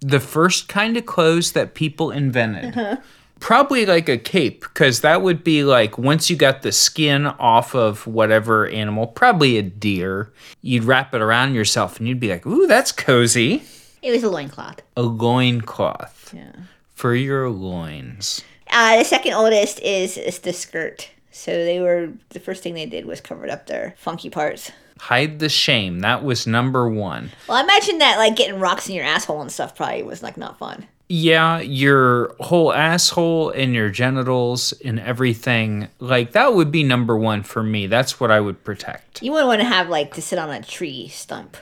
The 0.00 0.20
first 0.20 0.68
kind 0.68 0.96
of 0.96 1.06
clothes 1.06 1.52
that 1.52 1.74
people 1.74 2.10
invented. 2.10 2.98
Probably 3.38 3.84
like 3.84 4.08
a 4.08 4.16
cape, 4.16 4.60
because 4.62 5.02
that 5.02 5.20
would 5.20 5.44
be 5.44 5.62
like 5.62 5.98
once 5.98 6.30
you 6.30 6.36
got 6.36 6.62
the 6.62 6.72
skin 6.72 7.26
off 7.26 7.74
of 7.74 8.06
whatever 8.06 8.66
animal, 8.66 9.06
probably 9.06 9.58
a 9.58 9.62
deer, 9.62 10.32
you'd 10.62 10.84
wrap 10.84 11.12
it 11.14 11.20
around 11.20 11.54
yourself 11.54 11.98
and 11.98 12.08
you'd 12.08 12.20
be 12.20 12.30
like, 12.30 12.46
ooh, 12.46 12.66
that's 12.66 12.92
cozy. 12.92 13.62
It 14.02 14.10
was 14.10 14.22
a 14.22 14.30
loincloth. 14.30 14.80
A 14.96 15.02
loincloth 15.02 16.32
Yeah. 16.34 16.52
for 16.94 17.14
your 17.14 17.50
loins. 17.50 18.42
Uh, 18.70 18.98
the 18.98 19.04
second 19.04 19.34
oldest 19.34 19.80
is, 19.80 20.16
is 20.16 20.38
the 20.40 20.52
skirt. 20.52 21.10
So 21.30 21.50
they 21.52 21.80
were 21.80 22.10
the 22.30 22.40
first 22.40 22.62
thing 22.62 22.72
they 22.74 22.86
did 22.86 23.04
was 23.04 23.20
covered 23.20 23.50
up 23.50 23.66
their 23.66 23.94
funky 23.98 24.30
parts. 24.30 24.70
Hide 24.98 25.38
the 25.38 25.48
shame. 25.48 26.00
That 26.00 26.24
was 26.24 26.46
number 26.46 26.88
one. 26.88 27.30
Well, 27.48 27.58
I 27.58 27.62
imagine 27.62 27.98
that 27.98 28.18
like 28.18 28.36
getting 28.36 28.60
rocks 28.60 28.88
in 28.88 28.94
your 28.94 29.04
asshole 29.04 29.40
and 29.40 29.52
stuff 29.52 29.76
probably 29.76 30.02
was 30.02 30.22
like 30.22 30.36
not 30.36 30.58
fun. 30.58 30.86
Yeah, 31.08 31.60
your 31.60 32.34
whole 32.40 32.72
asshole 32.72 33.50
and 33.50 33.72
your 33.74 33.90
genitals 33.90 34.72
and 34.84 34.98
everything. 34.98 35.86
Like, 36.00 36.32
that 36.32 36.54
would 36.54 36.72
be 36.72 36.82
number 36.82 37.16
one 37.16 37.44
for 37.44 37.62
me. 37.62 37.86
That's 37.86 38.18
what 38.18 38.32
I 38.32 38.40
would 38.40 38.64
protect. 38.64 39.22
You 39.22 39.30
wouldn't 39.30 39.46
want 39.46 39.60
to 39.60 39.68
have 39.68 39.88
like 39.88 40.14
to 40.14 40.22
sit 40.22 40.38
on 40.38 40.50
a 40.50 40.62
tree 40.62 41.06
stump 41.06 41.56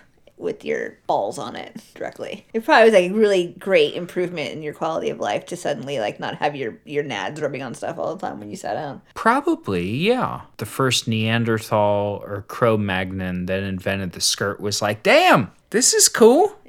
with 0.44 0.64
your 0.64 0.96
balls 1.06 1.38
on 1.38 1.56
it 1.56 1.82
directly. 1.94 2.46
It 2.52 2.64
probably 2.64 2.84
was 2.84 2.92
like 2.94 3.10
a 3.10 3.14
really 3.14 3.54
great 3.58 3.94
improvement 3.94 4.52
in 4.52 4.62
your 4.62 4.74
quality 4.74 5.10
of 5.10 5.18
life 5.18 5.46
to 5.46 5.56
suddenly 5.56 5.98
like 5.98 6.20
not 6.20 6.36
have 6.36 6.54
your 6.54 6.78
your 6.84 7.02
nads 7.02 7.40
rubbing 7.42 7.62
on 7.62 7.74
stuff 7.74 7.98
all 7.98 8.14
the 8.14 8.26
time 8.26 8.38
when 8.38 8.50
you 8.50 8.56
sat 8.56 8.74
down. 8.74 9.02
Probably, 9.14 9.88
yeah. 9.90 10.42
The 10.58 10.66
first 10.66 11.08
Neanderthal 11.08 12.22
or 12.24 12.44
Cro 12.46 12.76
Magnon 12.76 13.46
that 13.46 13.62
invented 13.62 14.12
the 14.12 14.20
skirt 14.20 14.60
was 14.60 14.80
like, 14.80 15.02
damn, 15.02 15.50
this 15.70 15.92
is 15.94 16.08
cool. 16.08 16.54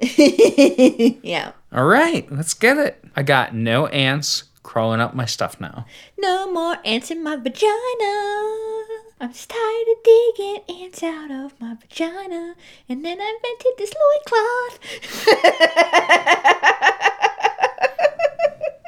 Yeah. 1.22 1.52
All 1.72 1.84
right, 1.84 2.30
let's 2.32 2.54
get 2.54 2.78
it. 2.78 3.04
I 3.14 3.22
got 3.22 3.54
no 3.54 3.86
ants 3.88 4.44
crawling 4.62 5.00
up 5.00 5.14
my 5.14 5.26
stuff 5.26 5.60
now. 5.60 5.84
No 6.18 6.50
more 6.52 6.76
ants 6.84 7.10
in 7.10 7.22
my 7.22 7.36
vagina. 7.36 8.85
I'm 9.18 9.32
just 9.32 9.48
tired 9.48 9.86
of 9.96 10.02
digging 10.04 10.82
ants 10.82 11.02
out 11.02 11.30
of 11.30 11.58
my 11.58 11.74
vagina. 11.74 12.54
And 12.88 13.02
then 13.04 13.18
I 13.18 13.36
invented 13.36 13.72
this 13.78 13.94
loincloth. 14.28 14.78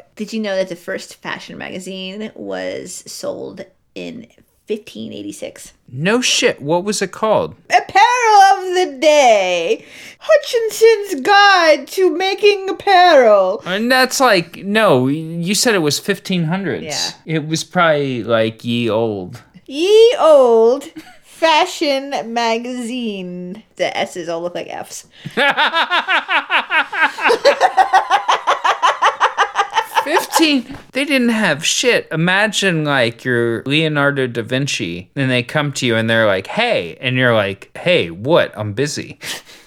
Did 0.16 0.32
you 0.34 0.40
know 0.40 0.56
that 0.56 0.68
the 0.68 0.76
first 0.76 1.14
fashion 1.16 1.56
magazine 1.56 2.30
was 2.34 3.04
sold 3.10 3.64
in 3.94 4.26
1586? 4.66 5.72
No 5.90 6.20
shit. 6.20 6.60
What 6.60 6.84
was 6.84 7.00
it 7.00 7.12
called? 7.12 7.54
Apparel 7.70 8.40
of 8.58 8.64
the 8.74 8.98
day. 9.00 9.86
Hutchinson's 10.18 11.22
Guide 11.22 11.86
to 11.88 12.14
Making 12.14 12.68
Apparel. 12.68 13.62
And 13.64 13.90
that's 13.90 14.20
like 14.20 14.56
no, 14.56 15.06
you 15.06 15.54
said 15.54 15.74
it 15.74 15.78
was 15.78 15.98
1500s. 15.98 16.82
Yeah. 16.82 17.12
It 17.24 17.48
was 17.48 17.64
probably 17.64 18.24
like 18.24 18.62
ye 18.64 18.90
old. 18.90 19.42
Ye 19.70 20.16
old 20.18 20.84
fashion 21.22 22.32
magazine. 22.32 23.62
The 23.76 23.96
S's 23.96 24.28
all 24.28 24.40
look 24.40 24.54
like 24.54 24.68
F's. 24.68 25.06
15 30.04 30.78
they 30.92 31.04
didn't 31.04 31.28
have 31.28 31.66
shit 31.66 32.08
imagine 32.10 32.84
like 32.84 33.24
you're 33.24 33.62
leonardo 33.64 34.26
da 34.26 34.40
vinci 34.42 35.10
and 35.14 35.30
they 35.30 35.42
come 35.42 35.70
to 35.72 35.84
you 35.84 35.96
and 35.96 36.08
they're 36.08 36.26
like 36.26 36.46
hey 36.46 36.96
and 37.00 37.16
you're 37.16 37.34
like 37.34 37.70
hey 37.76 38.10
what 38.10 38.56
i'm 38.56 38.72
busy 38.72 39.18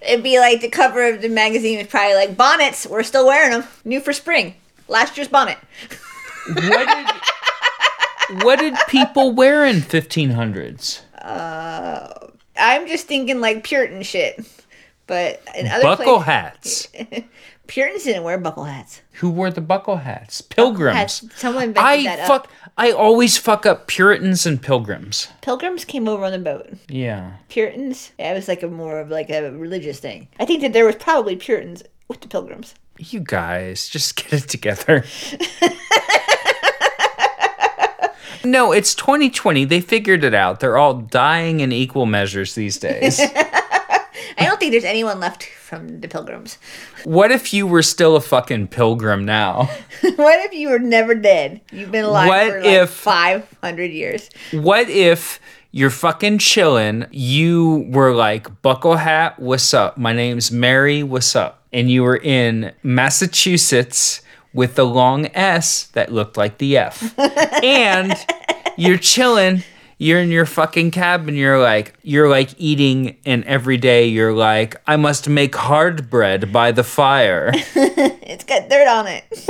It'd 0.01 0.23
be 0.23 0.39
like 0.39 0.61
the 0.61 0.69
cover 0.69 1.07
of 1.13 1.21
the 1.21 1.29
magazine 1.29 1.77
is 1.77 1.85
probably 1.87 2.15
like 2.15 2.35
bonnets. 2.35 2.87
We're 2.87 3.03
still 3.03 3.27
wearing 3.27 3.51
them. 3.51 3.69
New 3.85 3.99
for 3.99 4.13
spring. 4.13 4.55
Last 4.87 5.15
year's 5.15 5.27
bonnet. 5.27 5.59
what 6.47 6.87
did 6.87 7.07
what 8.43 8.59
did 8.59 8.75
people 8.87 9.31
wear 9.31 9.65
in 9.65 9.77
1500s 9.77 11.01
Uh, 11.21 12.07
I'm 12.57 12.87
just 12.87 13.07
thinking 13.07 13.39
like 13.41 13.63
Puritan 13.63 14.03
shit. 14.03 14.39
But 15.07 15.41
in 15.57 15.67
other 15.67 15.83
buckle 15.83 16.21
places, 16.21 16.87
hats 16.93 17.23
Puritans 17.67 18.03
didn't 18.03 18.23
wear 18.23 18.37
buckle 18.37 18.63
hats. 18.65 19.01
who 19.13 19.29
wore 19.29 19.49
the 19.51 19.61
buckle 19.61 19.97
hats 19.97 20.41
pilgrims 20.41 20.95
Hats. 20.97 21.23
Someone 21.35 21.63
invented 21.69 21.83
i 21.89 22.03
that 22.03 22.27
fuck 22.27 22.43
up. 22.45 22.71
i 22.77 22.91
always 22.91 23.37
fuck 23.37 23.65
up 23.65 23.87
puritans 23.87 24.45
and 24.45 24.61
pilgrims 24.61 25.27
Pilgrims 25.41 25.83
came 25.85 26.07
over 26.07 26.23
on 26.25 26.31
the 26.31 26.39
boat. 26.39 26.69
yeah 26.87 27.33
Puritans, 27.49 28.11
yeah, 28.19 28.31
it 28.31 28.35
was 28.35 28.47
like 28.47 28.63
a 28.63 28.67
more 28.67 28.99
of 28.99 29.09
like 29.09 29.29
a 29.29 29.51
religious 29.51 29.99
thing. 29.99 30.27
I 30.39 30.45
think 30.45 30.61
that 30.61 30.71
there 30.73 30.85
was 30.85 30.95
probably 30.95 31.35
Puritans 31.35 31.83
with 32.07 32.21
the 32.21 32.27
Pilgrims. 32.29 32.73
you 32.97 33.19
guys 33.21 33.89
just 33.89 34.15
get 34.15 34.33
it 34.43 34.49
together 34.49 35.03
no 38.43 38.71
it's 38.71 38.93
2020 38.95 39.65
they 39.65 39.81
figured 39.81 40.23
it 40.23 40.33
out 40.33 40.59
they're 40.59 40.77
all 40.77 40.95
dying 40.95 41.59
in 41.59 41.71
equal 41.71 42.05
measures 42.05 42.55
these 42.55 42.77
days 42.77 43.19
I 44.37 44.45
don't 44.45 44.59
think 44.59 44.71
there's 44.71 44.83
anyone 44.85 45.19
left 45.19 45.43
from 45.43 45.99
the 45.99 46.07
Pilgrims. 46.07 46.57
what 47.03 47.31
if 47.31 47.53
you 47.53 47.67
were 47.67 47.81
still 47.83 48.15
a 48.15 48.21
fucking 48.21 48.67
pilgrim 48.69 49.25
now 49.25 49.69
what 50.15 50.39
if 50.45 50.53
you 50.53 50.69
were 50.69 50.79
never 50.79 51.13
dead? 51.15 51.61
You've 51.71 51.91
been 51.91 52.05
alive 52.05 52.27
What 52.27 52.51
for 52.51 52.57
like 52.61 52.65
if- 52.65 52.89
500 52.91 53.83
years. 53.91 54.29
what 54.51 54.89
if 54.89 55.39
you're 55.71 55.89
fucking 55.89 56.37
chilling 56.39 57.05
you 57.11 57.87
were 57.91 58.13
like 58.13 58.61
buckle 58.61 58.95
hat 58.97 59.37
what's 59.39 59.73
up 59.73 59.97
my 59.97 60.11
name's 60.13 60.51
mary 60.51 61.01
what's 61.03 61.35
up 61.35 61.63
and 61.71 61.89
you 61.89 62.03
were 62.03 62.17
in 62.17 62.73
massachusetts 62.83 64.21
with 64.53 64.75
the 64.75 64.85
long 64.85 65.27
s 65.35 65.83
that 65.93 66.11
looked 66.11 66.37
like 66.37 66.57
the 66.57 66.77
f. 66.77 67.13
And 67.63 68.13
you're 68.77 68.97
chilling 68.97 69.63
you're 69.97 70.19
in 70.19 70.31
your 70.31 70.47
fucking 70.47 70.89
cabin 70.89 71.35
you're 71.35 71.61
like 71.61 71.93
you're 72.01 72.27
like 72.27 72.49
eating 72.57 73.15
and 73.23 73.43
every 73.43 73.77
day 73.77 74.07
you're 74.07 74.33
like 74.33 74.75
i 74.87 74.95
must 74.95 75.29
make 75.29 75.53
hard 75.55 76.09
bread 76.09 76.51
by 76.51 76.71
the 76.71 76.83
fire. 76.83 77.51
It's 78.31 78.45
got 78.45 78.69
dirt 78.69 78.87
on 78.87 79.07
it. 79.07 79.25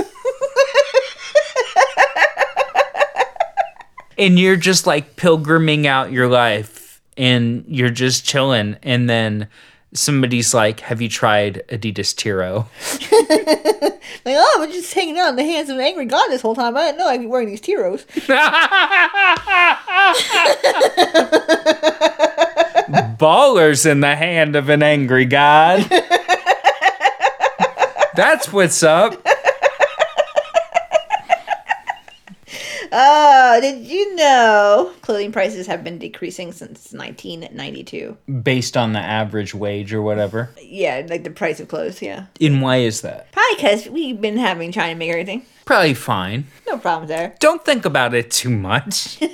and 4.18 4.40
you're 4.40 4.56
just 4.56 4.88
like 4.88 5.16
pilgriming 5.16 5.86
out 5.86 6.12
your 6.12 6.28
life 6.28 7.00
and 7.16 7.64
you're 7.68 7.92
just 7.92 8.26
chilling 8.26 8.76
and 8.82 9.08
then 9.08 9.48
somebody's 9.94 10.52
like 10.54 10.80
have 10.80 11.00
you 11.00 11.10
tried 11.10 11.62
adidas 11.70 12.16
tiro 12.16 12.68
Like, 14.26 14.36
oh, 14.38 14.58
been 14.62 14.72
just 14.72 14.94
hanging 14.94 15.18
out 15.18 15.30
in 15.30 15.36
the 15.36 15.44
hands 15.44 15.70
of 15.70 15.78
an 15.78 15.82
angry 15.82 16.06
god 16.06 16.28
this 16.30 16.42
whole 16.42 16.56
time. 16.56 16.76
I 16.78 16.88
didn't 16.88 17.00
know 17.00 17.08
I'd 17.08 17.22
be 17.22 17.28
wearing 17.28 17.50
these 17.50 17.62
Tiros. 17.62 18.06
ballers 23.18 23.90
in 23.90 24.02
the 24.02 24.16
hand 24.16 24.56
of 24.56 24.70
an 24.70 24.84
angry 24.84 25.26
god 25.26 25.82
that's 28.16 28.52
what's 28.52 28.84
up 28.84 29.14
Oh, 32.94 33.60
did 33.62 33.88
you 33.88 34.16
know 34.16 34.92
clothing 35.02 35.32
prices 35.32 35.66
have 35.68 35.82
been 35.84 35.98
decreasing 35.98 36.52
since 36.52 36.92
1992? 36.92 38.18
based 38.44 38.76
on 38.76 38.92
the 38.94 39.00
average 39.00 39.56
wage 39.56 39.94
or 39.94 40.02
whatever 40.02 40.50
Yeah, 40.62 41.06
like 41.10 41.24
the 41.24 41.30
price 41.32 41.60
of 41.62 41.68
clothes, 41.70 42.02
yeah. 42.02 42.26
and 42.42 42.62
why 42.62 42.78
is 42.78 43.00
that 43.02 43.32
Probably 43.32 43.56
because 43.56 43.88
we've 43.90 44.20
been 44.20 44.38
having 44.38 44.72
China 44.74 44.96
make 44.96 45.10
everything. 45.10 45.46
probably 45.66 45.94
fine 45.94 46.48
No 46.68 46.78
problems 46.78 47.08
there. 47.10 47.36
don't 47.40 47.64
think 47.64 47.86
about 47.86 48.14
it 48.14 48.30
too 48.32 48.50
much. 48.50 49.20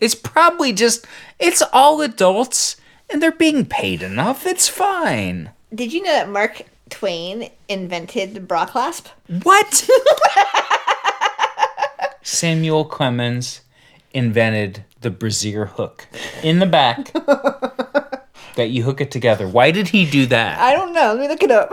it's 0.00 0.14
probably 0.14 0.72
just, 0.72 1.06
it's 1.38 1.62
all 1.72 2.00
adults 2.00 2.76
and 3.10 3.22
they're 3.22 3.30
being 3.32 3.66
paid 3.66 4.02
enough. 4.02 4.46
It's 4.46 4.68
fine. 4.68 5.50
Did 5.74 5.92
you 5.92 6.02
know 6.02 6.12
that 6.12 6.28
Mark 6.30 6.62
Twain 6.90 7.50
invented 7.68 8.34
the 8.34 8.40
bra 8.40 8.66
clasp? 8.66 9.08
What? 9.42 9.74
Samuel 12.22 12.84
Clemens 12.84 13.62
invented 14.12 14.84
the 15.00 15.10
brassiere 15.10 15.66
hook 15.66 16.06
in 16.42 16.58
the 16.58 16.66
back 16.66 17.12
that 18.56 18.70
you 18.70 18.82
hook 18.82 19.00
it 19.00 19.10
together. 19.10 19.48
Why 19.48 19.70
did 19.70 19.88
he 19.88 20.08
do 20.08 20.26
that? 20.26 20.58
I 20.58 20.72
don't 20.72 20.92
know. 20.92 21.14
Let 21.14 21.20
me 21.20 21.28
look 21.28 21.42
it 21.42 21.50
up. 21.50 21.70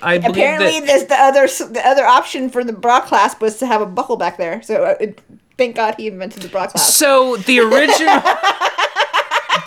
I 0.00 0.18
believe 0.18 0.36
Apparently, 0.36 0.80
that 0.80 0.86
there's 0.86 1.04
the 1.04 1.16
other 1.16 1.72
the 1.72 1.86
other 1.86 2.06
option 2.06 2.50
for 2.50 2.62
the 2.62 2.72
bra 2.72 3.00
clasp 3.00 3.40
was 3.40 3.58
to 3.58 3.66
have 3.66 3.80
a 3.80 3.86
buckle 3.86 4.16
back 4.16 4.36
there. 4.36 4.62
So 4.62 4.84
uh, 4.84 4.94
it, 5.00 5.20
thank 5.56 5.76
God 5.76 5.96
he 5.96 6.06
invented 6.06 6.42
the 6.42 6.48
bra 6.48 6.68
clasp. 6.68 6.94
So 6.94 7.36
the 7.36 7.60
original 7.60 8.14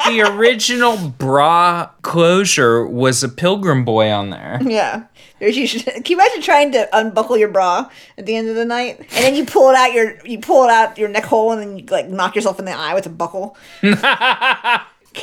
the 0.08 0.22
original 0.22 1.10
bra 1.10 1.90
closure 2.02 2.86
was 2.86 3.24
a 3.24 3.30
pilgrim 3.30 3.84
boy 3.86 4.10
on 4.12 4.30
there. 4.30 4.60
Yeah. 4.64 5.04
You 5.40 5.66
should, 5.66 5.86
can 5.86 6.04
you 6.06 6.16
imagine 6.18 6.42
trying 6.44 6.72
to 6.74 6.88
unbuckle 6.96 7.36
your 7.36 7.48
bra 7.50 7.90
at 8.18 8.28
the 8.28 8.36
end 8.36 8.48
of 8.48 8.56
the 8.56 8.64
night, 8.66 9.00
and 9.00 9.08
then 9.10 9.34
you 9.36 9.44
pull 9.44 9.72
it 9.72 9.76
out 9.76 9.92
your 9.92 10.16
you 10.24 10.38
pull 10.38 10.66
it 10.66 10.70
out 10.70 11.00
your 11.00 11.10
neck 11.10 11.24
hole, 11.26 11.52
and 11.52 11.60
then 11.62 11.78
you 11.80 11.86
like 11.86 12.08
knock 12.10 12.36
yourself 12.36 12.60
in 12.60 12.66
the 12.66 12.72
eye 12.72 12.94
with 12.94 13.08
a 13.08 13.10
buckle. 13.10 13.58
can 13.82 13.98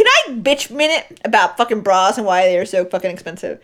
I 0.06 0.24
bitch 0.30 0.70
minute 0.70 1.20
about 1.24 1.56
fucking 1.56 1.82
bras 1.82 2.18
and 2.18 2.26
why 2.26 2.42
they 2.46 2.58
are 2.58 2.66
so 2.66 2.84
fucking 2.84 3.10
expensive? 3.10 3.60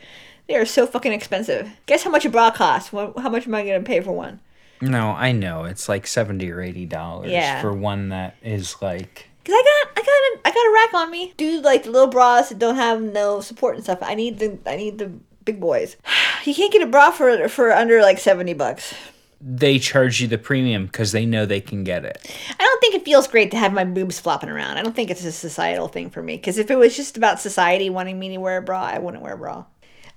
They 0.46 0.54
are 0.56 0.66
so 0.66 0.86
fucking 0.86 1.12
expensive. 1.12 1.68
Guess 1.86 2.04
how 2.04 2.10
much 2.10 2.24
a 2.24 2.30
bra 2.30 2.50
costs? 2.50 2.92
What, 2.92 3.18
how 3.18 3.30
much 3.30 3.46
am 3.46 3.54
I 3.54 3.64
gonna 3.66 3.80
pay 3.82 4.00
for 4.00 4.12
one? 4.12 4.40
No, 4.80 5.10
I 5.10 5.32
know. 5.32 5.64
It's 5.64 5.88
like 5.88 6.06
70 6.06 6.50
or 6.52 6.60
80 6.60 6.86
dollars 6.86 7.30
Yeah. 7.30 7.60
for 7.60 7.72
one 7.72 8.10
that 8.10 8.36
is 8.42 8.76
like 8.80 9.28
Cause 9.44 9.54
I 9.54 9.62
got 9.62 9.98
I 9.98 10.00
got 10.00 10.08
a, 10.08 10.48
I 10.48 10.50
got 10.52 10.66
a 10.66 10.72
rack 10.72 10.94
on 10.94 11.10
me. 11.10 11.34
Dude, 11.36 11.64
like 11.64 11.84
the 11.84 11.90
little 11.90 12.08
bras 12.08 12.48
that 12.48 12.58
don't 12.58 12.76
have 12.76 13.02
no 13.02 13.40
support 13.40 13.74
and 13.76 13.84
stuff. 13.84 13.98
I 14.02 14.14
need 14.14 14.38
the 14.38 14.58
I 14.66 14.76
need 14.76 14.98
the 14.98 15.12
big 15.44 15.60
boys. 15.60 15.96
You 16.44 16.54
can't 16.54 16.70
get 16.72 16.82
a 16.82 16.86
bra 16.86 17.10
for 17.10 17.48
for 17.48 17.72
under 17.72 18.02
like 18.02 18.18
seventy 18.18 18.52
bucks. 18.52 18.92
they 19.40 19.78
charge 19.78 20.20
you 20.20 20.28
the 20.28 20.36
premium 20.36 20.84
because 20.86 21.12
they 21.12 21.24
know 21.24 21.46
they 21.46 21.60
can 21.60 21.84
get 21.84 22.04
it. 22.04 22.18
I 22.50 22.62
don't 22.62 22.80
think 22.82 22.94
it 22.94 23.04
feels 23.04 23.26
great 23.26 23.50
to 23.52 23.56
have 23.56 23.72
my 23.72 23.84
boobs 23.84 24.20
flopping 24.20 24.50
around. 24.50 24.76
I 24.76 24.82
don't 24.82 24.94
think 24.94 25.10
it's 25.10 25.24
a 25.24 25.32
societal 25.32 25.88
thing 25.88 26.10
for 26.10 26.22
me. 26.22 26.36
Because 26.36 26.58
if 26.58 26.70
it 26.70 26.76
was 26.76 26.94
just 26.94 27.16
about 27.16 27.40
society 27.40 27.88
wanting 27.88 28.18
me 28.18 28.28
to 28.30 28.36
wear 28.38 28.58
a 28.58 28.62
bra, 28.62 28.82
I 28.82 28.98
wouldn't 28.98 29.22
wear 29.22 29.34
a 29.34 29.38
bra. 29.38 29.64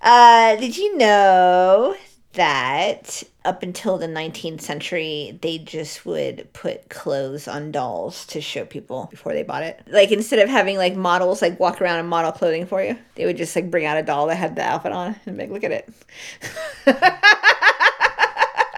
Uh, 0.02 0.58
did 0.58 0.76
you 0.78 0.98
know 0.98 1.96
that 2.34 3.24
up 3.48 3.64
until 3.64 3.98
the 3.98 4.08
19th 4.08 4.62
century, 4.62 5.40
they 5.42 5.58
just 5.58 6.06
would 6.06 6.48
put 6.54 6.90
clothes 6.90 7.48
on 7.48 7.72
dolls 7.72 8.26
to 8.28 8.42
show 8.42 8.66
people 8.66 9.08
before 9.10 9.34
they 9.34 9.42
bought 9.42 9.64
it? 9.64 9.82
Like 9.88 10.12
instead 10.12 10.40
of 10.40 10.50
having 10.50 10.78
like 10.78 10.96
models 10.96 11.42
like 11.42 11.60
walk 11.60 11.82
around 11.82 12.00
and 12.00 12.10
model 12.10 12.32
clothing 12.34 12.66
for 12.66 12.84
you, 12.84 12.98
they 13.16 13.26
would 13.26 13.38
just 13.38 13.56
like 13.56 13.72
bring 13.72 13.86
out 13.86 13.98
a 13.98 14.04
doll 14.04 14.28
that 14.28 14.36
had 14.36 14.56
the 14.56 14.64
outfit 14.64 14.92
on 14.92 15.16
and 15.26 15.38
be 15.38 15.44
like, 15.44 15.52
look 15.52 15.64
at 15.64 15.72
it. 15.72 15.90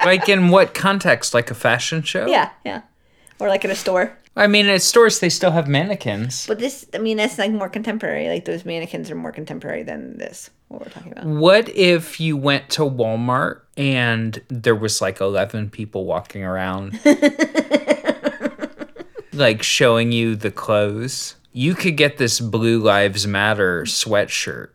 Like 0.06 0.30
in 0.30 0.50
what 0.50 0.74
context? 0.74 1.34
Like 1.34 1.52
a 1.52 1.56
fashion 1.56 2.04
show? 2.04 2.28
Yeah, 2.28 2.52
yeah. 2.64 2.84
Or 3.40 3.50
like 3.50 3.66
in 3.66 3.72
a 3.72 3.76
store. 3.76 4.16
I 4.40 4.48
mean, 4.48 4.68
at 4.68 4.82
stores 4.82 5.20
they 5.20 5.30
still 5.30 5.52
have 5.52 5.68
mannequins. 5.68 6.48
But 6.48 6.60
this, 6.60 6.86
I 6.94 6.98
mean, 6.98 7.18
that's 7.18 7.38
like 7.38 7.52
more 7.52 7.68
contemporary. 7.68 8.30
Like 8.30 8.46
those 8.46 8.64
mannequins 8.64 9.12
are 9.12 9.16
more 9.16 9.34
contemporary 9.34 9.84
than 9.84 10.18
this. 10.18 10.50
What 10.70 10.82
we're 10.82 10.90
talking 10.90 11.12
about. 11.12 11.26
What 11.26 11.68
if 11.70 12.22
you 12.22 12.38
went 12.38 12.70
to 12.72 12.84
Walmart 12.84 13.62
and 13.76 14.42
there 14.48 14.76
was 14.76 15.02
like 15.02 15.20
11 15.20 15.72
people 15.72 16.06
walking 16.06 16.46
around 16.46 16.98
like 19.34 19.62
showing 19.62 20.14
you 20.14 20.38
the 20.38 20.52
clothes? 20.52 21.36
You 21.52 21.76
could 21.76 21.98
get 21.98 22.18
this 22.18 22.40
Blue 22.40 22.80
Lives 22.80 23.28
Matter 23.28 23.84
sweatshirt 23.84 24.70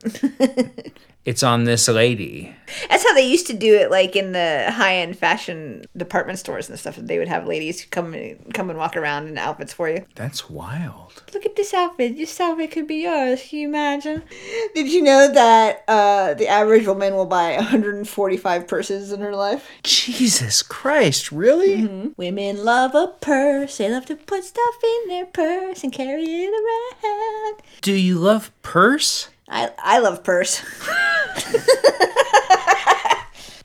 it's 1.25 1.43
on 1.43 1.65
this 1.65 1.89
lady. 1.89 2.55
That's 2.91 3.03
how 3.03 3.15
they 3.15 3.27
used 3.27 3.47
to 3.47 3.55
do 3.55 3.75
it, 3.75 3.91
like 3.91 4.15
in 4.15 4.33
the 4.33 4.71
high 4.71 4.97
end 4.97 5.19
fashion 5.19 5.85
department 5.97 6.39
stores 6.39 6.69
and 6.69 6.79
stuff. 6.79 6.97
They 6.97 7.19
would 7.19 7.29
have 7.29 7.47
ladies 7.47 7.87
come 7.87 8.15
and 8.15 8.53
come 8.53 8.69
and 8.69 8.79
walk 8.79 8.97
around 8.97 9.29
in 9.29 9.39
outfits 9.39 9.73
for 9.73 9.89
you. 9.89 10.05
That's 10.15 10.51
wild. 10.51 11.23
Look 11.33 11.47
at 11.47 11.57
this 11.57 11.73
outfit. 11.73 12.17
This 12.17 12.39
outfit 12.41 12.73
could 12.73 12.87
be 12.87 13.03
yours. 13.03 13.43
Can 13.43 13.59
you 13.59 13.69
imagine? 13.69 14.23
Did 14.75 14.93
you 14.93 15.03
know 15.03 15.33
that 15.33 15.85
uh, 15.89 16.35
the 16.35 16.49
average 16.49 16.87
woman 16.87 17.15
will 17.15 17.27
buy 17.27 17.57
145 17.57 18.69
purses 18.69 19.13
in 19.13 19.21
her 19.21 19.35
life? 19.35 19.69
Jesus 19.83 20.63
Christ, 20.63 21.33
really? 21.33 22.13
Women 22.17 22.65
love 22.65 22.95
a 22.95 23.09
purse. 23.21 23.79
They 23.79 23.91
love 23.91 24.07
to 24.07 24.17
put 24.17 24.45
stuff 24.45 24.75
in 24.83 25.09
their 25.09 25.27
purse 25.27 25.83
and 25.83 25.93
carry 25.93 26.25
it 26.25 26.51
around. 26.51 27.63
Do 27.81 27.93
you 27.93 28.19
love 28.19 28.51
purse? 28.63 29.29
I 29.49 29.71
I 29.79 29.99
love 29.99 30.25
purse. 30.25 30.63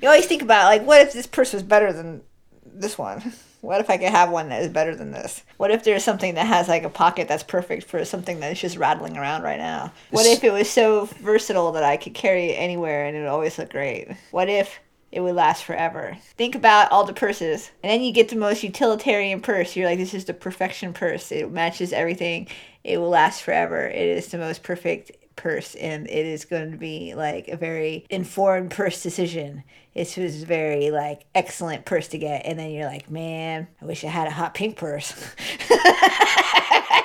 you 0.02 0.08
always 0.08 0.26
think 0.26 0.42
about 0.42 0.66
like, 0.66 0.86
what 0.86 1.02
if 1.02 1.14
this 1.14 1.28
purse 1.28 1.54
was 1.54 1.64
better 1.64 1.94
than 1.94 2.22
this 2.66 2.98
one? 2.98 3.34
What 3.62 3.82
if 3.82 3.90
I 3.90 3.98
could 3.98 4.10
have 4.10 4.30
one 4.30 4.50
that 4.50 4.62
is 4.62 4.70
better 4.70 4.96
than 4.96 5.12
this? 5.12 5.44
What 5.58 5.72
if 5.72 5.84
there's 5.84 6.04
something 6.04 6.36
that 6.36 6.48
has 6.48 6.70
like 6.70 6.84
a 6.84 6.90
pocket 6.90 7.28
that's 7.28 7.44
perfect 7.44 7.84
for 7.84 8.06
something 8.06 8.40
that's 8.40 8.60
just 8.60 8.78
rattling 8.78 9.18
around 9.18 9.44
right 9.44 9.58
now? 9.58 9.92
What 10.12 10.26
if 10.26 10.46
it 10.46 10.54
was 10.54 10.70
so 10.70 11.06
versatile 11.06 11.74
that 11.74 11.84
I 11.84 11.98
could 11.98 12.14
carry 12.14 12.52
it 12.52 12.56
anywhere 12.56 13.06
and 13.06 13.18
it 13.18 13.20
would 13.20 13.28
always 13.28 13.58
look 13.58 13.72
great? 13.72 14.08
What 14.32 14.48
if 14.48 14.80
it 15.12 15.20
would 15.20 15.36
last 15.36 15.66
forever? 15.66 16.18
Think 16.38 16.56
about 16.56 16.92
all 16.92 17.04
the 17.04 17.14
purses, 17.14 17.72
and 17.84 17.92
then 17.92 18.02
you 18.02 18.14
get 18.14 18.30
the 18.30 18.36
most 18.36 18.64
utilitarian 18.64 19.42
purse. 19.42 19.76
You're 19.76 19.90
like, 19.90 20.00
this 20.00 20.14
is 20.14 20.26
the 20.26 20.34
perfection 20.34 20.94
purse. 20.94 21.32
It 21.32 21.52
matches 21.52 21.92
everything. 21.92 22.48
It 22.84 23.00
will 23.00 23.10
last 23.10 23.42
forever. 23.42 23.88
It 23.88 24.18
is 24.18 24.28
the 24.28 24.38
most 24.38 24.64
perfect 24.64 25.12
purse 25.40 25.74
and 25.76 26.08
it 26.08 26.26
is 26.26 26.46
going 26.46 26.72
to 26.72 26.78
be 26.78 27.16
like 27.16 27.48
a 27.48 27.58
very 27.58 28.06
informed 28.10 28.72
purse 28.72 29.02
decision. 29.02 29.64
It 29.96 30.16
was 30.18 30.44
very 30.44 30.92
like 30.92 31.26
excellent 31.34 31.86
purse 31.86 32.10
to 32.10 32.18
get 32.18 32.46
and 32.46 32.60
then 32.60 32.72
you're 32.72 32.86
like, 32.86 33.10
man, 33.10 33.68
I 33.82 33.86
wish 33.86 34.04
I 34.04 34.10
had 34.10 34.28
a 34.28 34.32
hot 34.32 34.54
pink 34.54 34.78
purse. 34.78 35.14
I 35.70 37.04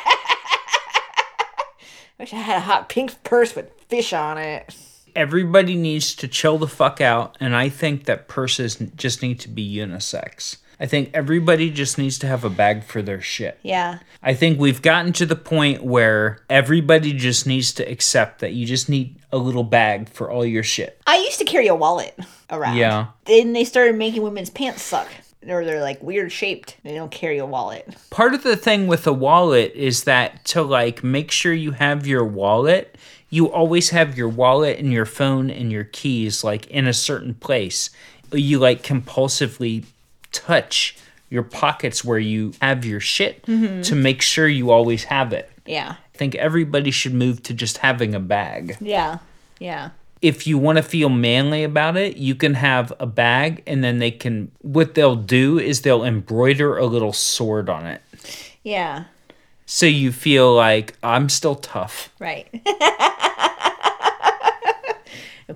wish 2.18 2.32
I 2.32 2.37
had 2.37 2.57
a 2.57 2.61
hot 2.61 2.89
pink 2.89 3.22
purse 3.22 3.55
with 3.55 3.70
fish 3.89 4.12
on 4.12 4.39
it. 4.39 4.74
Everybody 5.14 5.76
needs 5.76 6.16
to 6.16 6.26
chill 6.26 6.59
the 6.59 6.66
fuck 6.66 7.01
out, 7.01 7.37
and 7.39 7.55
I 7.55 7.68
think 7.68 8.07
that 8.07 8.26
purses 8.26 8.82
just 8.97 9.22
need 9.22 9.39
to 9.41 9.49
be 9.49 9.76
unisex. 9.76 10.57
I 10.81 10.87
think 10.87 11.11
everybody 11.14 11.70
just 11.70 11.99
needs 11.99 12.18
to 12.18 12.27
have 12.27 12.45
a 12.45 12.51
bag 12.51 12.85
for 12.85 13.03
their 13.03 13.20
shit. 13.20 13.59
Yeah. 13.62 14.01
I 14.22 14.35
think 14.35 14.59
we've 14.59 14.83
gotten 14.83 15.12
to 15.14 15.27
the 15.27 15.37
point 15.37 15.85
where 15.85 16.41
everybody 16.51 17.12
just 17.12 17.47
needs 17.47 17.72
to 17.75 17.85
accept 17.85 18.41
that 18.41 18.53
you 18.53 18.66
just 18.66 18.89
need 18.89 19.16
a 19.33 19.39
little 19.39 19.64
bag 19.64 20.09
for 20.09 20.31
all 20.31 20.45
your 20.45 20.62
shit. 20.62 21.01
I 21.07 21.16
used 21.16 21.39
to 21.39 21.45
carry 21.45 21.68
a 21.68 21.75
wallet 21.75 22.18
around. 22.51 22.77
Yeah. 22.77 23.09
Then 23.27 23.53
they 23.53 23.64
started 23.64 23.97
making 23.97 24.22
women's 24.22 24.51
pants 24.51 24.83
suck. 24.83 25.09
Or 25.47 25.64
they're 25.64 25.83
like 25.83 26.03
weird 26.03 26.33
shaped. 26.33 26.79
They 26.85 26.95
don't 26.95 27.11
carry 27.11 27.37
a 27.37 27.45
wallet. 27.45 27.95
Part 28.09 28.33
of 28.33 28.43
the 28.43 28.57
thing 28.57 28.87
with 28.87 29.07
a 29.07 29.12
wallet 29.12 29.72
is 29.75 30.05
that 30.05 30.43
to 30.47 30.62
like 30.62 31.05
make 31.05 31.31
sure 31.31 31.53
you 31.53 31.72
have 31.72 32.07
your 32.07 32.25
wallet, 32.25 32.97
you 33.29 33.53
always 33.53 33.91
have 33.91 34.16
your 34.16 34.31
wallet 34.31 34.79
and 34.79 34.91
your 34.91 35.05
phone 35.05 35.51
and 35.51 35.70
your 35.70 35.85
keys 35.85 36.45
like 36.45 36.66
in 36.68 36.87
a 36.87 36.95
certain 36.95 37.35
place. 37.35 37.91
You 38.33 38.59
like 38.59 38.83
compulsively 38.83 39.85
touch 40.35 40.97
your 41.30 41.43
pockets 41.43 42.05
where 42.05 42.18
you 42.18 42.53
have 42.61 42.85
your 42.85 43.01
shit 43.01 43.45
to 43.45 43.95
make 43.95 44.20
sure 44.20 44.47
you 44.47 44.70
always 44.70 45.05
have 45.05 45.32
it. 45.32 45.51
Yeah. 45.64 45.97
I 46.14 46.18
think 46.18 46.35
everybody 46.35 46.91
should 46.91 47.14
move 47.14 47.43
to 47.45 47.55
just 47.55 47.78
having 47.78 48.14
a 48.14 48.20
bag. 48.20 48.76
Yeah. 48.80 49.18
Yeah. 49.59 49.91
If 50.22 50.47
you 50.47 50.59
want 50.59 50.76
to 50.76 50.82
feel 50.82 51.09
manly 51.09 51.64
about 51.64 51.97
it, 51.97 52.16
you 52.16 52.35
can 52.35 52.55
have 52.55 52.93
a 53.01 53.07
bag 53.07 53.62
and 53.66 53.82
then 53.82 53.99
they 53.99 54.11
can 54.11 54.51
what 54.62 54.95
they'll 54.95 55.16
do 55.16 55.59
is 55.59 55.82
they'll 55.82 56.05
embroider 56.05 56.76
a 56.76 56.87
little 56.87 57.12
sword 57.12 57.68
on 57.68 57.87
it. 57.87 58.03
Yeah. 58.62 59.05
So 59.66 59.87
you 59.87 60.12
feel 60.12 60.55
like 60.55 60.97
I'm 61.03 61.28
still 61.28 61.57
tough. 61.57 62.11
Right. 62.18 62.49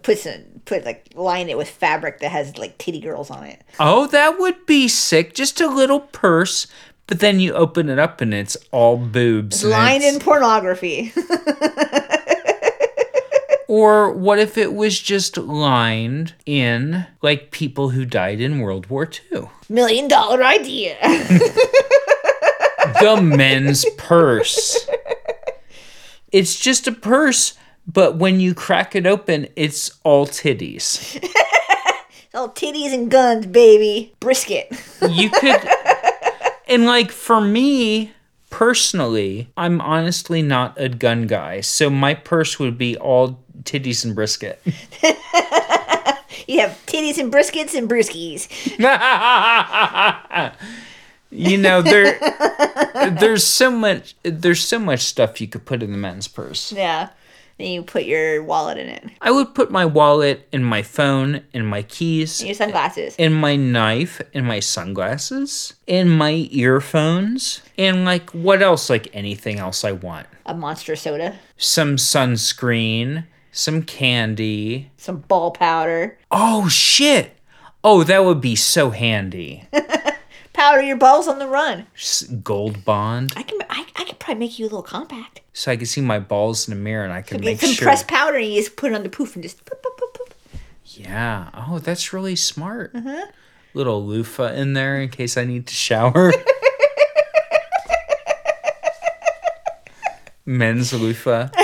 put 0.03 0.19
some 0.19 0.43
put 0.65 0.85
like 0.85 1.13
line 1.15 1.49
it 1.49 1.57
with 1.57 1.69
fabric 1.69 2.21
that 2.21 2.31
has 2.31 2.59
like 2.59 2.77
titty 2.79 3.01
girls 3.01 3.31
on 3.31 3.45
it. 3.45 3.63
Oh, 3.81 4.07
that 4.09 4.39
would 4.39 4.67
be 4.67 4.89
sick. 4.89 5.35
Just 5.35 5.61
a 5.61 5.67
little 5.69 6.01
purse, 6.01 6.67
but 7.07 7.21
then 7.21 7.41
you 7.41 7.55
open 7.55 7.89
it 7.89 7.99
up 7.99 8.21
and 8.21 8.35
it's 8.35 8.57
all 8.71 8.97
boobs. 8.99 9.63
and 9.63 9.73
Lined 9.73 10.03
it's- 10.03 10.15
in 10.15 10.21
pornography. 10.21 11.13
Or 13.71 14.11
what 14.13 14.39
if 14.39 14.57
it 14.57 14.73
was 14.73 14.99
just 14.99 15.37
lined 15.37 16.33
in 16.47 17.07
like 17.21 17.51
people 17.51 17.91
who 17.91 18.07
died 18.07 18.41
in 18.41 18.61
World 18.61 18.87
War 18.87 19.07
II? 19.31 19.43
Million 19.69 20.09
dollar 20.09 20.43
idea. 20.43 20.97
The 23.01 23.21
men's 23.23 23.85
purse. 23.99 24.89
It's 26.33 26.59
just 26.59 26.89
a 26.89 26.93
purse, 26.93 27.58
but 27.93 28.17
when 28.17 28.39
you 28.39 28.55
crack 28.55 28.95
it 28.95 29.07
open, 29.07 29.49
it's 29.57 29.91
all 30.05 30.27
titties. 30.27 31.23
All 32.35 32.51
titties 32.51 32.93
and 32.93 33.11
guns, 33.11 33.47
baby. 33.47 34.13
Brisket. 34.21 34.71
You 35.09 35.31
could, 35.31 35.61
and 36.69 36.85
like 36.85 37.11
for 37.11 37.41
me 37.41 38.13
personally, 38.51 39.49
I'm 39.57 39.81
honestly 39.81 40.43
not 40.43 40.79
a 40.79 40.91
gun 40.91 41.27
guy, 41.27 41.63
so 41.63 41.89
my 41.89 42.13
purse 42.13 42.59
would 42.59 42.77
be 42.77 42.99
all 42.99 43.41
titties 43.63 44.05
and 44.05 44.15
brisket. 44.15 44.63
You 46.47 46.61
have 46.61 46.79
titties 46.87 47.19
and 47.19 47.31
briskets 47.31 47.75
and 47.77 47.91
brewskis. 47.91 48.49
you 51.31 51.59
know 51.59 51.83
there 51.83 52.19
there's 53.21 53.45
so 53.47 53.71
much 53.71 54.15
there's 54.23 54.65
so 54.65 54.79
much 54.79 55.01
stuff 55.01 55.43
you 55.43 55.47
could 55.47 55.67
put 55.67 55.83
in 55.83 55.93
the 55.93 55.99
men's 55.99 56.27
purse 56.27 56.73
Yeah. 56.73 57.11
Then 57.59 57.67
you 57.73 57.83
put 57.83 58.05
your 58.05 58.43
wallet 58.45 58.79
in 58.79 58.89
it. 58.89 59.05
i 59.21 59.31
would 59.33 59.53
put 59.55 59.71
my 59.71 59.85
wallet 59.85 60.47
and 60.53 60.65
my 60.65 60.83
phone 60.83 61.43
and 61.53 61.67
my 61.67 61.83
keys 61.83 62.41
in 62.41 62.47
Your 62.47 62.55
sunglasses. 62.55 63.17
and 63.19 63.35
my 63.35 63.57
knife 63.57 64.21
and 64.33 64.47
my 64.47 64.61
sunglasses 64.61 65.75
and 65.89 66.09
my 66.11 66.49
earphones 66.53 67.61
and 67.77 68.05
like 68.05 68.31
what 68.31 68.63
else 68.63 68.89
like 68.89 69.09
anything 69.13 69.59
else 69.59 69.83
i 69.85 69.91
want 69.93 70.27
A 70.47 70.55
monster 70.55 70.95
soda. 70.97 71.37
some 71.57 71.97
sunscreen 71.97 73.25
some 73.51 73.83
candy 73.83 74.91
Some 74.97 75.19
ball 75.21 75.51
powder. 75.51 76.17
oh 76.31 76.69
shit 76.69 77.37
oh 77.83 78.05
that 78.05 78.25
would 78.25 78.41
be 78.41 78.55
so 78.55 78.91
handy 78.91 79.67
Powder 80.59 80.83
your 80.83 80.97
balls 80.97 81.29
on 81.29 81.39
the 81.39 81.47
run. 81.47 81.87
Gold 82.43 82.85
bond 82.85 83.33
I 83.37 83.43
can 83.45 83.61
I, 83.71 83.87
I 83.95 84.03
could 84.03 84.19
probably 84.19 84.41
make 84.41 84.59
you 84.59 84.65
a 84.65 84.67
little 84.67 84.83
compact. 84.83 85.41
so 85.53 85.71
i 85.71 85.77
can 85.77 85.87
see 85.87 86.01
my 86.01 86.19
balls 86.19 86.67
in 86.67 86.75
the 86.75 86.81
mirror 86.81 87.05
and 87.05 87.13
i 87.13 87.23
can 87.23 87.41
make 87.41 87.61
some 87.61 87.71
sure 87.71 87.85
pressed 87.87 88.09
powder 88.09 88.37
and 88.39 88.45
you 88.47 88.61
just 88.61 88.75
put 88.75 88.91
it 88.91 88.97
on 88.97 89.05
the 89.05 89.09
poof 89.09 89.37
and 89.37 89.45
just 89.45 89.65
poop, 89.65 89.81
poop, 89.81 89.97
poop, 89.97 90.15
poop. 90.15 90.35
Yeah. 90.85 91.51
Oh, 91.55 91.79
that's 91.79 92.13
really 92.13 92.35
smart. 92.35 92.91
Uh-huh. 92.93 93.27
Little 93.73 94.05
loofah 94.05 94.53
in 94.55 94.73
there 94.73 95.01
in 95.01 95.11
case 95.11 95.37
I 95.37 95.45
need 95.45 95.69
to 95.69 95.75
shower. 95.75 96.33
Men's 100.45 100.93
loofah. 100.93 101.51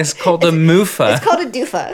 It's 0.00 0.12
called 0.12 0.44
a 0.44 0.52
moofa. 0.52 1.16
It's 1.16 1.24
called 1.24 1.40
a 1.40 1.50
doofa. 1.50 1.92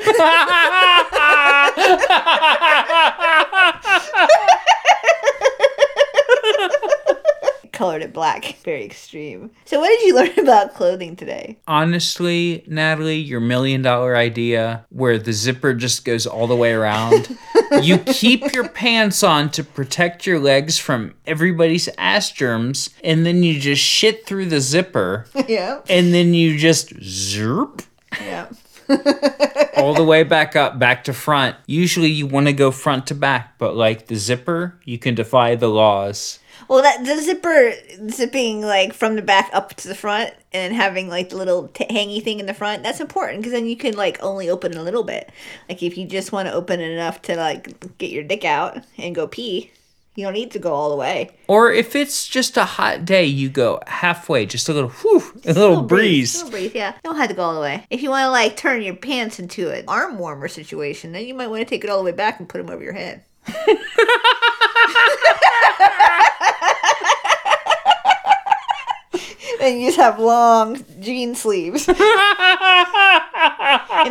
Colored 7.72 8.02
it 8.02 8.03
black. 8.14 8.56
Very 8.64 8.84
extreme. 8.84 9.50
So 9.66 9.80
what 9.80 9.88
did 9.88 10.02
you 10.06 10.14
learn 10.16 10.38
about 10.38 10.72
clothing 10.74 11.16
today? 11.16 11.58
Honestly, 11.68 12.64
Natalie, 12.66 13.18
your 13.18 13.40
million 13.40 13.82
dollar 13.82 14.16
idea 14.16 14.86
where 14.88 15.18
the 15.18 15.32
zipper 15.34 15.74
just 15.74 16.04
goes 16.06 16.26
all 16.26 16.46
the 16.46 16.56
way 16.56 16.72
around. 16.72 17.36
you 17.82 17.98
keep 17.98 18.54
your 18.54 18.68
pants 18.68 19.22
on 19.22 19.50
to 19.50 19.62
protect 19.62 20.26
your 20.26 20.38
legs 20.38 20.78
from 20.78 21.14
everybody's 21.26 21.88
ass 21.98 22.30
germs, 22.30 22.90
and 23.02 23.26
then 23.26 23.42
you 23.42 23.60
just 23.60 23.82
shit 23.82 24.24
through 24.24 24.46
the 24.46 24.60
zipper, 24.60 25.26
Yeah. 25.46 25.80
and 25.90 26.14
then 26.14 26.32
you 26.32 26.56
just 26.56 26.94
zerp 27.00 27.84
Yeah. 28.20 28.46
all 29.76 29.94
the 29.94 30.04
way 30.04 30.22
back 30.22 30.54
up, 30.56 30.78
back 30.78 31.04
to 31.04 31.12
front. 31.12 31.56
Usually 31.66 32.10
you 32.10 32.26
want 32.26 32.46
to 32.46 32.52
go 32.52 32.70
front 32.70 33.06
to 33.08 33.14
back, 33.14 33.58
but 33.58 33.74
like 33.76 34.06
the 34.06 34.16
zipper, 34.16 34.78
you 34.84 34.98
can 34.98 35.14
defy 35.14 35.54
the 35.54 35.68
laws. 35.68 36.38
Well, 36.68 36.82
that 36.82 37.04
the 37.04 37.20
zipper 37.20 37.72
zipping 38.10 38.62
like 38.62 38.92
from 38.92 39.16
the 39.16 39.22
back 39.22 39.50
up 39.52 39.74
to 39.74 39.88
the 39.88 39.94
front 39.94 40.30
and 40.52 40.72
then 40.72 40.74
having 40.74 41.08
like 41.08 41.30
the 41.30 41.36
little 41.36 41.68
t- 41.68 41.86
hangy 41.86 42.22
thing 42.22 42.40
in 42.40 42.46
the 42.46 42.54
front. 42.54 42.82
That's 42.82 43.00
important 43.00 43.40
because 43.40 43.52
then 43.52 43.66
you 43.66 43.76
can 43.76 43.94
like 43.96 44.22
only 44.22 44.48
open 44.48 44.72
it 44.72 44.78
a 44.78 44.82
little 44.82 45.02
bit. 45.04 45.30
Like 45.68 45.82
if 45.82 45.98
you 45.98 46.06
just 46.06 46.32
want 46.32 46.48
to 46.48 46.54
open 46.54 46.80
it 46.80 46.90
enough 46.90 47.22
to 47.22 47.36
like 47.36 47.98
get 47.98 48.10
your 48.10 48.24
dick 48.24 48.44
out 48.44 48.78
and 48.98 49.14
go 49.14 49.26
pee, 49.26 49.70
You 50.16 50.24
don't 50.24 50.32
need 50.34 50.52
to 50.52 50.60
go 50.60 50.72
all 50.72 50.90
the 50.90 50.96
way. 50.96 51.30
Or 51.48 51.72
if 51.72 51.96
it's 51.96 52.28
just 52.28 52.56
a 52.56 52.64
hot 52.64 53.04
day, 53.04 53.24
you 53.24 53.48
go 53.48 53.80
halfway, 53.88 54.46
just 54.46 54.68
a 54.68 54.72
little 54.72 54.90
whew, 54.90 55.22
a 55.44 55.52
little, 55.52 55.82
breeze. 55.82 56.36
Little 56.36 56.50
breeze, 56.52 56.72
yeah. 56.74 56.94
You 56.94 57.00
don't 57.10 57.16
have 57.16 57.28
to 57.30 57.34
go 57.34 57.42
all 57.42 57.54
the 57.54 57.60
way. 57.60 57.84
If 57.90 58.00
you 58.00 58.10
want 58.10 58.24
to 58.24 58.30
like 58.30 58.56
turn 58.56 58.80
your 58.82 58.94
pants 58.94 59.40
into 59.40 59.70
an 59.70 59.84
arm 59.88 60.18
warmer 60.18 60.46
situation, 60.48 61.10
then 61.12 61.26
you 61.26 61.34
might 61.34 61.48
want 61.48 61.62
to 61.62 61.64
take 61.68 61.82
it 61.82 61.90
all 61.90 61.98
the 61.98 62.04
way 62.04 62.12
back 62.12 62.38
and 62.38 62.48
put 62.48 62.58
them 62.58 62.70
over 62.70 62.82
your 62.82 62.92
head. 62.92 63.24
And 69.60 69.80
you 69.80 69.88
just 69.88 69.98
have 69.98 70.18
long 70.18 70.84
jean 71.00 71.34
sleeves 71.34 71.88
and 71.88 71.96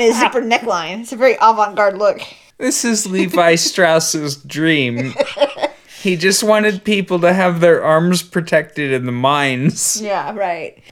a 0.02 0.12
zipper 0.14 0.42
neckline. 0.42 1.02
It's 1.02 1.12
a 1.14 1.16
very 1.16 1.36
avant-garde 1.42 1.98
look. 1.98 2.22
This 2.58 2.86
is 2.86 3.06
Levi 3.08 3.56
Strauss's 3.56 4.36
dream. 4.38 5.14
He 6.02 6.16
just 6.18 6.44
wanted 6.44 6.84
people 6.84 7.20
to 7.20 7.32
have 7.34 7.62
their 7.62 7.84
arms 7.84 8.24
protected 8.24 8.92
in 8.92 9.06
the 9.06 9.12
mines. 9.12 10.02
Yeah, 10.02 10.36
right. 10.36 10.84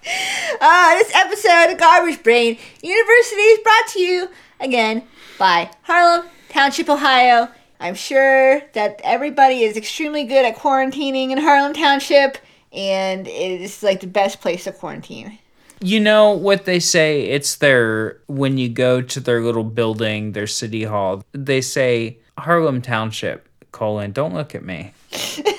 Uh, 0.60 0.96
this 0.96 1.14
episode 1.14 1.72
of 1.74 1.78
Garbage 1.80 2.24
Brain 2.24 2.58
University 2.82 3.42
is 3.42 3.60
brought 3.60 3.88
to 3.90 4.00
you 4.00 4.30
again 4.60 5.04
by 5.38 5.70
Harlem 5.84 6.28
Township, 6.50 6.90
Ohio. 6.90 7.50
I'm 7.82 7.96
sure 7.96 8.62
that 8.74 9.02
everybody 9.04 9.64
is 9.64 9.76
extremely 9.76 10.24
good 10.24 10.46
at 10.46 10.56
quarantining 10.56 11.32
in 11.32 11.38
Harlem 11.38 11.74
Township, 11.74 12.38
and 12.72 13.28
it 13.28 13.62
is 13.62 13.84
like 13.84 14.00
the 14.00 14.08
best 14.08 14.40
place 14.40 14.64
to 14.66 14.72
quarantine. 14.72 15.40
You 15.82 16.00
know 16.00 16.32
what 16.32 16.66
they 16.66 16.80
say? 16.80 17.24
It's 17.24 17.56
their, 17.56 18.22
when 18.28 18.58
you 18.58 18.70
go 18.70 19.02
to 19.02 19.20
their 19.20 19.42
little 19.42 19.64
building, 19.64 20.34
their 20.34 20.48
city 20.48 20.84
hall, 20.84 21.24
they 21.32 21.60
say 21.60 22.20
Harlem 22.38 22.82
Township, 22.82 23.50
colon, 23.72 24.12
don't 24.12 24.34
look 24.34 24.54
at 24.54 24.64
me. 24.64 24.94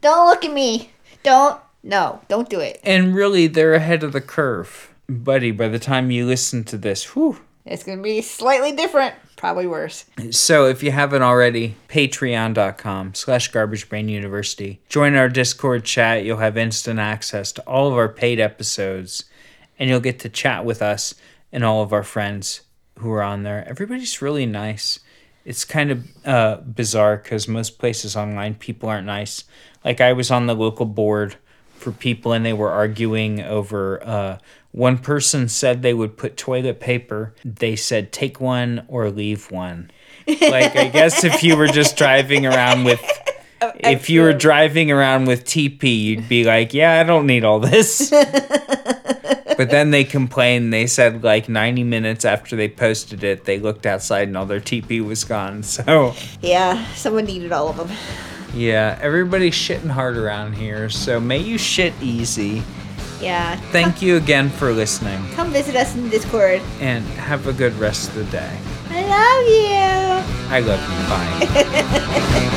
Don't 0.00 0.26
look 0.26 0.44
at 0.44 0.52
me. 0.52 0.90
Don't. 1.22 1.60
No, 1.82 2.20
don't 2.28 2.48
do 2.48 2.60
it. 2.60 2.78
And 2.84 3.14
really, 3.14 3.46
they're 3.46 3.74
ahead 3.74 4.02
of 4.02 4.12
the 4.12 4.20
curve. 4.20 4.94
Buddy, 5.08 5.50
by 5.50 5.68
the 5.68 5.78
time 5.78 6.10
you 6.10 6.26
listen 6.26 6.62
to 6.64 6.76
this, 6.76 7.14
whew. 7.14 7.38
It's 7.70 7.84
gonna 7.84 8.02
be 8.02 8.20
slightly 8.20 8.72
different. 8.72 9.14
Probably 9.36 9.66
worse. 9.66 10.04
So 10.32 10.66
if 10.66 10.82
you 10.82 10.90
haven't 10.90 11.22
already, 11.22 11.76
patreon.com 11.88 13.14
slash 13.14 13.48
garbage 13.48 13.88
brain 13.88 14.08
university. 14.08 14.82
Join 14.88 15.14
our 15.14 15.28
Discord 15.28 15.84
chat. 15.84 16.24
You'll 16.24 16.38
have 16.38 16.58
instant 16.58 16.98
access 16.98 17.52
to 17.52 17.62
all 17.62 17.88
of 17.88 17.94
our 17.94 18.08
paid 18.08 18.40
episodes. 18.40 19.24
And 19.78 19.88
you'll 19.88 20.00
get 20.00 20.18
to 20.18 20.28
chat 20.28 20.66
with 20.66 20.82
us 20.82 21.14
and 21.52 21.64
all 21.64 21.82
of 21.82 21.92
our 21.92 22.02
friends 22.02 22.62
who 22.98 23.10
are 23.12 23.22
on 23.22 23.44
there. 23.44 23.66
Everybody's 23.66 24.20
really 24.20 24.44
nice. 24.44 25.00
It's 25.44 25.64
kind 25.64 25.90
of 25.90 26.26
uh, 26.26 26.56
bizarre 26.56 27.16
because 27.16 27.48
most 27.48 27.78
places 27.78 28.14
online, 28.14 28.56
people 28.56 28.90
aren't 28.90 29.06
nice. 29.06 29.44
Like 29.84 30.02
I 30.02 30.12
was 30.12 30.30
on 30.30 30.46
the 30.46 30.54
local 30.54 30.84
board 30.84 31.36
for 31.76 31.92
people 31.92 32.32
and 32.32 32.44
they 32.44 32.52
were 32.52 32.70
arguing 32.70 33.40
over 33.40 34.06
uh, 34.06 34.38
one 34.72 34.98
person 34.98 35.48
said 35.48 35.82
they 35.82 35.94
would 35.94 36.16
put 36.16 36.36
toilet 36.36 36.78
paper. 36.80 37.34
They 37.44 37.74
said 37.76 38.12
take 38.12 38.40
one 38.40 38.84
or 38.88 39.10
leave 39.10 39.50
one. 39.50 39.90
Like 40.26 40.76
i 40.76 40.88
guess 40.88 41.24
if 41.24 41.42
you 41.42 41.56
were 41.56 41.66
just 41.66 41.96
driving 41.96 42.46
around 42.46 42.84
with 42.84 43.00
oh, 43.62 43.72
if 43.80 44.08
you 44.08 44.20
were 44.22 44.32
driving 44.32 44.90
around 44.92 45.26
with 45.26 45.44
tp 45.44 45.82
you'd 46.04 46.28
be 46.28 46.44
like 46.44 46.72
yeah 46.72 47.00
i 47.00 47.02
don't 47.02 47.26
need 47.26 47.44
all 47.44 47.58
this. 47.60 48.12
But 49.56 49.68
then 49.68 49.90
they 49.90 50.04
complained. 50.04 50.72
They 50.72 50.86
said 50.86 51.22
like 51.22 51.46
90 51.46 51.84
minutes 51.84 52.24
after 52.24 52.56
they 52.56 52.68
posted 52.68 53.22
it 53.24 53.44
they 53.44 53.58
looked 53.58 53.84
outside 53.84 54.28
and 54.28 54.36
all 54.36 54.46
their 54.46 54.60
tp 54.60 55.04
was 55.04 55.24
gone. 55.24 55.62
So 55.70 56.14
Yeah, 56.40 56.82
someone 56.94 57.24
needed 57.26 57.52
all 57.52 57.68
of 57.68 57.76
them. 57.76 57.90
yeah 58.54 58.98
everybody's 59.02 59.54
shitting 59.54 59.90
hard 59.90 60.16
around 60.16 60.54
here 60.54 60.88
so 60.90 61.20
may 61.20 61.38
you 61.38 61.56
shit 61.58 61.92
easy 62.00 62.62
Yeah. 63.20 63.56
Thank 63.72 64.00
you 64.02 64.16
again 64.16 64.48
for 64.50 64.72
listening 64.72 65.20
Come 65.34 65.50
visit 65.50 65.76
us 65.76 65.94
in 65.94 66.08
Discord. 66.08 66.60
and 66.80 67.04
have 67.18 67.46
a 67.46 67.52
good 67.52 67.74
rest 67.78 68.08
of 68.08 68.14
the 68.14 68.24
day. 68.24 68.58
I 68.88 69.02
love 69.06 69.46
you. 69.46 70.50
I 70.50 70.60
love 70.60 70.80
you. 70.80 70.98
Bye. 72.50 72.56